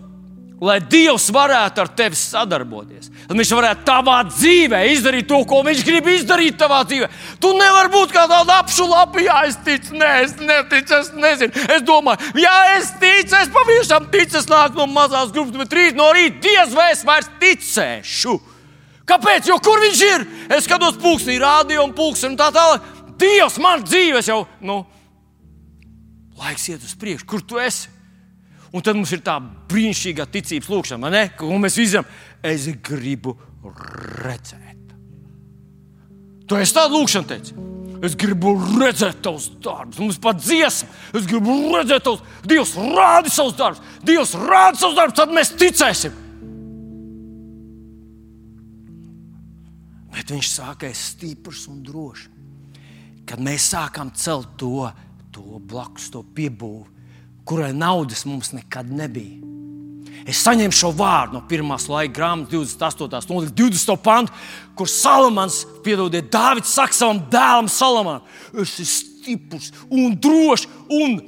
lai 0.63 0.79
Dievs 0.81 1.27
varētu 1.35 1.83
ar 1.83 1.91
tevi 1.99 2.17
sadarboties, 2.17 3.11
tad 3.27 3.37
viņš 3.37 3.53
varētu 3.59 3.85
tavā 3.89 4.21
dzīvē 4.31 4.81
izdarīt 4.95 5.29
to, 5.29 5.43
ko 5.49 5.61
viņš 5.67 5.83
grib 5.85 6.09
izdarīt 6.15 6.57
tavā 6.61 6.81
dzīvē. 6.89 7.11
Tu 7.43 7.53
nevari 7.59 7.93
būt 7.93 8.15
kā 8.15 8.25
tāda 8.31 8.61
apšulapa, 8.63 9.21
ja 9.27 9.43
es 9.49 9.59
ticu, 9.67 9.99
nē, 10.01 10.13
es 10.25 10.37
neticu, 10.41 11.01
es 11.03 11.13
nezinu. 11.13 11.67
Es 11.77 11.85
domāju, 11.85 12.33
ja 12.41 12.55
es 12.79 12.95
ticu, 13.03 13.37
es 13.37 13.53
pavisam 13.53 14.09
ticu, 14.13 14.39
es 14.41 14.49
nāku 14.51 14.81
no 14.81 14.89
mazās 14.95 15.35
grupas, 15.35 15.59
bet 15.65 15.77
rīt 15.77 15.99
no 15.99 16.09
rīta 16.17 16.41
diez 16.47 16.77
vai 16.77 16.93
es 16.95 17.05
vairs 17.05 17.29
ticēšu. 17.43 18.39
Kāpēc? 19.07 19.47
Jo 19.47 19.59
kur 19.63 19.81
viņš 19.85 20.05
ir? 20.07 20.27
Es 20.57 20.67
skatos, 20.67 20.99
pūkstī, 21.03 21.39
rādio 21.43 21.85
un 21.87 21.95
pūkstī 21.97 22.33
un 22.33 22.39
tā 22.39 22.51
tālāk. 22.55 22.95
Dievs, 23.17 23.59
man 23.63 23.85
dzīves 23.87 24.29
jau, 24.29 24.43
nu, 24.67 24.81
laiks 26.37 26.67
iet 26.73 26.83
uz 26.85 26.97
priekšu, 26.99 27.29
kur 27.29 27.45
tu 27.47 27.61
esi. 27.63 27.93
Un 28.75 28.83
tad 28.85 28.99
mums 28.99 29.13
ir 29.15 29.23
tā 29.25 29.39
brīnišķīgā 29.71 30.27
ticības 30.29 30.69
lūkšana, 30.69 31.11
ne? 31.13 31.23
ko 31.39 31.49
mēs 31.63 31.79
visam 31.81 32.05
es 32.45 32.67
gribu 32.85 33.37
redzēt. 34.27 34.75
Tu 36.47 36.59
esi 36.61 36.77
tādu 36.77 37.01
lūkšanu 37.01 37.31
teici. 37.31 37.57
Es 38.05 38.15
gribu 38.19 38.53
redzēt 38.77 39.23
tavus 39.25 39.49
darbus, 39.65 40.03
mums 40.03 40.19
pat 40.21 40.43
dziesma. 40.43 40.91
Es 41.17 41.25
gribu 41.31 41.55
redzēt 41.73 42.05
tavus, 42.05 42.23
Dievs 42.45 42.75
rāda 42.77 43.33
savus 43.33 43.57
darbus, 43.57 43.97
Dievs 44.05 44.35
rāda 44.37 44.77
savus 44.83 44.99
darbus, 44.99 45.17
tad 45.17 45.33
mēs 45.35 45.55
ticēsim. 45.57 46.26
Bet 50.17 50.33
viņš 50.33 50.49
sākās 50.49 51.03
stiprs 51.12 51.67
un 51.69 51.83
drošs. 51.85 52.31
Kad 53.27 53.43
mēs 53.43 53.73
sākām 53.75 54.12
celt 54.17 54.55
to, 54.61 54.87
to 55.35 55.59
blakus, 55.59 56.07
to 56.14 56.23
piebūvi, 56.37 56.87
kurai 57.47 57.73
naudas 57.75 58.25
mums 58.25 58.53
nekad 58.55 58.89
nebija. 58.91 59.43
Es 60.27 60.41
saņēmu 60.43 60.75
šo 60.75 60.91
vārdu 60.97 61.37
no 61.37 61.43
pirmās 61.47 61.87
laika 61.91 62.14
grāmatas, 62.17 62.75
28. 62.79 63.35
un 63.35 63.51
20. 63.55 63.93
pantu, 64.03 64.35
kur 64.79 64.91
Salamans, 64.91 65.61
piedodiet, 65.87 66.31
Dārvids 66.33 66.73
saka 66.75 66.97
savam 66.97 67.21
dēlam, 67.31 67.69
Salamanam, 67.71 68.25
es 68.55 68.75
esmu 68.83 68.89
stiprs 69.27 69.73
un 69.91 70.17
drošs 70.23 70.67
un 70.91 71.19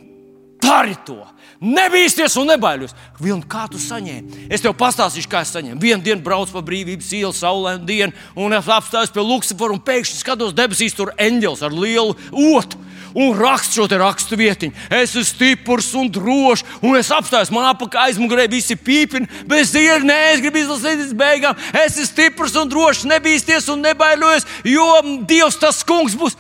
dari 0.63 0.97
to. 1.07 1.19
Nebīsties 1.59 2.37
un 2.39 2.53
nebaidies. 2.53 2.93
Vilni, 3.19 3.43
kā 3.51 3.65
tu 3.71 3.81
saņēmi? 3.83 4.45
Es 4.55 4.63
tev 4.63 4.77
pastāstīšu, 4.79 5.31
kā 5.31 5.43
es 5.43 5.51
saņēmu. 5.57 5.81
Vienu 5.83 6.05
dienu 6.05 6.23
braucu 6.23 6.55
pa 6.55 6.63
brīvības 6.63 7.09
ielu, 7.19 7.35
saulainu 7.35 7.83
dienu, 7.89 8.15
un 8.39 8.55
es 8.55 8.69
apstājos 8.71 9.11
pie 9.15 9.25
Luksafora 9.27 9.75
un 9.75 9.83
pēkšņi 9.83 10.21
skatos 10.21 10.55
debesīs, 10.55 10.95
tur 10.95 11.11
eņģelis 11.19 11.65
ar 11.67 11.75
lielu 11.75 12.15
otru. 12.55 12.85
un 13.15 13.39
raksta 13.39 13.75
šo 13.75 13.87
rakstu 13.99 14.37
vietiņu. 14.39 14.75
Es 14.91 15.15
esmu 15.15 15.25
stiprs 15.27 15.89
un 15.99 16.11
drošs, 16.13 16.65
un 16.83 16.99
es 16.99 17.11
apstājos, 17.15 17.53
man 17.55 17.69
apakā 17.71 18.05
aizmugurē 18.09 18.49
visi 18.51 18.77
pīpini, 18.77 19.29
bet 19.49 19.65
es 19.65 19.75
ir, 19.79 20.05
nē, 20.07 20.19
es 20.35 20.43
gribu 20.45 20.61
izlasīt 20.63 21.01
līdz 21.03 21.17
beigām. 21.19 21.57
Es 21.73 21.97
esmu 21.97 22.09
stiprs 22.11 22.59
un 22.61 22.71
drošs, 22.71 23.07
nebīsties 23.09 23.71
un 23.73 23.83
nebaidos, 23.87 24.47
jo 24.67 24.87
Dievs 25.29 25.59
tas 25.61 25.83
kungs 25.87 26.17
būs. 26.19 26.37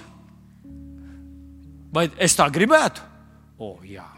Vai 1.95 2.09
es 2.21 2.37
tā 2.37 2.47
gribētu? 2.53 3.03
O, 3.59 3.79
jā. 3.83 4.18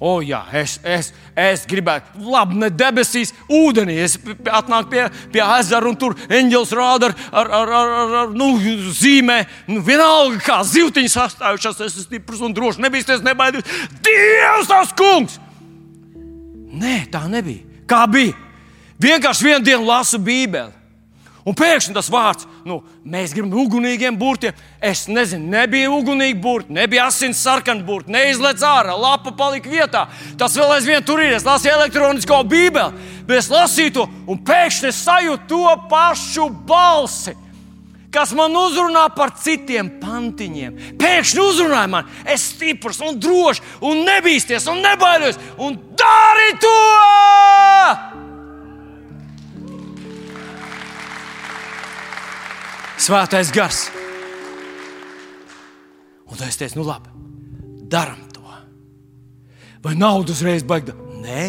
O, 0.00 0.22
jā, 0.24 0.38
es, 0.56 0.78
es, 0.80 1.10
es 1.36 1.66
gribētu, 1.68 2.22
labi, 2.24 2.56
ne 2.62 2.70
debesīs, 2.72 3.34
ūdenī. 3.52 3.98
Es 4.00 4.14
atnāku 4.48 4.88
pie, 4.94 5.02
pie 5.34 5.42
ezera, 5.58 5.84
un 5.90 5.98
tur 6.00 6.14
eņģelis 6.24 6.72
rāda 6.78 7.10
ar, 7.10 7.16
ar, 7.28 7.50
ar, 7.58 7.72
ar, 7.76 7.92
ar, 7.98 8.14
ar 8.22 8.32
nu, 8.32 8.48
zīmē. 8.96 9.42
Nu, 9.68 9.82
vienalga, 9.84 10.40
kā 10.46 10.56
zivtiņas 10.64 11.18
sastājušās, 11.18 11.82
es 11.84 11.92
esmu 11.92 12.06
stiprs 12.06 12.40
un 12.48 12.56
drošs, 12.56 12.80
nebīsties, 12.80 13.20
nebaidīties. 13.28 13.84
Dievs, 14.08 14.72
tas 14.72 14.96
kungs! 14.96 15.36
Nē, 16.80 17.02
tā 17.12 17.26
nebija. 17.28 17.84
Kā 17.90 18.06
bija? 18.08 18.32
Vienkārši 19.04 19.50
vienu 19.50 19.64
dienu 19.68 19.84
lasu 19.84 20.16
Bībeli. 20.22 20.72
Un 21.44 21.56
pēkšņi 21.56 21.96
tas 21.96 22.08
vārds, 22.12 22.48
nu, 22.66 22.80
mēs 23.04 23.34
gribam 23.34 23.54
ugunīgiem 23.62 24.16
burtiem. 24.18 24.56
Es 24.82 25.06
nezinu, 25.10 25.50
nebija 25.52 25.90
ugunīgi 25.92 26.38
burti, 26.42 26.74
nebija 26.76 27.06
asins 27.10 27.40
sarkani 27.44 27.84
burti, 27.86 28.12
neizlaiž 28.14 28.64
ārā, 28.66 28.96
lapa 28.98 29.32
palika 29.36 29.70
vietā. 29.70 30.06
Tas 30.38 30.56
vēl 30.56 30.76
aizvien 30.76 31.04
tur 31.06 31.22
ir. 31.22 31.34
Es 31.36 31.46
lasīju 31.46 31.76
elektronisko 31.78 32.42
bībeli, 32.50 33.12
bet 33.28 33.42
es 33.42 33.50
lasīju 33.52 33.94
to, 33.96 34.08
un 34.30 34.42
pēkšņi 34.46 34.90
es 34.90 35.04
sajūtu 35.06 35.48
to 35.50 35.76
pašu 35.92 36.50
balsi. 36.68 37.36
Kas 38.10 38.32
man 38.34 38.56
uzrunā 38.58 39.04
par 39.14 39.30
citiem 39.38 39.92
pantiņiem. 40.00 40.96
Pēkšņi 40.98 41.44
uzrunāja 41.44 41.90
man, 41.92 42.08
es 42.24 42.40
esmu 42.40 42.56
stiprs 42.56 42.98
un 43.06 43.20
drošs, 43.22 43.62
un 43.86 44.02
nebīsties, 44.08 44.66
un 44.72 44.82
nebaidos, 44.82 45.38
un 45.62 45.78
dari 45.94 46.50
to! 46.58 48.19
Svētais 53.00 53.48
gars. 53.54 53.86
Un 56.28 56.36
tad 56.36 56.50
es 56.50 56.58
teicu, 56.60 56.78
nu 56.78 56.84
labi, 56.84 57.08
darām 57.90 58.20
to. 58.34 58.44
Vai 59.80 59.94
nauda 59.96 60.34
uzreiz 60.34 60.66
baigta? 60.68 60.92
Nē, 61.20 61.46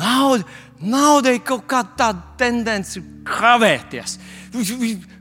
nauda, 0.00 0.46
naudai 0.80 1.36
kaut 1.44 1.66
kāda 1.68 1.92
tāda 1.98 2.24
tendence 2.40 3.02
kavēties. 3.28 4.16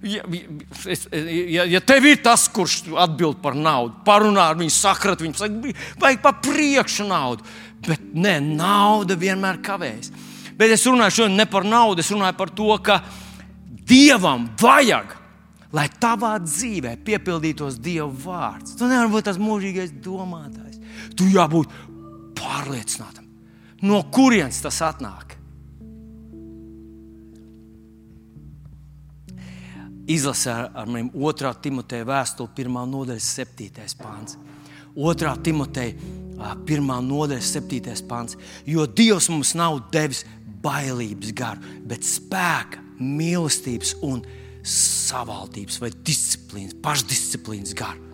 Ja, 0.08 0.24
ja, 0.24 1.68
ja 1.76 1.84
tev 1.84 2.08
ir 2.08 2.24
tas, 2.24 2.47
kurš 2.52 2.82
atbild 3.04 3.43
par 3.43 3.56
naudu, 3.56 3.99
parunā 4.08 4.47
ar 4.54 4.60
viņu, 4.60 4.74
sakrat 4.76 5.24
viņu, 5.24 5.38
saka, 5.39 5.76
vajag 5.99 6.24
pa 6.24 6.36
priekšu 6.47 7.12
naudu. 7.12 7.43
Bet 7.84 8.12
nē, 8.16 8.39
nauda 8.56 9.20
vienmēr 9.20 9.60
kavējas. 9.68 10.14
Bet 10.56 10.72
es 10.72 10.88
runāju 10.88 11.22
šodien 11.22 11.41
ne 11.43 11.47
par 11.49 11.68
naudu, 11.68 11.99
es 11.99 12.12
runāju 12.14 12.39
par 12.39 12.56
to, 12.56 12.72
ka 12.84 13.02
Dievam 13.91 14.45
vajag 14.62 15.18
lai 15.76 15.88
tavā 16.02 16.36
dzīvē 16.44 16.98
piepildītos 17.06 17.80
Dieva 17.82 18.10
vārds. 18.12 18.76
Tu 18.78 18.88
nevari 18.90 19.12
būt 19.14 19.28
tas 19.30 19.40
mūžīgais 19.42 19.94
domātājs. 20.04 20.80
Tu 21.18 21.30
jābūt 21.32 21.72
pārliecinātam, 22.38 23.28
no 23.88 24.02
kurienes 24.14 24.62
tas 24.64 24.82
atnāk. 24.86 25.38
Izlasē 30.12 30.52
ar, 30.52 30.66
ar 30.76 30.90
maniem 30.90 31.12
2. 31.14 31.54
Timoteja 31.64 32.08
vēstuli, 32.10 32.52
1. 32.66 32.80
nodaļas 32.92 33.30
7. 33.38 33.86
pāns. 34.02 34.36
2. 34.98 35.36
Timoteja 35.46 35.94
1. 36.68 36.92
nodaļas 37.08 37.54
7. 37.56 37.96
pāns. 38.10 38.36
Jo 38.68 38.88
Dievs 38.90 39.30
mums 39.32 39.54
nav 39.56 39.80
devis 39.94 40.26
bailības 40.62 41.32
garu, 41.38 41.64
bet 41.88 42.04
spēka, 42.06 42.82
mīlestības 43.00 43.96
un 44.04 44.20
mīlestības 44.20 44.41
savaldības 44.68 45.80
vai 45.82 45.91
disciplīnas, 46.05 46.78
pašdisciplīnas 46.84 47.76
garu. 47.78 48.12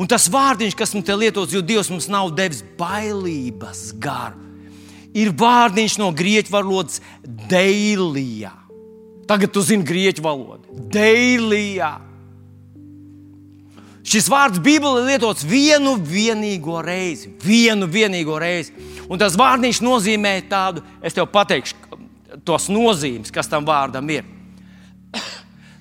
Un 0.00 0.10
tas 0.10 0.26
vārdiņš, 0.32 0.74
kas 0.78 0.94
mums 0.94 1.06
te 1.06 1.14
lietots, 1.14 1.54
jo 1.54 1.62
Dievs 1.62 1.90
mums 1.92 2.08
nav 2.10 2.32
devis 2.34 2.64
bailības 2.78 3.92
garu, 4.02 4.40
ir 5.14 5.30
vārdiņš 5.38 5.98
no 6.02 6.10
grieķu 6.16 6.54
valodas 6.54 7.00
dēlijā. 7.22 8.52
Tagad 9.30 9.54
tu 9.54 9.62
zini 9.64 9.86
grieķu 9.86 10.24
valodu. 10.24 10.82
Dēlijā. 10.92 11.94
Šis 14.04 14.26
vārds 14.28 14.60
Bībelē 14.60 15.06
lietots 15.06 15.46
vienu 15.48 15.94
vienīgo 15.96 16.82
reizi. 16.84 17.30
Vienu 17.40 17.88
vienīgo 17.88 18.36
reizi. 18.42 18.74
Un 19.08 19.20
tas 19.20 19.38
vārdiņš 19.40 19.80
nozīmē 19.80 20.34
tādu, 20.50 20.82
es 21.00 21.16
tev 21.16 21.30
pateikšu, 21.32 22.02
tos 22.44 22.68
nozīmes, 22.68 23.32
kas 23.32 23.48
tam 23.48 23.64
vārdam 23.64 24.10
ir. 24.12 24.33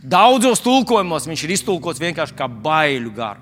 Daudzos 0.04 0.60
tulkojumos 0.64 1.28
viņš 1.30 1.45
ir 1.45 1.56
iztulkots 1.56 2.01
vienkārši 2.04 2.36
kā 2.36 2.47
baiļu 2.47 3.12
garu. 3.16 3.39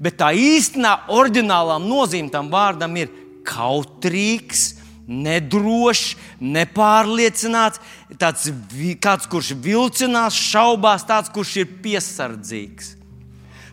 Bet 0.00 0.16
tā 0.22 0.30
īstenā, 0.32 0.94
oriģinālā 1.12 1.76
nozīme 1.84 2.32
tam 2.32 2.48
vārdam 2.52 2.94
ir 2.96 3.10
kautrīgs, 3.44 4.80
nedrošs, 5.10 6.14
nepārliecināts, 6.40 7.82
tāds, 8.16 8.48
kāds, 9.02 9.28
kurš 9.28 9.52
vilcinās, 9.60 10.38
šaubās, 10.38 11.04
tāds, 11.04 11.32
kurš 11.34 11.56
ir 11.64 11.76
piesardzīgs. 11.84 12.94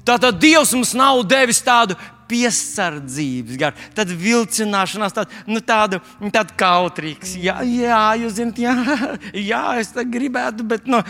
Tātad 0.08 0.40
Dievs 0.40 0.74
mums 0.76 0.94
nav 0.98 1.22
devis 1.28 1.60
tādu 1.64 1.96
piesardzības 2.28 3.60
garu, 3.60 3.86
tad 3.96 4.12
vilcināšanās, 4.12 5.16
tāda, 5.16 5.42
nu, 5.50 5.62
tāda, 5.64 6.00
tāda 6.34 6.56
kautrīga. 6.60 7.30
Jā, 7.42 7.58
jā, 7.66 8.02
jūs 8.22 8.38
zināt, 8.40 8.62
jā, 8.62 8.76
jā, 9.52 9.64
es 9.82 9.94
gribētu, 9.96 10.66
bet 10.68 10.88
nu, 10.90 11.02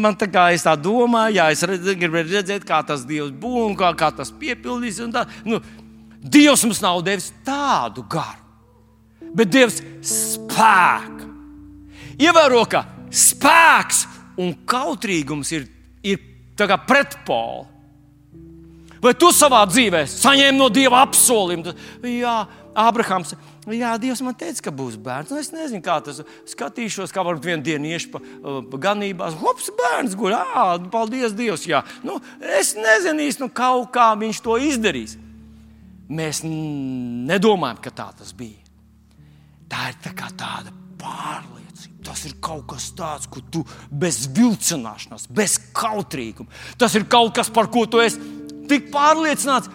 man 0.00 0.18
tā 0.18 0.28
kā 0.30 0.48
es 0.56 0.66
tā 0.66 0.74
domāju, 0.78 1.38
jā, 1.38 1.50
es 1.54 1.64
redz, 1.66 1.92
gribētu 1.98 2.34
redzēt, 2.36 2.66
kā 2.68 2.82
tas 2.86 3.06
Dievs 3.08 3.34
būs 3.36 3.70
un 3.70 3.78
kā, 3.78 3.92
kā 3.98 4.10
tas 4.14 4.32
piepildīs. 4.34 5.00
Tā, 5.14 5.26
nu, 5.46 5.60
Dievs 6.26 6.64
mums 6.66 6.82
nav 6.82 7.04
devis 7.06 7.30
tādu 7.46 8.02
garu, 8.10 8.42
bet 9.36 9.52
Dievs 9.52 9.78
spēku. 10.06 11.32
Ievēro, 12.16 12.62
ka 12.70 12.86
spēks 13.12 14.06
un 14.40 14.54
kautrīgums 14.68 15.52
ir, 15.56 15.66
ir 16.02 16.20
pretpoli. 16.56 17.75
Vai 19.06 19.14
tu 19.14 19.28
savā 19.30 19.60
dzīvē 19.70 20.02
saņēmi 20.10 20.58
no 20.58 20.66
Dieva 20.72 21.04
apsolījumu? 21.06 21.74
Jā, 22.10 22.40
Abrahams. 22.76 23.36
Jā, 23.70 23.92
Dievs 24.02 24.22
man 24.22 24.34
teica, 24.38 24.64
ka 24.66 24.72
būs 24.74 24.96
bērns. 25.02 25.30
Nu, 25.30 25.38
es 25.42 25.52
nezinu, 25.54 25.82
kā 25.82 25.98
tas 26.02 26.20
skatīšos, 26.50 27.12
kā 27.14 27.22
varbūt 27.26 27.46
vienā 27.48 27.64
dienā 27.66 27.92
iešu 27.94 28.12
pa, 28.12 28.20
pa 28.70 28.80
ganībās. 28.82 29.34
Hops, 29.40 29.70
bērns 29.78 30.14
guļ. 30.18 30.34
Ah, 30.38 30.74
paldies 30.90 31.34
Dievam. 31.38 31.62
Jā, 31.66 31.82
nu, 32.06 32.18
es 32.58 32.74
nezinu 32.78 33.26
īsti, 33.26 33.42
nu, 33.42 33.50
kaut 33.54 33.92
kā 33.94 34.12
viņš 34.18 34.42
to 34.42 34.58
izdarīs. 34.62 35.16
Mēs 36.06 36.44
nedomājam, 36.46 37.82
ka 37.82 37.94
tā 37.94 38.08
tas 38.22 38.30
bija. 38.34 38.62
Tā 39.70 39.90
ir 39.90 39.98
tā 40.02 40.14
tāda 40.14 40.74
pārliecība. 41.02 42.04
Tas 42.06 42.22
ir 42.26 42.36
kaut 42.42 42.68
kas 42.70 42.92
tāds, 42.94 43.26
ko 43.26 43.42
tu 43.50 43.64
bez 43.90 44.28
vilcināšanās, 44.34 45.26
bez 45.34 45.58
kautrīguma. 45.74 46.50
Tas 46.78 46.94
ir 46.94 47.06
kaut 47.10 47.34
kas, 47.34 47.50
par 47.50 47.66
ko 47.70 47.82
tu 47.90 48.02
esi 48.02 48.45
tik 48.70 48.88
pārliecināts, 48.94 49.70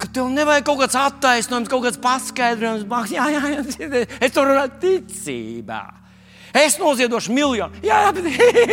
ka 0.00 0.08
tev 0.12 0.30
nevajag 0.32 0.66
kaut 0.66 0.82
kāds 0.84 0.98
attaisnojums, 1.00 1.70
kaut 1.72 1.86
kāds 1.86 2.00
paskaidrojums. 2.02 3.12
Jā, 3.12 3.28
jā, 3.32 3.42
jā, 3.54 4.02
es 4.20 4.34
tur 4.34 4.50
runāju 4.50 4.76
ticībā. 4.82 5.82
Es 6.56 6.78
noziedošu 6.80 7.34
miljonu. 7.36 7.82
Jā, 7.84 8.06
jā, 8.06 8.12
bet 8.16 8.28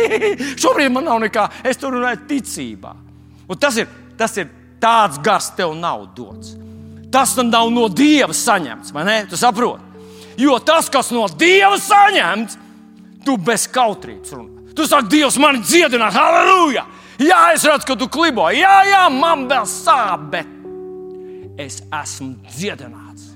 šobrīd 0.62 0.92
man 0.92 1.04
nav 1.08 1.20
nekā. 1.26 1.48
Es 1.68 1.80
tur 1.80 1.96
runāju 1.98 2.22
ticībā. 2.30 2.94
Un 3.48 3.60
tas 3.60 3.76
ir, 3.80 3.88
tas 4.16 4.36
ir 4.40 4.48
tāds 4.80 5.20
gars, 5.24 5.50
tev 5.56 5.74
nav 5.76 6.06
dots. 6.16 6.54
Tas 7.12 7.36
nav 7.38 7.68
no 7.70 7.86
Dieva 7.92 8.34
saņemts, 8.34 8.92
vai 8.94 9.04
ne? 9.06 9.18
Tu 9.30 9.38
saproti? 9.38 9.92
Jo 10.40 10.58
tas, 10.64 10.88
kas 10.90 11.12
no 11.14 11.28
Dieva 11.30 11.76
saņemts, 11.78 12.58
tu 13.24 13.36
bez 13.40 13.68
kautrības 13.70 14.34
runā. 14.34 14.72
Tu 14.74 14.86
saki, 14.90 15.10
Dievs, 15.12 15.38
man 15.38 15.60
dziedinās, 15.62 16.16
halleluja! 16.16 16.82
Jā, 17.20 17.54
es 17.54 17.64
redzu, 17.66 17.86
ka 17.86 17.96
tu 17.98 18.08
klibo. 18.10 18.48
Jā, 18.54 18.82
jā, 18.88 19.04
man 19.12 19.46
vēl 19.50 19.66
sāp, 19.70 20.30
bet 20.32 20.50
es 21.60 21.82
esmu 22.02 22.34
dziedināts. 22.50 23.30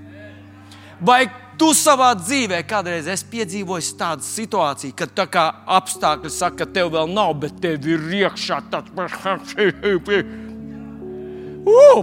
Vai 0.99 1.29
tu 1.59 1.71
savā 1.75 2.11
dzīvē 2.19 2.59
kādreiz 2.67 3.07
esi 3.11 3.27
piedzīvojis 3.31 3.93
tādu 3.99 4.27
situāciju, 4.27 4.95
kad 4.99 5.15
tā 5.15 5.27
kā 5.31 5.45
apstākļi 5.79 6.31
saka, 6.33 6.65
ka 6.65 6.73
tev 6.75 6.93
vēl 6.95 7.11
nav, 7.15 7.35
bet 7.43 7.59
tev 7.63 7.87
ir 7.87 8.03
iekšā 8.25 8.61
tāds 8.73 8.91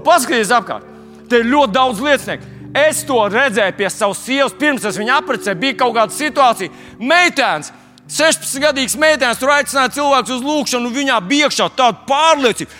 -paskaties 0.09 0.51
apkārt. 0.51 0.84
Te 1.30 1.39
ir 1.39 1.45
ļoti 1.51 1.73
daudz 1.73 1.99
liecinieku. 1.99 2.43
Es 2.76 3.03
to 3.07 3.15
redzēju 3.32 3.78
pie 3.78 3.89
savas 3.89 4.19
sievas, 4.19 4.53
pirms 4.59 4.84
es 4.86 4.97
viņu 4.97 5.13
apprecēju. 5.15 5.59
Bija 5.59 5.78
kaut 5.80 5.95
kāda 5.95 6.11
situācija, 6.11 6.69
meitenes 6.99 7.71
16 8.12 8.62
gadīgs 8.62 8.97
meitenes 9.01 9.39
tur 9.41 9.49
aicināja 9.56 9.93
cilvēku 9.95 10.36
uz 10.36 10.43
lūgšanu, 10.45 10.89
un 10.89 10.93
viņā 10.95 11.16
bija 11.26 11.47
iekšā 11.47 11.72
tāda 11.78 12.03
pārliecība. 12.10 12.72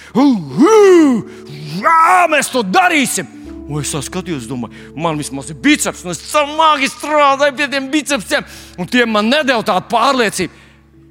Jā, 1.82 2.28
mēs 2.32 2.52
to 2.54 2.62
darīsim. 2.66 3.32
Un 3.66 3.82
es 3.82 3.90
skatījos, 4.06 4.46
domāju, 4.46 4.94
man 5.02 5.18
vismaz 5.18 5.50
ir 5.50 5.58
biceps, 5.58 6.04
un 6.06 6.14
es 6.14 6.22
smagi 6.30 6.90
strādāju 6.92 7.56
pie 7.58 7.68
tiem 7.72 7.90
bicepsiem, 7.90 8.46
un 8.78 8.90
tie 8.92 9.08
man 9.10 9.32
nedēļ 9.32 9.66
tādu 9.66 9.90
pārliecību, 9.90 10.62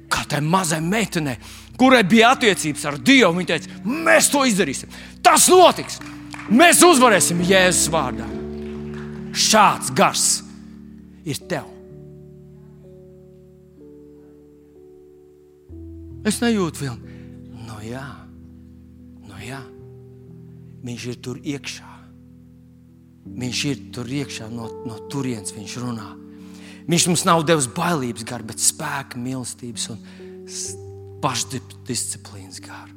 kā 0.07 0.23
tai 0.31 0.39
mazai 0.39 0.79
meitenei, 0.79 1.35
kurai 1.75 2.05
bija 2.07 2.31
attiecības 2.37 2.87
ar 2.87 2.99
Dievu. 3.03 3.33
Viņa 3.35 3.51
teica, 3.51 3.83
mēs 3.83 4.31
to 4.31 4.45
izdarīsim. 4.47 4.95
Tas 5.25 5.49
notiks. 5.51 5.99
Mēs 6.45 6.79
uzvarēsim 6.85 7.43
Jēzus 7.43 7.91
vārdā. 7.91 8.27
Šāds 9.35 9.91
gars 9.97 10.27
ir 11.27 11.41
tev. 11.49 11.74
Es 16.25 16.41
nejūtu 16.41 16.81
vilni. 16.81 17.17
Nu, 17.67 17.77
jā, 17.85 18.05
nu, 19.27 19.37
jā. 19.45 19.61
Viņš 20.85 21.05
ir 21.11 21.19
tur 21.25 21.39
iekšā. 21.41 21.91
Viņš 23.25 23.61
ir 23.69 23.83
tur 23.93 24.09
iekšā, 24.09 24.49
no, 24.53 24.69
no 24.85 24.99
turienes 25.09 25.53
viņš 25.55 25.77
runā. 25.81 26.09
Viņš 26.85 27.07
mums 27.09 27.23
nav 27.25 27.45
devis 27.45 27.69
bailības 27.73 28.25
garu, 28.27 28.45
bet 28.51 28.61
spēka, 28.61 29.17
mīlestības 29.21 29.87
un 29.93 30.03
pašdisciplīnas 31.23 32.61
garu. 32.61 32.93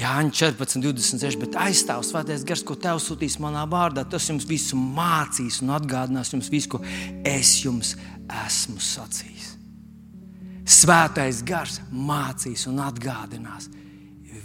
Jāņa 0.00 0.30
14, 0.54 0.78
26, 0.86 1.38
bet 1.42 1.56
aizstāv 1.58 2.04
svētais 2.06 2.44
gars, 2.46 2.62
ko 2.66 2.76
Tevs 2.78 3.08
sūtīs 3.10 3.40
manā 3.42 3.64
vārdā. 3.70 4.04
Tas 4.06 4.28
jums 4.30 4.46
visu 4.48 4.78
mācīs 4.78 5.58
un 5.64 5.74
atgādinās 5.74 6.30
jums 6.30 6.50
visu, 6.52 6.76
ko 6.76 6.82
es 7.26 7.56
jums 7.64 7.96
esmu 8.46 8.78
sacījis. 8.78 9.39
Svētais 10.64 11.44
gars 11.46 11.80
mācīs 11.90 12.66
un 12.70 12.82
atgādinās 12.84 13.70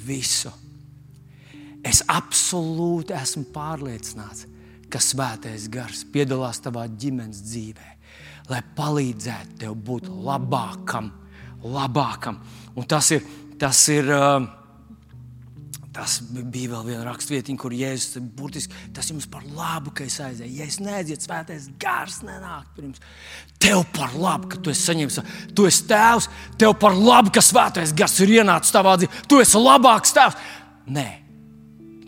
visu 0.05 0.53
Es 1.85 2.01
absolūti 2.09 3.13
esmu 3.13 3.45
pārliecināts, 3.53 4.47
ka 4.89 5.01
svētais 5.01 5.67
gars 5.69 6.01
piedalās 6.09 6.57
tavā 6.63 6.87
ģimenes 6.89 7.43
dzīvē, 7.45 7.89
lai 8.49 8.61
palīdzētu 8.77 9.59
tev 9.61 9.75
būt 9.85 10.09
labākam, 10.09 11.11
labākam. 11.61 12.39
Un 12.73 12.89
tas 12.89 13.11
ir, 13.13 13.21
tas 13.61 13.83
ir 13.93 14.09
uh, 14.09 14.39
Tas 15.95 16.17
bija 16.27 16.73
vēl 16.73 16.89
viena 16.89 17.05
raksturvietiņa, 17.07 17.59
kur 17.59 17.71
Jēzus 17.71 18.19
burtiski 18.35 18.75
tas 18.95 19.07
jums 19.07 19.29
par 19.31 19.45
labu, 19.55 19.93
ka 19.95 20.03
es 20.03 20.17
aizēju. 20.19 20.51
Ja 20.57 20.67
es 20.67 20.81
neaiziet, 20.83 21.23
svētais 21.23 21.69
gars 21.79 22.17
nenāk 22.27 22.67
pirms. 22.75 22.99
Tev 23.63 23.85
par 23.95 24.11
labu, 24.19 24.49
ka 24.51 24.59
tu 24.59 24.73
esi 24.73 24.89
saņēmis, 24.89 25.21
tu 25.55 25.67
esi 25.69 25.85
tēvs, 25.87 26.27
tev 26.59 26.75
par 26.81 26.97
labu, 26.99 27.31
ka 27.31 27.43
svētais 27.43 27.95
gars 27.95 28.17
ir 28.25 28.35
ienācis 28.41 28.75
tavā 28.75 28.97
dzīvē. 28.99 29.23
Tu 29.31 29.39
esi 29.45 29.61
labāks 29.61 30.11
tēvs. 30.17 30.51
Nē, 30.91 31.07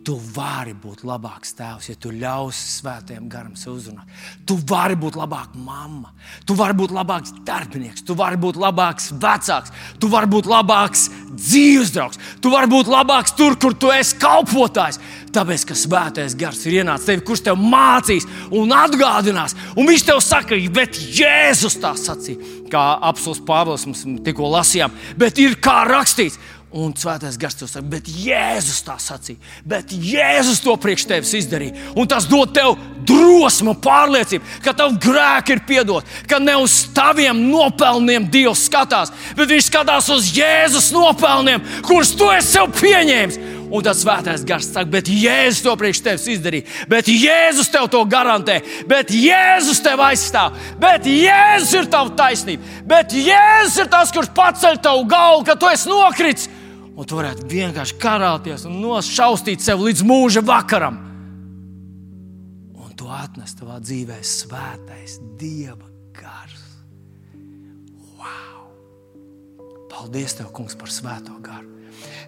Tu 0.08 0.14
vari 0.32 0.72
būt 0.72 1.02
labāks 1.04 1.50
tēvs, 1.58 1.90
ja 1.90 1.98
tu 2.00 2.14
ļausi 2.16 2.70
svētajam 2.78 3.26
garam 3.28 3.58
sev 3.60 3.74
uzrunāt. 3.74 4.08
Tu 4.48 4.56
vari 4.70 4.96
būt 4.96 5.18
labāka 5.20 5.60
mamma, 5.60 6.14
tu 6.48 6.56
vari 6.56 6.78
būt 6.80 6.94
labāks 6.96 7.34
darbinieks, 7.44 8.06
tu 8.08 8.16
vari 8.16 8.40
būt 8.40 8.56
labāks 8.56 9.10
vecāks, 9.20 9.74
tu 10.00 10.08
vari 10.08 10.32
būt 10.32 10.48
labāks 10.48 11.10
dzīves 11.34 11.92
draugs, 11.92 12.22
tu 12.40 12.54
vari 12.54 12.72
būt 12.72 12.88
labāks 12.88 13.36
tur, 13.36 13.60
kur 13.60 13.76
tu 13.76 13.92
esi 13.92 14.16
kalpotājs. 14.22 15.02
Tāpēc, 15.36 15.68
ka 15.68 15.76
svētais 15.76 16.38
gars 16.40 16.64
ir 16.66 16.80
ienācis 16.80 17.12
tev, 17.12 17.20
kurš 17.28 17.44
tev 17.50 17.60
mācīs 17.60 18.24
un 18.56 18.72
atgādinās. 18.72 19.58
Un 19.76 19.92
viņš 19.92 20.06
tev 20.08 20.24
saka, 20.24 20.56
bet 20.72 20.96
Jēzus 20.96 21.82
tā 21.84 21.92
sacīja, 22.00 22.64
kā 22.72 22.86
apelsīns 23.12 23.44
Pāvils 23.44 23.84
mums 23.90 24.06
tikko 24.24 24.48
lasījām, 24.56 24.96
bet 25.20 25.44
ir 25.44 25.60
kā 25.60 25.82
rakstīts. 25.92 26.40
Un 26.68 26.92
Svētais 27.00 27.38
Gars 27.40 27.56
to 27.56 27.64
saka, 27.64 27.86
bet 27.88 28.10
Jēzus 28.12 28.82
tā 28.84 28.98
sacīja, 29.00 29.40
bet 29.64 29.94
Jēzus 29.96 30.60
to 30.60 30.74
priekš 30.76 31.06
tevis 31.08 31.32
izdarīja. 31.40 31.94
Un 31.96 32.10
tas 32.12 32.28
dod 32.28 32.52
tev 32.52 32.74
drosmu, 33.08 33.72
pārliecību, 33.80 34.44
ka 34.66 34.74
tavu 34.76 35.00
grēku 35.00 35.56
ir 35.56 35.62
piedot, 35.70 36.10
ka 36.28 36.42
ne 36.44 36.58
uz 36.60 36.82
taviem 36.92 37.40
nopelniem 37.48 38.28
Dievs 38.34 38.66
skatās, 38.68 39.14
bet 39.38 39.48
Viņš 39.54 39.70
skatās 39.70 40.10
uz 40.12 40.28
Jēzus 40.36 40.90
nopelniem, 40.92 41.64
kurus 41.88 42.12
tu 42.20 42.28
esi 42.36 42.58
sev 42.58 42.68
pieņēmis. 42.76 43.40
Un 43.72 43.84
tas 43.84 44.00
svētais 44.04 44.44
gars 44.48 44.68
saka, 44.68 44.92
bet 44.92 45.08
Jēzus 45.12 45.64
to 45.64 45.72
priekš 45.80 46.04
tevis 46.04 46.28
izdarīja, 46.36 46.68
bet 46.92 47.08
Jēzus 47.12 47.72
tev 47.72 47.88
to 47.92 48.04
garantē, 48.12 48.60
bet 48.92 49.12
Jēzus 49.16 49.80
tev 49.84 50.04
aizstāv, 50.04 50.56
bet 50.84 51.08
Jēzus 51.08 51.74
ir 51.80 51.90
tava 51.92 52.12
taisnība, 52.16 52.78
bet 52.88 53.16
Jēzus 53.16 53.82
ir 53.84 53.92
tas, 53.92 54.12
kurš 54.16 54.36
paceļ 54.36 54.80
tavu 54.84 55.08
galvu, 55.08 55.48
ka 55.48 55.56
tu 55.60 55.72
esi 55.72 55.92
nokritis. 55.92 56.48
Un 56.98 57.06
tu 57.06 57.20
varētu 57.20 57.46
vienkārši 57.46 57.98
karāties 58.02 58.66
un 58.66 58.80
nošaustīt 58.82 59.62
sev 59.62 59.84
līdz 59.86 60.02
mūža 60.08 60.42
vakaram. 60.46 60.98
Un 62.74 62.96
tu 62.98 63.10
atnes 63.14 63.54
savā 63.54 63.78
dzīvē 63.84 64.18
svētais 64.26 65.20
Dieva 65.38 65.92
gars. 66.18 66.64
Wow! 68.18 68.66
Paldies, 69.94 70.40
Tev, 70.40 70.50
Kungs, 70.58 70.78
par 70.80 70.90
svēto 70.94 71.38
garu. 71.46 71.70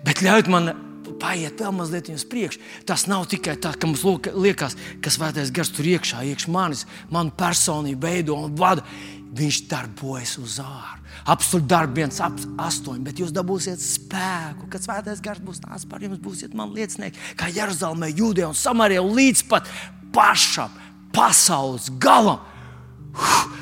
Bet 0.05 0.22
ļaujiet 0.22 0.53
man 0.53 0.72
paiet 1.20 1.59
vēl 1.59 1.74
mazliet 1.74 2.13
uz 2.13 2.28
priekšu. 2.30 2.61
Tas 2.86 3.07
nav 3.09 3.26
tikai 3.32 3.57
tā, 3.61 3.74
ka 3.74 3.89
mums 3.89 4.05
liekas, 4.38 4.78
ka 5.01 5.09
svētais 5.13 5.49
gars 5.55 5.74
tur 5.74 5.89
iekšā, 5.89 6.22
iekšā 6.30 6.53
manis, 6.53 6.86
manu 7.09 7.34
personību 7.38 8.05
veido 8.05 8.38
un 8.38 8.53
vada. 8.59 8.86
Viņš 9.34 9.63
darbojas 9.70 10.38
uz 10.41 10.61
ārā. 10.61 10.98
Apstākļu 11.30 11.68
darbi 11.70 12.01
viens, 12.01 12.20
ap, 12.24 12.38
astoņi, 12.66 13.03
bet 13.05 13.20
jūs 13.22 13.34
dabūsiet 13.36 13.82
spēku, 13.84 14.70
kad 14.72 14.84
svētais 14.86 15.22
gars 15.24 15.41
būs 15.43 15.62
nācis 15.66 15.89
par 15.89 16.03
jums, 16.03 16.22
būsiet 16.24 16.55
man 16.57 16.74
liecinieki, 16.76 17.36
kā 17.39 17.49
Jeruzalemē, 17.53 18.12
Jūdejā 18.16 18.49
un 18.49 18.57
Samarijā 18.57 19.03
līdz 19.05 19.43
pat 19.51 19.70
pašam 20.16 20.74
pasaules 21.14 21.89
galam. 22.01 22.45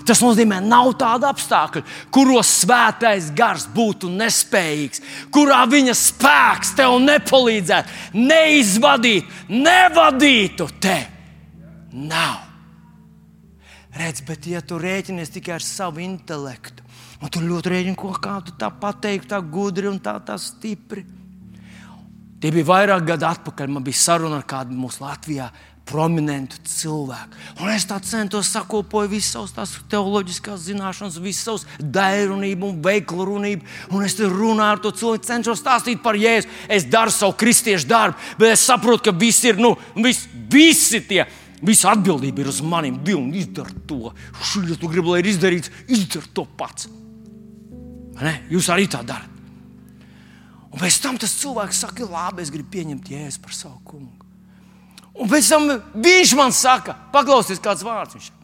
Tas 0.08 0.22
nozīmē, 0.24 0.62
ka 0.62 0.68
nav 0.70 0.94
tādu 1.00 1.28
apstākļu, 1.28 1.82
kuros 2.14 2.50
svētais 2.62 3.30
gars 3.36 3.66
būtu 3.74 4.10
nespējīgs, 4.12 5.02
kurā 5.34 5.64
viņa 5.68 5.96
spēks 5.98 6.76
tev 6.78 6.96
nepalīdzētu, 7.04 7.96
neizvadītu, 8.16 9.40
nevadītu 9.52 10.70
te. 10.84 10.98
Nav. 11.98 12.44
Redz, 13.98 14.22
bet 14.28 14.46
ja 14.46 14.62
tu 14.62 14.78
rēķinies 14.80 15.32
tikai 15.34 15.58
ar 15.58 15.66
savu 15.66 16.04
intelektu, 16.04 16.86
un 17.22 17.32
tu 17.34 17.42
ļoti 17.42 17.74
rēķini, 17.74 17.98
ko 17.98 18.12
kādu 18.22 18.54
tā 18.60 18.70
pateikt, 18.82 19.32
tā 19.32 19.42
gudri 19.42 19.90
un 19.90 20.00
tā, 20.04 20.18
tā 20.24 20.38
stipri. 20.42 21.06
Tie 22.38 22.52
bija 22.54 22.68
vairāk 22.68 23.08
gadu 23.08 23.26
atpakaļ. 23.26 23.72
Man 23.74 23.86
bija 23.86 23.98
saruna 23.98 24.38
ar 24.38 24.46
kādu 24.46 24.78
mūsu 24.78 25.02
Latvijā 25.02 25.48
prominentu 25.88 26.60
cilvēku. 26.68 27.40
Un 27.64 27.72
es 27.72 27.88
centos 28.10 28.52
sakopot 28.52 29.08
visas 29.10 29.54
tās 29.56 29.74
teoloģiskās 29.90 30.66
zināšanas, 30.68 31.20
visas 31.24 31.48
savas 31.48 31.66
daļrunību 31.80 32.68
un 32.68 32.82
veiklu 32.84 33.26
runību. 33.32 33.66
Un 33.96 34.06
es 34.06 34.18
runāju 34.20 34.76
ar 34.76 34.84
to 34.84 34.92
cilvēku, 34.92 35.26
cenšos 35.30 35.64
stāstīt 35.64 36.04
par 36.04 36.20
jēzu. 36.20 36.52
Es 36.70 36.86
daru 36.86 37.14
savu 37.16 37.38
kristiešu 37.40 37.90
darbu, 37.90 38.20
bet 38.38 38.54
es 38.58 38.68
saprotu, 38.68 39.08
ka 39.08 39.16
visi 39.18 39.54
ir, 39.54 39.62
nu, 39.64 39.76
vis, 39.96 40.26
visi 40.52 41.02
tie. 41.08 41.26
Visa 41.58 41.90
atbildība 41.90 42.44
ir 42.44 42.52
uz 42.52 42.62
maniem. 42.62 43.00
Dievs, 43.02 43.34
izdara 43.40 43.74
to. 43.90 44.14
Ja 44.68 44.78
tu 44.78 44.92
gribi, 44.92 45.10
lai 45.10 45.24
ir 45.24 45.32
izdarīts, 45.34 45.74
izdara 45.90 46.30
to 46.36 46.46
pats. 46.60 46.86
Jūs 48.50 48.70
arī 48.74 48.88
tā 48.90 49.04
darat. 49.06 49.34
Un 50.68 50.82
pēc 50.82 50.98
tam 51.02 51.18
tas 51.18 51.34
cilvēks 51.40 51.84
saka, 51.86 52.06
labi, 52.06 52.44
es 52.44 52.52
gribu 52.54 52.70
pieņemt 52.74 53.10
jēzu 53.10 53.42
par 53.42 53.54
savu 53.56 53.80
kungu. 53.88 54.26
Un 55.18 55.30
pēc 55.32 55.48
tam 55.50 55.70
viņš 55.98 56.34
man 56.38 56.54
saka, 56.54 56.94
paklausies, 57.14 57.62
kāds 57.64 57.86
vārds 57.86 58.18
viņš 58.18 58.28
ir. 58.30 58.36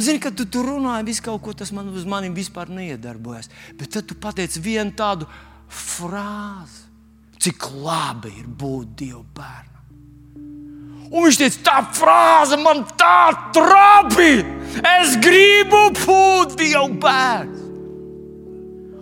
Zini, 0.00 0.18
kad 0.22 0.34
tu 0.34 0.46
tur 0.50 0.66
runāji, 0.72 1.06
viss 1.06 1.22
kaut 1.22 1.42
ko 1.44 1.52
tas 1.54 1.70
man 1.74 1.90
uz 1.92 2.06
maniem 2.08 2.34
vispār 2.34 2.72
neiedarbojas. 2.72 3.50
Bet 3.78 3.92
tad 3.94 4.08
tu 4.08 4.16
pateici 4.18 4.62
vienu 4.64 4.94
tādu 4.96 5.28
frāzi, 5.68 6.88
cik 7.44 7.68
labi 7.84 8.32
ir 8.40 8.48
būt 8.48 8.94
Dieva 8.98 9.22
bērnam. 9.36 9.72
Un 11.12 11.28
viņš 11.28 11.38
teica, 11.38 11.60
tā 11.68 11.76
frāze 11.94 12.58
man 12.58 12.82
tā 12.98 13.52
trāpīja. 13.54 14.48
Es 14.96 15.18
gribu 15.22 15.84
būt 16.00 16.56
Dieva 16.58 16.88
bērns. 17.04 17.63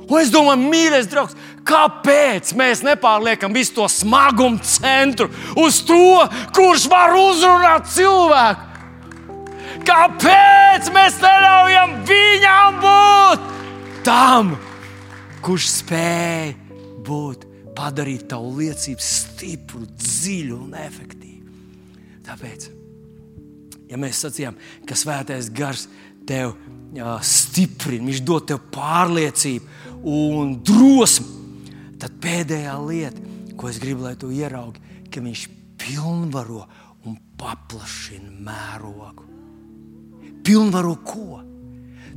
Un 0.09 0.19
es 0.19 0.33
domāju, 0.33 0.67
mīļais 0.73 1.09
draugs, 1.11 1.37
kāpēc 1.69 2.53
mēs 2.59 2.83
nepārliekam 2.87 3.55
visu 3.55 3.77
to 3.79 3.87
smagumu 3.91 4.61
centru 4.67 5.31
uz 5.63 5.81
to, 5.87 6.27
kurš 6.57 6.89
var 6.91 7.15
uzrunāt 7.17 7.89
cilvēku? 7.93 8.69
Kāpēc 9.87 10.91
mēs 10.95 11.17
neļaujam 11.23 11.97
viņam 12.07 12.83
būt 12.83 13.49
tam, 14.07 14.53
kurš 15.43 15.71
spēj 15.79 16.53
būt, 17.07 17.49
padarīt 17.79 18.29
tavu 18.31 18.53
liecību 18.61 19.03
stipru, 19.03 19.87
dziļu 19.99 20.59
un 20.59 20.77
efektīvu? 20.79 21.57
Tāpēc, 22.27 22.69
ja 23.91 23.99
mēs 23.99 24.23
sacījām, 24.23 24.59
ka 24.87 24.99
svētais 24.99 25.51
gars 25.55 25.89
tev 26.29 26.55
jā, 26.95 27.17
stiprina, 27.27 28.07
viņš 28.11 28.23
dod 28.27 28.47
tev 28.53 28.63
pārliecību 28.75 29.92
un 30.09 30.57
drosmi, 30.67 31.27
tad 32.03 32.15
pēdējā 32.23 32.75
lieta, 32.87 33.29
ko 33.59 33.71
es 33.71 33.79
gribu, 33.83 34.07
lai 34.07 34.17
tu 34.19 34.33
ieraugi, 34.35 34.83
ka 35.13 35.23
viņš 35.23 35.47
pilnvaro 35.83 36.65
un 37.07 37.17
paplašina 37.39 38.33
mērogu. 38.43 39.29
Pilnvaro 40.43 40.97
ko? 41.07 41.43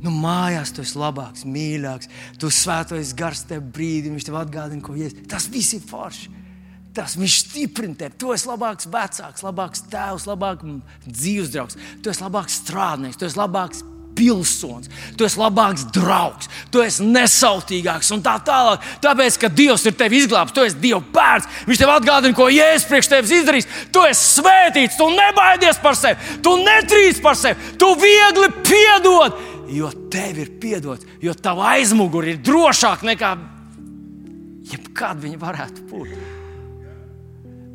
Nu, 0.02 0.12
mājās 0.12 0.74
tu 0.74 0.82
esi 0.84 0.98
labāks, 1.00 1.46
mīļāks, 1.48 2.10
tu 2.40 2.50
svētojies 2.52 3.14
gars 3.16 3.46
tev 3.48 3.64
brīdi, 3.74 4.12
viņš 4.12 4.26
tev 4.28 4.40
atgādina, 4.42 4.82
ko 4.84 4.94
ies. 4.98 5.14
Tas 5.30 5.48
viss 5.50 5.76
ir 5.78 5.84
forši. 5.86 6.32
Tas 6.96 7.16
viņš 7.18 7.38
stiprina 7.42 7.96
tevi. 8.00 8.16
Tu 8.20 8.30
esi 8.32 8.48
labāks 8.48 8.88
vecāks, 8.92 9.44
labāks 9.44 9.84
tēvs, 9.92 10.28
labāks 10.28 10.78
dzīves 11.06 11.52
draugs, 11.52 11.76
tu 12.02 12.12
esi 12.12 12.24
labāks 12.24 12.60
strādnieks, 12.62 13.18
tu 13.20 13.28
esi 13.28 13.40
labāks 13.40 13.82
pilsonis, 14.16 14.90
tu 15.16 15.26
esi 15.26 15.40
labāks 15.40 15.86
draugs, 15.94 16.48
tu 16.72 16.82
esi 16.84 17.04
nesautīgāks 17.06 18.12
un 18.16 18.24
tā 18.24 18.36
tālāk. 18.46 18.84
Tāpēc, 19.04 19.38
ka 19.42 19.50
Dievs 19.52 19.86
ir 19.88 19.96
tevi 19.98 20.22
izglābis, 20.22 20.54
tu 20.56 20.64
esi 20.64 20.80
Dieva 20.82 21.02
bērns, 21.14 21.48
Viņš 21.66 21.80
tev 21.82 21.92
atgādina, 21.92 22.36
ko 22.36 22.48
Jēzus 22.52 22.86
priekš 22.90 23.10
tevis 23.10 23.34
izdarīs. 23.40 23.68
Tu 23.92 24.02
esi 24.06 24.40
svētīts, 24.40 24.98
tu 24.98 25.08
nebaidies 25.12 25.80
par 25.82 25.98
sevi, 25.98 26.38
tu 26.44 26.54
netrīc 26.62 27.20
par 27.24 27.38
sevi, 27.38 27.74
tu 27.80 27.92
viegli 28.00 28.50
piedod, 28.60 29.40
jo 29.72 29.90
tev 30.12 30.40
ir 30.44 30.52
piedots, 30.62 31.06
jo 31.22 31.34
tava 31.34 31.74
aizmugure 31.74 32.34
ir 32.34 32.42
drošāka 32.44 33.08
nekā 33.08 33.34
jebkad 34.70 35.22
viņa 35.22 35.40
varētu 35.42 35.88
būt. 35.90 36.14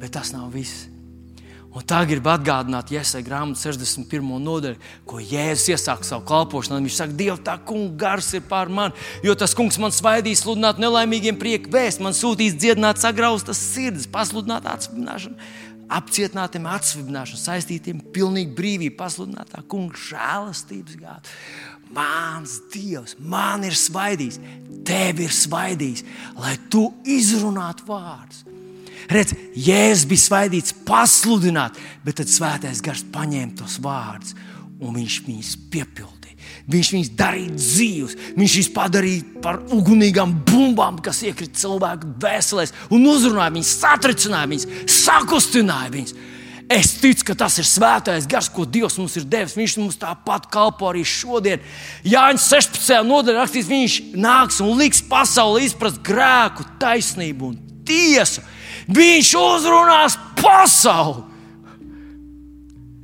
Bet 0.02 0.16
tas 0.16 0.34
nav 0.34 0.50
viss. 0.54 0.91
Un 1.72 1.84
tā 1.88 2.02
grib 2.04 2.26
atgādināt 2.28 2.90
Iesai 2.92 3.22
grāmatu 3.24 3.62
61. 3.62 4.26
nodaļu, 4.44 4.76
ko 5.08 5.22
Jēzus 5.24 5.70
iesāka 5.72 6.04
savu 6.04 6.26
kalpošanu. 6.28 6.82
Viņš 6.84 6.98
saka, 6.98 7.16
Dieva, 7.16 7.38
tā 7.40 7.56
kungs 7.64 7.96
gars 8.00 8.28
ir 8.36 8.44
pār 8.50 8.68
mani, 8.68 8.92
jo 9.24 9.36
tas 9.40 9.56
kungs 9.56 9.80
man 9.80 9.96
svaidīs, 9.96 10.44
sludināt 10.44 10.82
nelaimīgiem 10.84 11.40
prieku 11.40 11.72
vēst, 11.72 12.04
man 12.04 12.18
sūtīs 12.18 12.58
dziedināt 12.60 13.00
sagraustas 13.00 13.62
sirds, 13.72 14.10
pasludināt 14.12 14.68
atsvināšanu, 14.68 15.40
apcietinātiem 15.96 16.68
atsvināšanu, 16.74 17.40
saistītiem 17.40 18.04
pilnīgi 18.12 18.52
brīvību, 18.58 18.98
pasludināt 19.00 19.56
tā 19.56 19.64
kungs 19.72 20.10
žēlastības 20.12 21.00
gādu. 21.00 21.36
Mans 21.96 22.60
Dievs, 22.72 23.16
man 23.20 23.64
ir 23.68 23.80
svaidījis, 23.80 24.44
tev 24.88 25.24
ir 25.24 25.32
svaidījis, 25.36 26.04
lai 26.36 26.58
tu 26.72 26.90
izrunātu 27.08 27.88
vārdus. 27.88 28.51
Redz, 29.10 29.34
Jēzus 29.58 30.08
bija 30.10 30.26
svaidīts 30.28 30.76
pasludināt, 30.86 31.78
bet 32.06 32.20
tad 32.22 32.32
svētais 32.32 32.84
gars 32.86 33.06
paņēma 33.14 33.58
tos 33.62 33.80
vārdus 33.82 34.36
un 34.82 34.98
viņš 34.98 35.22
viņus 35.28 35.54
piepildīja. 35.72 36.20
Viņš 36.72 36.90
viņus 36.96 37.12
darīja 37.18 37.54
dzīvus, 37.56 38.18
viņš 38.38 38.58
viņus 38.58 38.70
padarīja 38.76 39.42
par 39.44 39.60
ugunīgām 39.74 40.34
bumbām, 40.48 41.00
kas 41.04 41.22
iekrita 41.26 41.60
cilvēku 41.62 42.16
dvēselēs 42.22 42.74
un 42.94 43.08
uzrunāja 43.10 43.54
viņus, 43.56 43.74
satricināja 43.82 44.52
viņus, 44.52 44.68
sakustināja 45.02 45.94
viņus. 45.94 46.16
Es 46.72 46.94
ticu, 47.02 47.26
ka 47.28 47.36
tas 47.36 47.58
ir 47.60 47.68
svētais 47.68 48.28
gars, 48.32 48.48
ko 48.48 48.64
Dievs 48.64 48.96
mums 48.96 49.18
ir 49.20 49.26
devis. 49.28 49.58
Viņš 49.60 49.74
mums 49.82 49.98
tāpat 50.00 50.46
kalpo 50.54 50.88
arī 50.88 51.02
šodien. 51.04 51.60
Jānis 52.08 52.46
16. 52.48 53.02
nodaļā 53.10 53.42
rakstīts, 53.42 53.68
viņš 53.68 53.98
nāks 54.16 54.62
un 54.64 54.78
liks 54.80 55.04
pasauli 55.04 55.66
izprast 55.68 56.00
grēku, 56.06 56.64
taisnību 56.80 57.50
un 57.50 57.58
tiesu. 57.88 58.46
Viņš 58.92 59.30
uzrunās 59.40 60.18
pasauli. 60.40 61.24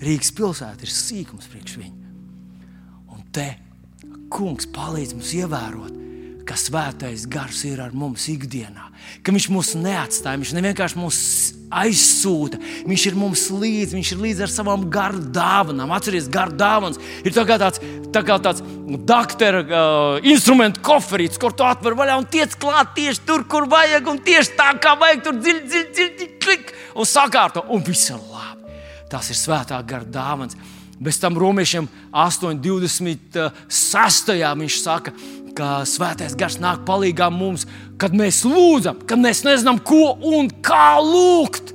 Rīgas 0.03 0.33
pilsēta 0.38 0.85
ir 0.85 0.91
sīkums 0.93 1.47
priekš 1.49 1.77
viņa. 1.81 2.11
Un 3.15 3.23
te 3.33 3.47
kungs 4.33 4.67
palīdz 4.75 5.15
mums 5.17 5.31
ievērot, 5.38 5.95
ka 6.47 6.57
svētais 6.59 7.25
gars 7.31 7.63
ir 7.67 7.81
ar 7.83 7.95
mums 7.97 8.27
ikdienā, 8.31 8.91
ka 9.23 9.33
viņš 9.33 9.47
mūs 9.51 9.73
neatstāja, 9.79 10.39
viņš 10.39 10.53
nevienkārši 10.57 10.99
mūs 10.99 11.21
aizsūta, 11.74 12.59
viņš 12.88 13.05
ir 13.09 13.15
mums 13.20 13.49
līdzi, 13.51 13.95
viņš 13.97 14.11
ir 14.13 14.22
līdzi 14.24 14.41
ar 14.45 14.51
savām 14.51 14.86
garu 14.91 15.20
dāvanām. 15.36 15.91
Atcerieties, 15.95 16.30
garu 16.32 16.53
dāvāns 16.57 16.99
ir 17.26 17.32
tā 17.36 17.43
tāds, 17.49 17.82
tā 18.13 18.22
kā 18.28 18.36
tāds 18.43 18.61
doktora 19.07 19.61
uh, 19.63 19.70
instrumentu 20.28 20.80
koferīts, 20.86 21.39
kur 21.41 21.51
tu 21.55 21.63
atver 21.68 21.93
vaļā 21.97 22.15
un 22.22 22.28
tiec 22.32 22.55
klāt 22.59 22.88
tieši 22.97 23.22
tur, 23.28 23.41
kur 23.49 23.63
vajag, 23.72 24.03
un 24.07 24.18
tieši 24.24 24.51
tā 24.59 24.70
kā 24.82 24.91
vajag, 24.99 25.20
tur 25.26 25.36
dziļi, 25.41 25.63
dziļi, 25.68 25.89
dziļi, 25.99 26.28
klik 26.43 26.65
un 26.95 27.05
sakārto, 27.07 27.59
un 27.74 27.80
viss 27.84 28.11
ir 28.13 28.20
labi. 28.32 28.63
Tas 29.11 29.26
ir 29.32 29.38
svētā 29.39 29.78
gara 29.88 30.07
dāvāns. 30.07 30.55
Bez 30.97 31.20
tam 31.22 31.38
romiešiem 31.38 31.86
8,26. 32.09 34.32
viņš 34.57 34.76
saka, 34.82 35.11
ka 35.11 35.18
svētais 35.88 36.36
gars 36.38 36.60
nāk 36.62 36.84
palīdzīgā 36.88 37.32
mums, 37.34 37.66
kad 38.01 38.16
mēs 38.18 38.43
lūdzam, 38.47 39.01
kad 39.08 39.22
mēs 39.22 39.43
nezinām, 39.47 39.82
ko 39.84 40.14
un 40.28 40.51
kā 40.64 40.97
lūgt. 41.03 41.74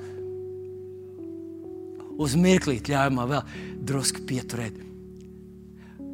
Uz 2.22 2.36
mirklīt 2.38 2.90
ļauj 2.92 3.12
man 3.16 3.30
vēl 3.30 3.44
drusku 3.82 4.22
pieturēt. 4.28 4.78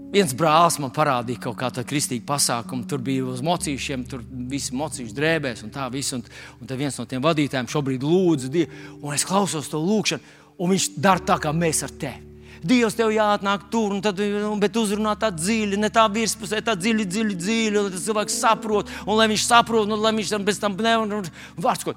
Viens 0.09 0.33
brālis 0.33 0.79
man 0.81 0.93
parādīja 0.95 1.43
kaut 1.45 1.59
kādu 1.61 1.83
kristīgu 1.85 2.25
pasākumu. 2.29 2.87
Tur 2.89 3.03
bija 3.05 3.27
uz 3.29 3.43
mocīšiem, 3.45 4.07
tur 4.09 4.23
visi 4.49 4.73
mocīši 4.77 5.13
drēbēs 5.17 5.67
un 5.67 5.75
tā 5.75 5.85
viss. 5.93 6.15
Un, 6.17 6.25
un 6.63 6.73
viens 6.81 6.97
no 6.97 7.05
tiem 7.09 7.21
vadītājiem 7.25 7.69
šobrīd 7.69 8.07
lūdz 8.09 8.49
Dievu, 8.55 8.87
un 9.03 9.13
es 9.17 9.27
klausos 9.29 9.69
to 9.69 9.83
lūgšanu, 9.83 10.39
un 10.57 10.73
viņš 10.73 10.89
dara 10.97 11.21
tā, 11.21 11.37
kā 11.43 11.53
mēs 11.53 11.85
ar 11.85 11.93
tevi. 11.93 12.28
Dievs 12.63 12.97
tev 12.99 13.13
jāatnāk 13.15 13.69
tur, 13.73 13.95
un 13.95 14.03
tad, 14.05 14.21
bet 14.63 14.77
uzrunā 14.81 15.15
tā 15.21 15.31
dziļi, 15.35 15.79
ne 15.81 15.91
tā 15.95 16.07
virspusē, 16.13 16.61
tā 16.65 16.75
dziļi, 16.79 17.07
dziļi, 17.07 17.39
dziļi, 17.39 17.79
lai 17.79 18.03
cilvēks 18.05 18.39
saprot, 18.43 18.93
un 19.07 19.19
lai 19.21 19.29
viņš 19.33 19.47
saprot, 19.47 19.89
un 19.89 20.03
lai 20.03 20.15
viņš 20.19 20.35
tam 20.35 20.47
pēc 20.49 20.63
tam 20.63 20.79
nevar. 20.79 21.33
Vārds, 21.57 21.87
ko 21.87 21.97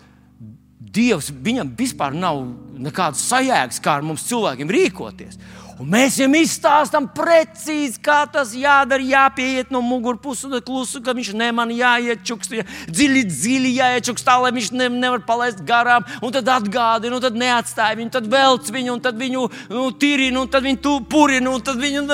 Dievs 0.91 1.29
viņam 1.31 1.69
vispār 1.77 2.15
nav 2.17 2.41
nekādas 2.81 3.21
sajēgas, 3.29 3.79
kā 3.83 3.99
ar 3.99 4.03
mums 4.05 4.25
cilvēkiem 4.27 4.71
rīkoties. 4.75 5.37
Un 5.81 5.87
mēs 5.89 6.19
viņam 6.19 6.35
izstāstām 6.37 7.07
precīzi, 7.09 7.97
kā 8.05 8.19
tas 8.29 8.51
jādara, 8.53 9.01
jāpieiet 9.01 9.71
no 9.73 9.79
mugurpuses, 9.81 10.45
un 10.45 10.61
klusu, 10.61 11.01
ka 11.01 11.15
viņš 11.17 11.31
neman 11.39 11.71
jāiet 11.73 12.21
čukst, 12.27 12.53
dziļi, 12.91 13.23
dziļi 13.25 13.71
jāiet 13.79 14.05
čukst, 14.05 14.27
tā 14.27 14.35
lai 14.43 14.51
viņš 14.53 14.69
ne, 14.75 14.91
nevar 14.93 15.23
palaist 15.25 15.63
garām, 15.65 16.05
un 16.21 16.35
tad 16.35 16.51
atgādina, 16.53 17.17
un 17.17 17.23
tad 17.23 17.39
neatstāja 17.41 17.97
viņu, 17.97 18.13
tad 18.13 18.29
velc 18.29 18.69
viņu, 18.75 18.93
un 18.93 19.01
tad 19.01 19.17
viņu 19.17 19.47
nu, 19.71 19.87
tirina, 19.97 20.43
un 20.43 20.51
tad 20.53 20.69
viņu 20.69 20.99
purina, 21.09 21.49
un 21.49 21.65
tad 21.65 21.81
viņu. 21.81 22.05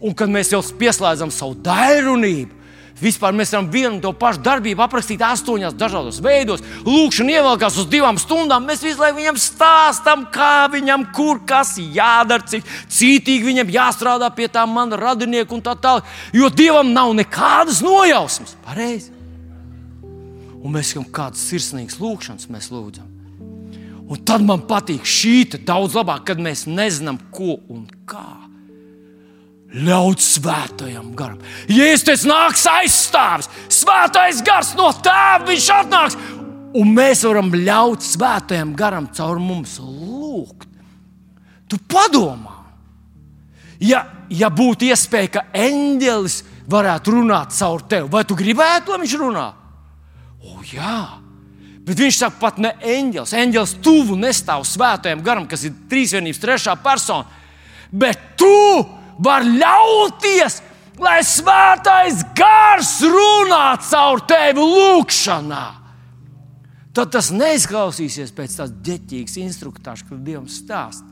Un 0.00 0.16
kad 0.18 0.30
mēs 0.34 0.50
jau 0.50 0.64
pieslēdzam 0.82 1.30
savu 1.34 1.60
dairunību, 1.62 2.59
Vispār 3.00 3.32
mēs 3.36 3.54
varam 3.54 3.68
vienu 3.72 4.00
to 4.02 4.12
pašu 4.16 4.42
darbību 4.44 4.84
aprakstīt 4.84 5.22
astoņos 5.24 5.76
dažādos 5.80 6.18
veidos. 6.24 6.64
Lūkšana 6.84 7.36
ievelkās 7.38 7.78
uz 7.80 7.88
divām 7.90 8.18
stundām. 8.20 8.66
Mēs 8.68 8.84
visu 8.84 9.00
laiku 9.00 9.20
viņam 9.20 9.38
stāstām, 9.40 10.26
kā 10.32 10.68
viņam, 10.72 11.06
kur 11.16 11.40
kas 11.48 11.76
jādara, 11.80 12.44
cik 12.50 12.66
cītīgi 12.92 13.48
viņam 13.48 13.72
jāstrādā 13.72 14.28
pie 14.36 14.50
tā 14.52 14.66
mana 14.68 14.98
radinieka 15.00 15.56
un 15.56 15.64
tā 15.64 15.76
tālāk. 15.80 16.10
Jo 16.36 16.52
Dievam 16.52 16.92
nav 16.92 17.14
nekādas 17.16 17.80
nojausmas. 17.84 18.52
Pareizi. 18.66 19.14
Un 20.60 20.76
mēs 20.76 20.92
esam 20.92 21.06
kādas 21.08 21.46
sirsnīgas 21.48 21.96
lūkšanas, 22.02 22.50
mēs 22.52 22.68
lūdzam. 22.74 23.08
Un 24.10 24.20
tad 24.26 24.42
man 24.44 24.66
patīk 24.68 25.06
šī 25.06 25.44
daudz 25.64 25.94
labāk, 25.96 26.26
kad 26.28 26.40
mēs 26.42 26.66
nezinām, 26.68 27.20
ko 27.32 27.60
un 27.70 27.86
kā 28.04 28.49
ļaut 29.70 30.22
svētajam 30.22 31.12
garam. 31.18 31.38
Jēzus 31.70 32.06
teica, 32.06 32.28
nāks 32.30 32.66
aizstāvis, 32.70 33.50
svētais 33.70 34.42
gars 34.46 34.72
no 34.78 34.90
tēva, 34.92 35.46
viņš 35.50 35.68
atnāks. 35.76 36.18
Un 36.80 36.92
mēs 36.94 37.24
varam 37.26 37.50
ļaut 37.54 38.04
svētajam 38.06 38.74
garam 38.78 39.08
caur 39.14 39.40
mums 39.42 39.78
lūgt. 39.82 40.68
Tu 41.70 41.78
padomā, 41.90 42.56
ja, 43.78 44.04
ja 44.30 44.50
būtu 44.50 44.88
iespēja, 44.90 45.30
ka 45.36 45.46
eņģelis 45.54 46.40
varētu 46.70 47.14
runāt 47.14 47.54
caur 47.54 47.82
tevi, 47.90 48.10
vai 48.10 48.24
tu 48.26 48.38
gribētu, 48.38 48.90
lai 48.90 49.02
viņš 49.02 49.16
runā? 49.22 49.48
O, 50.40 50.56
jā, 50.66 51.02
bet 51.86 51.98
viņš 52.02 52.22
saka, 52.24 52.38
pat 52.42 52.58
ne 52.62 52.72
eņģelis. 52.82 53.34
Eņģelis 53.38 53.76
tuvu 53.84 54.18
nestāv 54.18 54.66
svētajam 54.66 55.22
garam, 55.26 55.46
kas 55.50 55.66
ir 55.66 55.78
trīsvienības 55.90 56.42
trešā 56.42 56.74
persona. 56.82 57.26
Bet 57.90 58.34
tu 58.38 58.50
var 59.20 59.44
ļauties, 59.44 60.60
lai 61.00 61.20
svētais 61.24 62.24
gars 62.36 62.96
runā 63.04 63.76
caur 63.90 64.24
tevi 64.28 64.64
lūgšanā. 64.64 65.66
Tad 66.96 67.12
tas 67.14 67.30
neizklausīsies 67.30 68.32
pēc 68.34 68.56
tādas 68.58 68.74
ģeķīgas 68.86 69.38
instruktāžas, 69.44 70.08
kur 70.08 70.18
Dievam 70.18 70.48
stāst. 70.50 71.06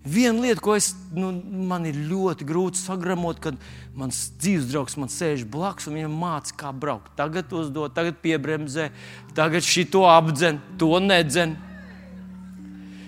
Viena 0.00 0.40
lieta, 0.40 0.62
ko 0.64 0.74
es, 0.78 0.94
nu, 1.12 1.28
man 1.68 1.84
ir 1.88 1.96
ļoti 2.08 2.46
grūti 2.48 2.80
sagramot, 2.80 3.40
kad 3.44 3.56
mans 3.96 4.30
dzīves 4.40 4.70
draugs 4.70 4.96
man 4.96 5.10
sēž 5.12 5.44
blakus 5.48 5.90
un 5.90 5.98
viņam 5.98 6.14
māca, 6.22 6.54
kā 6.62 6.70
braukt. 6.72 7.12
Tagad 7.18 7.52
uzdod, 7.52 7.92
tagad 7.96 8.16
piebremzē, 8.24 8.88
tagad 9.36 9.64
šito 9.64 10.06
apdzen, 10.08 10.60
to 10.80 10.94
nedzen. 11.04 11.52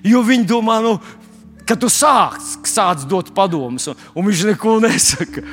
Jo 0.04 0.20
viņi 0.26 0.48
domā, 0.50 0.80
nu, 0.84 0.98
kad 1.66 1.80
tu 1.82 1.90
sāc, 1.92 2.40
sāc 2.68 3.04
dot 3.08 3.32
padomus, 3.36 3.90
un, 3.90 4.08
un 4.16 4.26
viņš 4.28 4.46
neko 4.52 4.78
nesaka. 4.84 5.44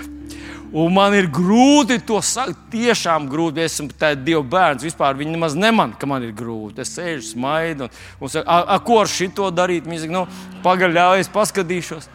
Un 0.70 0.94
man 0.94 1.16
ir 1.18 1.26
grūti 1.34 1.98
to 2.06 2.20
sakot. 2.22 2.58
Tiešām 2.70 3.26
grūti. 3.30 3.64
Es 3.64 3.80
esmu 3.80 3.90
tāds 3.98 4.22
Dieva 4.22 4.44
bērns. 4.46 4.86
Vispār 4.86 5.18
viņi 5.18 5.34
nemaz 5.34 5.56
nemanā, 5.58 5.98
ka 5.98 6.06
man 6.10 6.28
ir 6.28 6.36
grūti. 6.38 6.84
Es 6.84 6.94
sēžu, 6.94 7.26
smaidu 7.32 7.88
un, 7.88 7.96
un 8.22 8.30
saku, 8.30 8.46
a, 8.46 8.60
a, 8.76 8.78
ko 8.86 9.00
ar 9.02 9.10
šito 9.10 9.50
darīt. 9.50 9.90
Viņi 9.90 10.04
saka, 10.04 10.14
nu, 10.14 10.60
pagaļājies, 10.66 11.32
paskatīšos. 11.34 12.10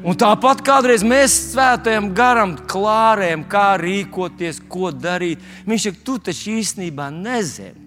Un 0.00 0.16
tāpat 0.18 0.64
kādreiz 0.66 1.04
mēs 1.06 1.36
svētajam 1.52 2.08
garam 2.16 2.56
klārējam, 2.66 3.44
kā 3.52 3.68
rīkoties, 3.78 4.62
ko 4.66 4.90
darīt. 4.90 5.44
Viņš 5.68 5.86
saka, 5.90 6.04
tu 6.08 6.18
taču 6.26 6.56
īstenībā 6.58 7.10
nezini. 7.14 7.86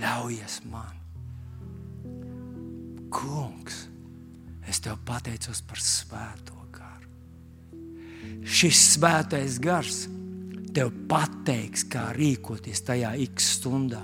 Ļaujies 0.00 0.62
man. 0.72 0.88
Kungs, 3.12 3.84
es 4.68 4.80
tev 4.82 4.98
pateicos 5.06 5.62
par 5.66 5.80
svēto 5.82 6.58
garu. 6.74 7.08
Šis 8.42 8.96
svētais 8.96 9.58
gars 9.62 10.06
tev 10.72 10.92
pateiks, 11.08 11.84
kā 11.92 12.10
rīkoties 12.16 12.84
tajā 12.86 13.12
x 13.26 13.56
stundā. 13.58 14.02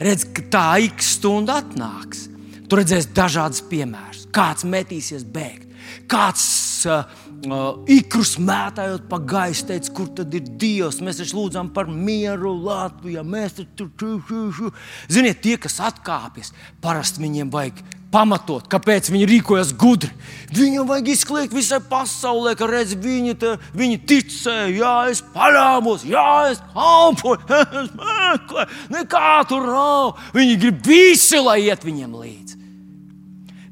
Redz, 0.00 0.24
ka 0.32 0.44
tā 0.52 0.66
x 0.86 1.16
stunda 1.18 1.58
atnāks. 1.60 2.28
Tu 2.70 2.78
redzēsi 2.78 3.10
dažādas 3.12 3.64
piemērus. 3.66 4.28
Kāds 4.32 4.64
metīsies 4.64 5.24
bēgt, 5.26 5.66
kāds 6.08 6.44
uh, 6.86 7.02
uh, 7.50 7.80
ikrus 7.90 8.36
mētājot 8.40 9.08
pa 9.10 9.18
gaisu, 9.18 9.66
teica, 9.68 9.92
kur 9.96 10.12
tad 10.20 10.34
ir 10.38 10.46
Dievs. 10.60 11.00
Mēs 11.04 11.18
taču 11.20 11.40
lūdzam 11.40 11.72
par 11.74 11.90
mieru 11.90 12.54
Latvijā. 12.62 13.24
Mēs 13.26 13.58
tur 13.76 13.90
tur 13.98 14.70
Ziniet, 15.10 15.42
tie, 15.42 15.58
kas 15.60 15.80
atkāpjas, 15.90 16.54
parasti 16.80 17.26
viņiem 17.26 17.50
vajag 17.52 17.82
pamatot, 18.10 18.66
kāpēc 18.70 19.10
viņi 19.12 19.28
rīkojas 19.30 19.72
gudri. 19.78 20.10
Viņam 20.54 20.88
vajag 20.88 21.10
izkliegt 21.12 21.54
visai 21.54 21.80
pasaulē, 21.90 22.56
ka 22.58 22.66
redz, 22.70 22.96
viņi, 22.98 23.36
te, 23.38 23.54
viņi 23.76 24.00
ticēja, 24.10 24.68
jā, 24.74 24.94
es 25.12 25.22
paļāvos, 25.34 26.04
jā, 26.10 26.28
es 26.50 26.62
kalpoju, 26.74 27.40
es 27.84 27.90
meklēju, 27.94 28.78
nekā 28.96 29.34
tur 29.50 29.66
nav. 29.70 30.22
Viņi 30.36 30.60
grib 30.64 30.86
visi, 30.90 31.38
lai 31.38 31.60
iet 31.68 31.86
viņiem 31.86 32.16
līdzi. 32.18 32.62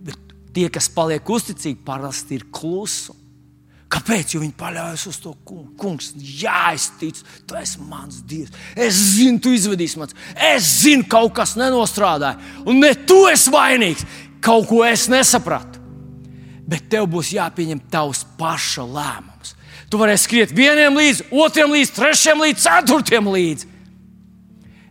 Bet 0.07 0.36
tie, 0.55 0.68
kas 0.72 0.91
paliek 0.95 1.34
uzticīgi, 1.39 1.80
parasti 1.86 2.39
ir 2.39 2.47
klusi. 2.55 3.18
Kāpēc? 3.89 4.34
Jo 4.34 4.43
viņi 4.43 4.53
paļaujas 4.61 5.07
uz 5.09 5.16
to 5.22 5.30
kungu. 5.49 5.70
Kungs, 5.80 6.11
jā, 6.20 6.74
es 6.76 6.91
ticu, 7.01 7.22
tu 7.49 7.57
esi 7.57 7.80
mans 7.89 8.18
dievs. 8.28 8.53
Es 8.76 8.99
zinu, 9.14 9.41
tu 9.41 9.55
izvedīsi 9.57 9.97
mans. 9.97 10.12
Es 10.51 10.66
zinu, 10.82 11.07
kaut 11.09 11.32
kas 11.39 11.55
nenostrādāja. 11.57 12.36
Un 12.68 12.82
ne 12.84 12.93
tu 13.09 13.22
esi 13.30 13.49
vainīgs 13.55 14.05
kaut 14.45 14.68
ko 14.70 14.82
es 14.86 15.07
nesapratu. 15.11 15.80
Bet 16.68 16.91
tev 16.93 17.07
būs 17.09 17.32
jāpieņem 17.32 17.80
tavs 17.93 18.24
paša 18.39 18.84
lēmums. 18.84 19.55
Tu 19.89 19.97
varēsi 19.97 20.26
skriet 20.26 20.53
vienam 20.53 20.99
līdzi, 21.01 21.30
otram 21.32 21.72
līdzi, 21.72 21.95
trešajam 21.97 22.43
līdzi, 22.45 22.64
ceturtajam 22.66 23.30
līdzi. 23.32 23.70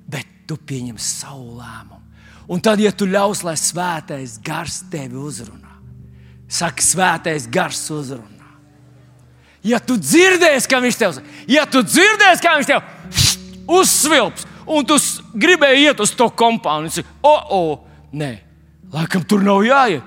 Bet 0.09 0.25
tu 0.49 0.57
pieņem 0.57 0.97
savu 0.97 1.59
lēmumu. 1.59 2.01
Un 2.47 2.63
tad, 2.63 2.81
ja 2.81 2.93
tu 2.95 3.05
ļaus, 3.09 3.43
lai 3.43 3.57
svētais 3.59 4.37
gars 4.41 4.79
tevi 4.89 5.19
uzrunā, 5.19 5.75
saka, 6.47 6.81
svētais 6.81 7.45
gars 7.51 7.81
uzrunā. 7.91 8.47
Ja 9.67 9.81
tu 9.83 9.97
dzirdēsi, 9.99 10.69
kā 10.71 10.79
viņš 10.81 10.97
tev 10.97 11.17
ja 11.51 11.65
tu 11.67 11.83
dzirdēsi, 11.83 12.43
kā 12.43 12.55
viņš 12.55 12.69
tev 12.71 13.75
uzsvilps, 13.77 14.47
un 14.63 14.87
tu 14.87 14.95
gribēji 15.35 15.89
iet 15.89 15.99
uz 16.03 16.13
to 16.15 16.29
kompāniju, 16.31 17.01
tad, 17.01 17.11
oh, 17.27 17.51
oh, 17.51 18.05
nē, 18.15 18.31
Laikam 18.93 19.25
tur 19.27 19.43
nav 19.43 19.65
jāiet. 19.67 20.05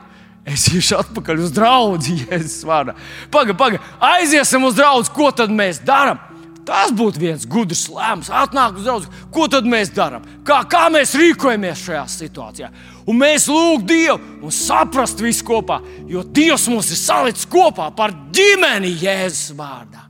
Es 0.48 0.64
iešu 0.72 0.96
atpakaļ 1.02 1.44
uz 1.44 1.52
draugu, 1.52 2.00
Jēzus 2.22 2.64
vārdā. 2.66 2.94
Pagaid, 3.32 3.56
pagaid, 3.60 3.86
aiziesim 4.00 4.64
uz 4.64 4.76
draugu, 4.78 5.10
ko 5.14 5.28
tad 5.36 5.52
mēs 5.52 5.82
darām? 5.84 6.18
Tas 6.66 6.92
būtu 6.94 7.20
viens 7.20 7.44
gudrs 7.48 7.86
lēmums. 7.92 8.30
Atnāk 8.32 8.78
uz 8.78 8.86
draugu, 8.86 9.10
ko 9.34 9.46
tad 9.52 9.68
mēs 9.68 9.92
darām? 9.94 10.24
Kā, 10.46 10.62
kā 10.70 10.86
mēs 10.92 11.12
rīkojamies 11.18 11.84
šajā 11.86 12.04
situācijā? 12.14 12.70
Un 13.10 13.20
mēs 13.20 13.48
lūgam 13.50 13.84
Dievu 13.90 14.46
un 14.46 14.54
saprast 14.54 15.20
visu 15.20 15.44
kopā, 15.48 15.80
jo 16.08 16.24
Dievs 16.24 16.68
mums 16.72 16.92
ir 16.94 17.00
salicis 17.00 17.48
kopā 17.50 17.90
par 17.96 18.14
ģimeni 18.32 18.94
Jēzus 19.02 19.52
vārdā. 19.58 20.06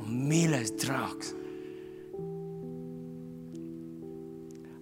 Un 0.00 0.24
mīļais 0.30 0.72
draugs! 0.80 1.34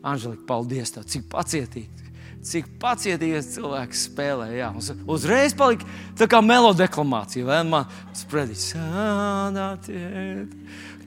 Anželika, 0.09 0.45
paldies 0.47 0.95
tev, 0.95 1.09
cik 1.11 1.27
pacietīgi 1.33 2.08
cik 2.45 2.69
pacietīgs 2.81 3.53
cilvēks 3.57 4.05
spēlē. 4.09 4.49
Jā, 4.57 4.71
uz, 4.77 4.91
uzreiz 5.11 5.55
palika 5.57 5.87
tā 6.19 6.29
kā 6.31 6.41
melodeklamācija. 6.45 7.47
Vai 7.49 7.61
man 7.67 7.89
sprediķis, 8.17 8.75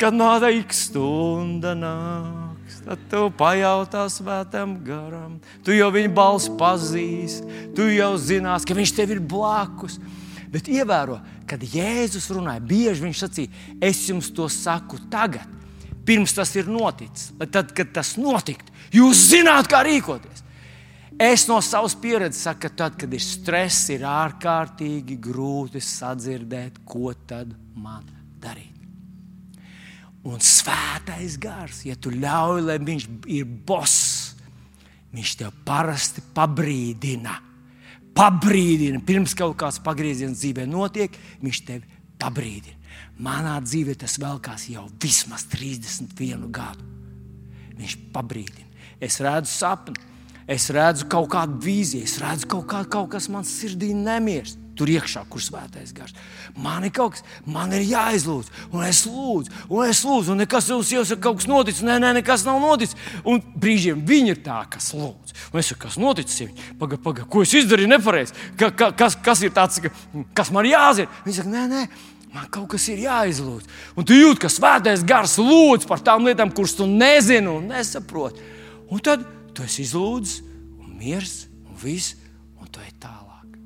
kad 0.02 0.18
nāda 0.18 0.52
ik 0.54 0.74
stunda 0.76 1.74
nāks, 1.78 2.82
tad 2.86 3.06
tu 3.12 3.28
pajautā 3.38 4.08
svētam 4.12 4.76
garam. 4.86 5.40
Tu 5.66 5.78
jau 5.78 5.92
viņa 5.94 6.14
balsi 6.16 6.56
pazīsti, 6.60 7.62
tu 7.78 7.88
jau 7.92 8.14
zinās, 8.20 8.68
ka 8.68 8.78
viņš 8.78 8.96
tev 8.98 9.16
ir 9.16 9.24
blakus. 9.24 10.00
Bet 10.52 10.68
ievēro, 10.68 11.22
kad 11.48 11.62
Jēzus 11.64 12.28
runāja, 12.36 12.60
bieži 12.60 13.06
viņš 13.06 13.20
sacīja, 13.24 13.66
es 13.80 14.02
jums 14.10 14.28
to 14.36 14.50
saku 14.52 15.00
tagad, 15.12 15.48
pirms 16.04 16.34
tas 16.36 16.52
ir 16.60 16.68
noticis. 16.68 17.30
Tad, 17.54 17.72
kad 17.76 17.94
tas 17.96 18.18
notiktu, 18.20 18.68
jūs 18.92 19.30
zināt, 19.32 19.70
kā 19.72 19.80
rīkoties. 19.88 20.44
Es 21.22 21.44
no 21.46 21.60
savas 21.62 21.94
pieredzes 22.02 22.48
saku, 22.48 22.64
ka 22.66 22.70
tad, 22.74 22.96
kad 22.98 23.12
ir 23.14 23.22
stress, 23.22 23.92
ir 23.94 24.08
ārkārtīgi 24.10 25.20
grūti 25.22 25.78
sadzirdēt, 25.86 26.80
ko 26.82 27.12
tad 27.30 27.52
man 27.78 28.08
darīt. 28.42 28.80
Un 30.26 30.42
svētais 30.42 31.38
gars, 31.42 31.84
ja 31.86 31.94
tu 31.94 32.10
ļauj, 32.14 32.66
lai 32.66 32.80
viņš 32.82 33.08
ir 33.38 33.46
boss, 33.46 34.34
viņš 35.14 35.38
tev 35.44 35.54
parasti 35.66 36.26
pabrīdina. 36.34 37.38
Pabrīdina, 38.18 39.06
pirms 39.06 39.38
kaut 39.38 39.60
kāds 39.62 39.78
pagrieziens 39.86 40.42
dzīvē 40.42 40.66
notiek, 40.66 41.14
viņš 41.46 41.66
tevi 41.70 42.02
pabrīdina. 42.22 42.78
Manā 43.22 43.60
dzīvē 43.62 43.94
tas 44.02 44.18
velkās 44.18 44.72
jau 44.74 44.90
vismaz 45.02 45.46
31 45.54 46.50
gadu. 46.50 46.86
Viņš 47.78 48.00
pabrīdina. 48.14 48.88
Es 49.02 49.22
redzu 49.22 49.54
sapni, 49.54 50.10
Es 50.50 50.70
redzu 50.74 51.06
kaut 51.12 51.30
kādu 51.32 51.60
vīziju, 51.62 52.08
es 52.08 52.18
redzu 52.22 52.50
kaut, 52.50 52.66
kā, 52.72 52.82
kaut 52.90 53.12
kas 53.14 53.30
man 53.32 53.46
sirdī 53.48 53.94
nemirst. 53.96 54.58
Tur 54.78 54.90
iekšā, 54.90 55.26
kur 55.30 55.44
svētais 55.44 55.92
gars. 55.94 56.14
Man 56.58 56.86
ir 56.88 56.94
kaut 56.96 57.14
kas, 57.14 57.26
man 57.46 57.74
ir 57.76 57.84
jāizlūdz, 57.86 58.48
un 58.72 58.86
es 58.88 59.02
lūdzu, 59.06 59.52
un 59.68 59.84
es 59.86 60.00
lūdzu, 60.08 60.32
un 60.32 60.40
nekas 60.42 60.70
jums 60.72 60.94
jau 60.96 61.04
ir 61.04 61.20
kaut 61.22 61.42
kas 61.42 61.50
noticis. 61.52 61.84
Nē, 61.86 61.98
nē, 62.02 62.14
nekas 62.18 62.46
nav 62.48 62.62
noticis. 62.64 62.96
Un 63.28 63.44
brīžiem 63.62 64.00
viņi 64.08 64.34
ir 64.34 64.40
tā, 64.46 64.62
kas 64.72 64.94
lūdz. 64.96 65.36
Un 65.52 65.62
es 65.62 65.70
saku, 65.70 65.84
kas 65.84 66.00
noticis? 66.02 66.56
Pagaid, 66.80 67.04
pagaid, 67.04 67.28
ko 67.30 67.44
es 67.44 67.54
izdarīju 67.60 67.92
nepareizi? 67.92 68.48
Ka, 68.58 68.72
ka, 68.72 68.90
kas, 69.04 69.20
kas 69.22 69.44
ir 69.46 69.54
tāds, 69.54 69.84
ka, 69.84 69.92
kas 70.40 70.54
man 70.56 70.70
jāzina? 70.70 71.12
Viņi 71.28 71.38
saka, 71.42 71.52
nē, 71.52 71.68
nē. 71.76 71.84
Man 72.32 72.48
kaut 72.48 72.70
kas 72.72 72.88
ir 72.88 73.04
jāizlūdz. 73.04 73.68
Un 74.00 74.08
tu 74.08 74.16
jūti, 74.16 74.40
ka 74.46 74.50
svētais 74.50 75.04
gars 75.04 75.36
lūdz 75.36 75.84
par 75.90 76.00
tām 76.00 76.24
lietām, 76.26 76.54
kuras 76.56 76.78
tu 76.78 76.88
nezini 76.88 77.52
un 77.52 77.68
nesaproti. 77.74 78.40
Un 78.88 79.04
tad 79.04 79.28
Tu 79.52 79.66
esi 79.68 79.86
izlūdzis, 79.86 80.42
un 80.80 80.96
miers, 81.00 81.46
un 81.68 81.78
viss, 81.82 82.16
un 82.60 82.70
tu 82.72 82.84
ej 82.84 82.94
tālāk. 83.04 83.58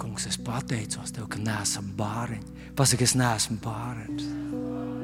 Kungs, 0.00 0.26
es 0.28 0.38
pateicos 0.40 1.12
tev, 1.14 1.28
ka 1.32 1.40
neesam 1.40 1.92
bāriņi. 1.98 2.72
Pasaki, 2.76 3.08
es 3.08 3.16
neesmu 3.18 3.60
bāriņš. 3.64 5.01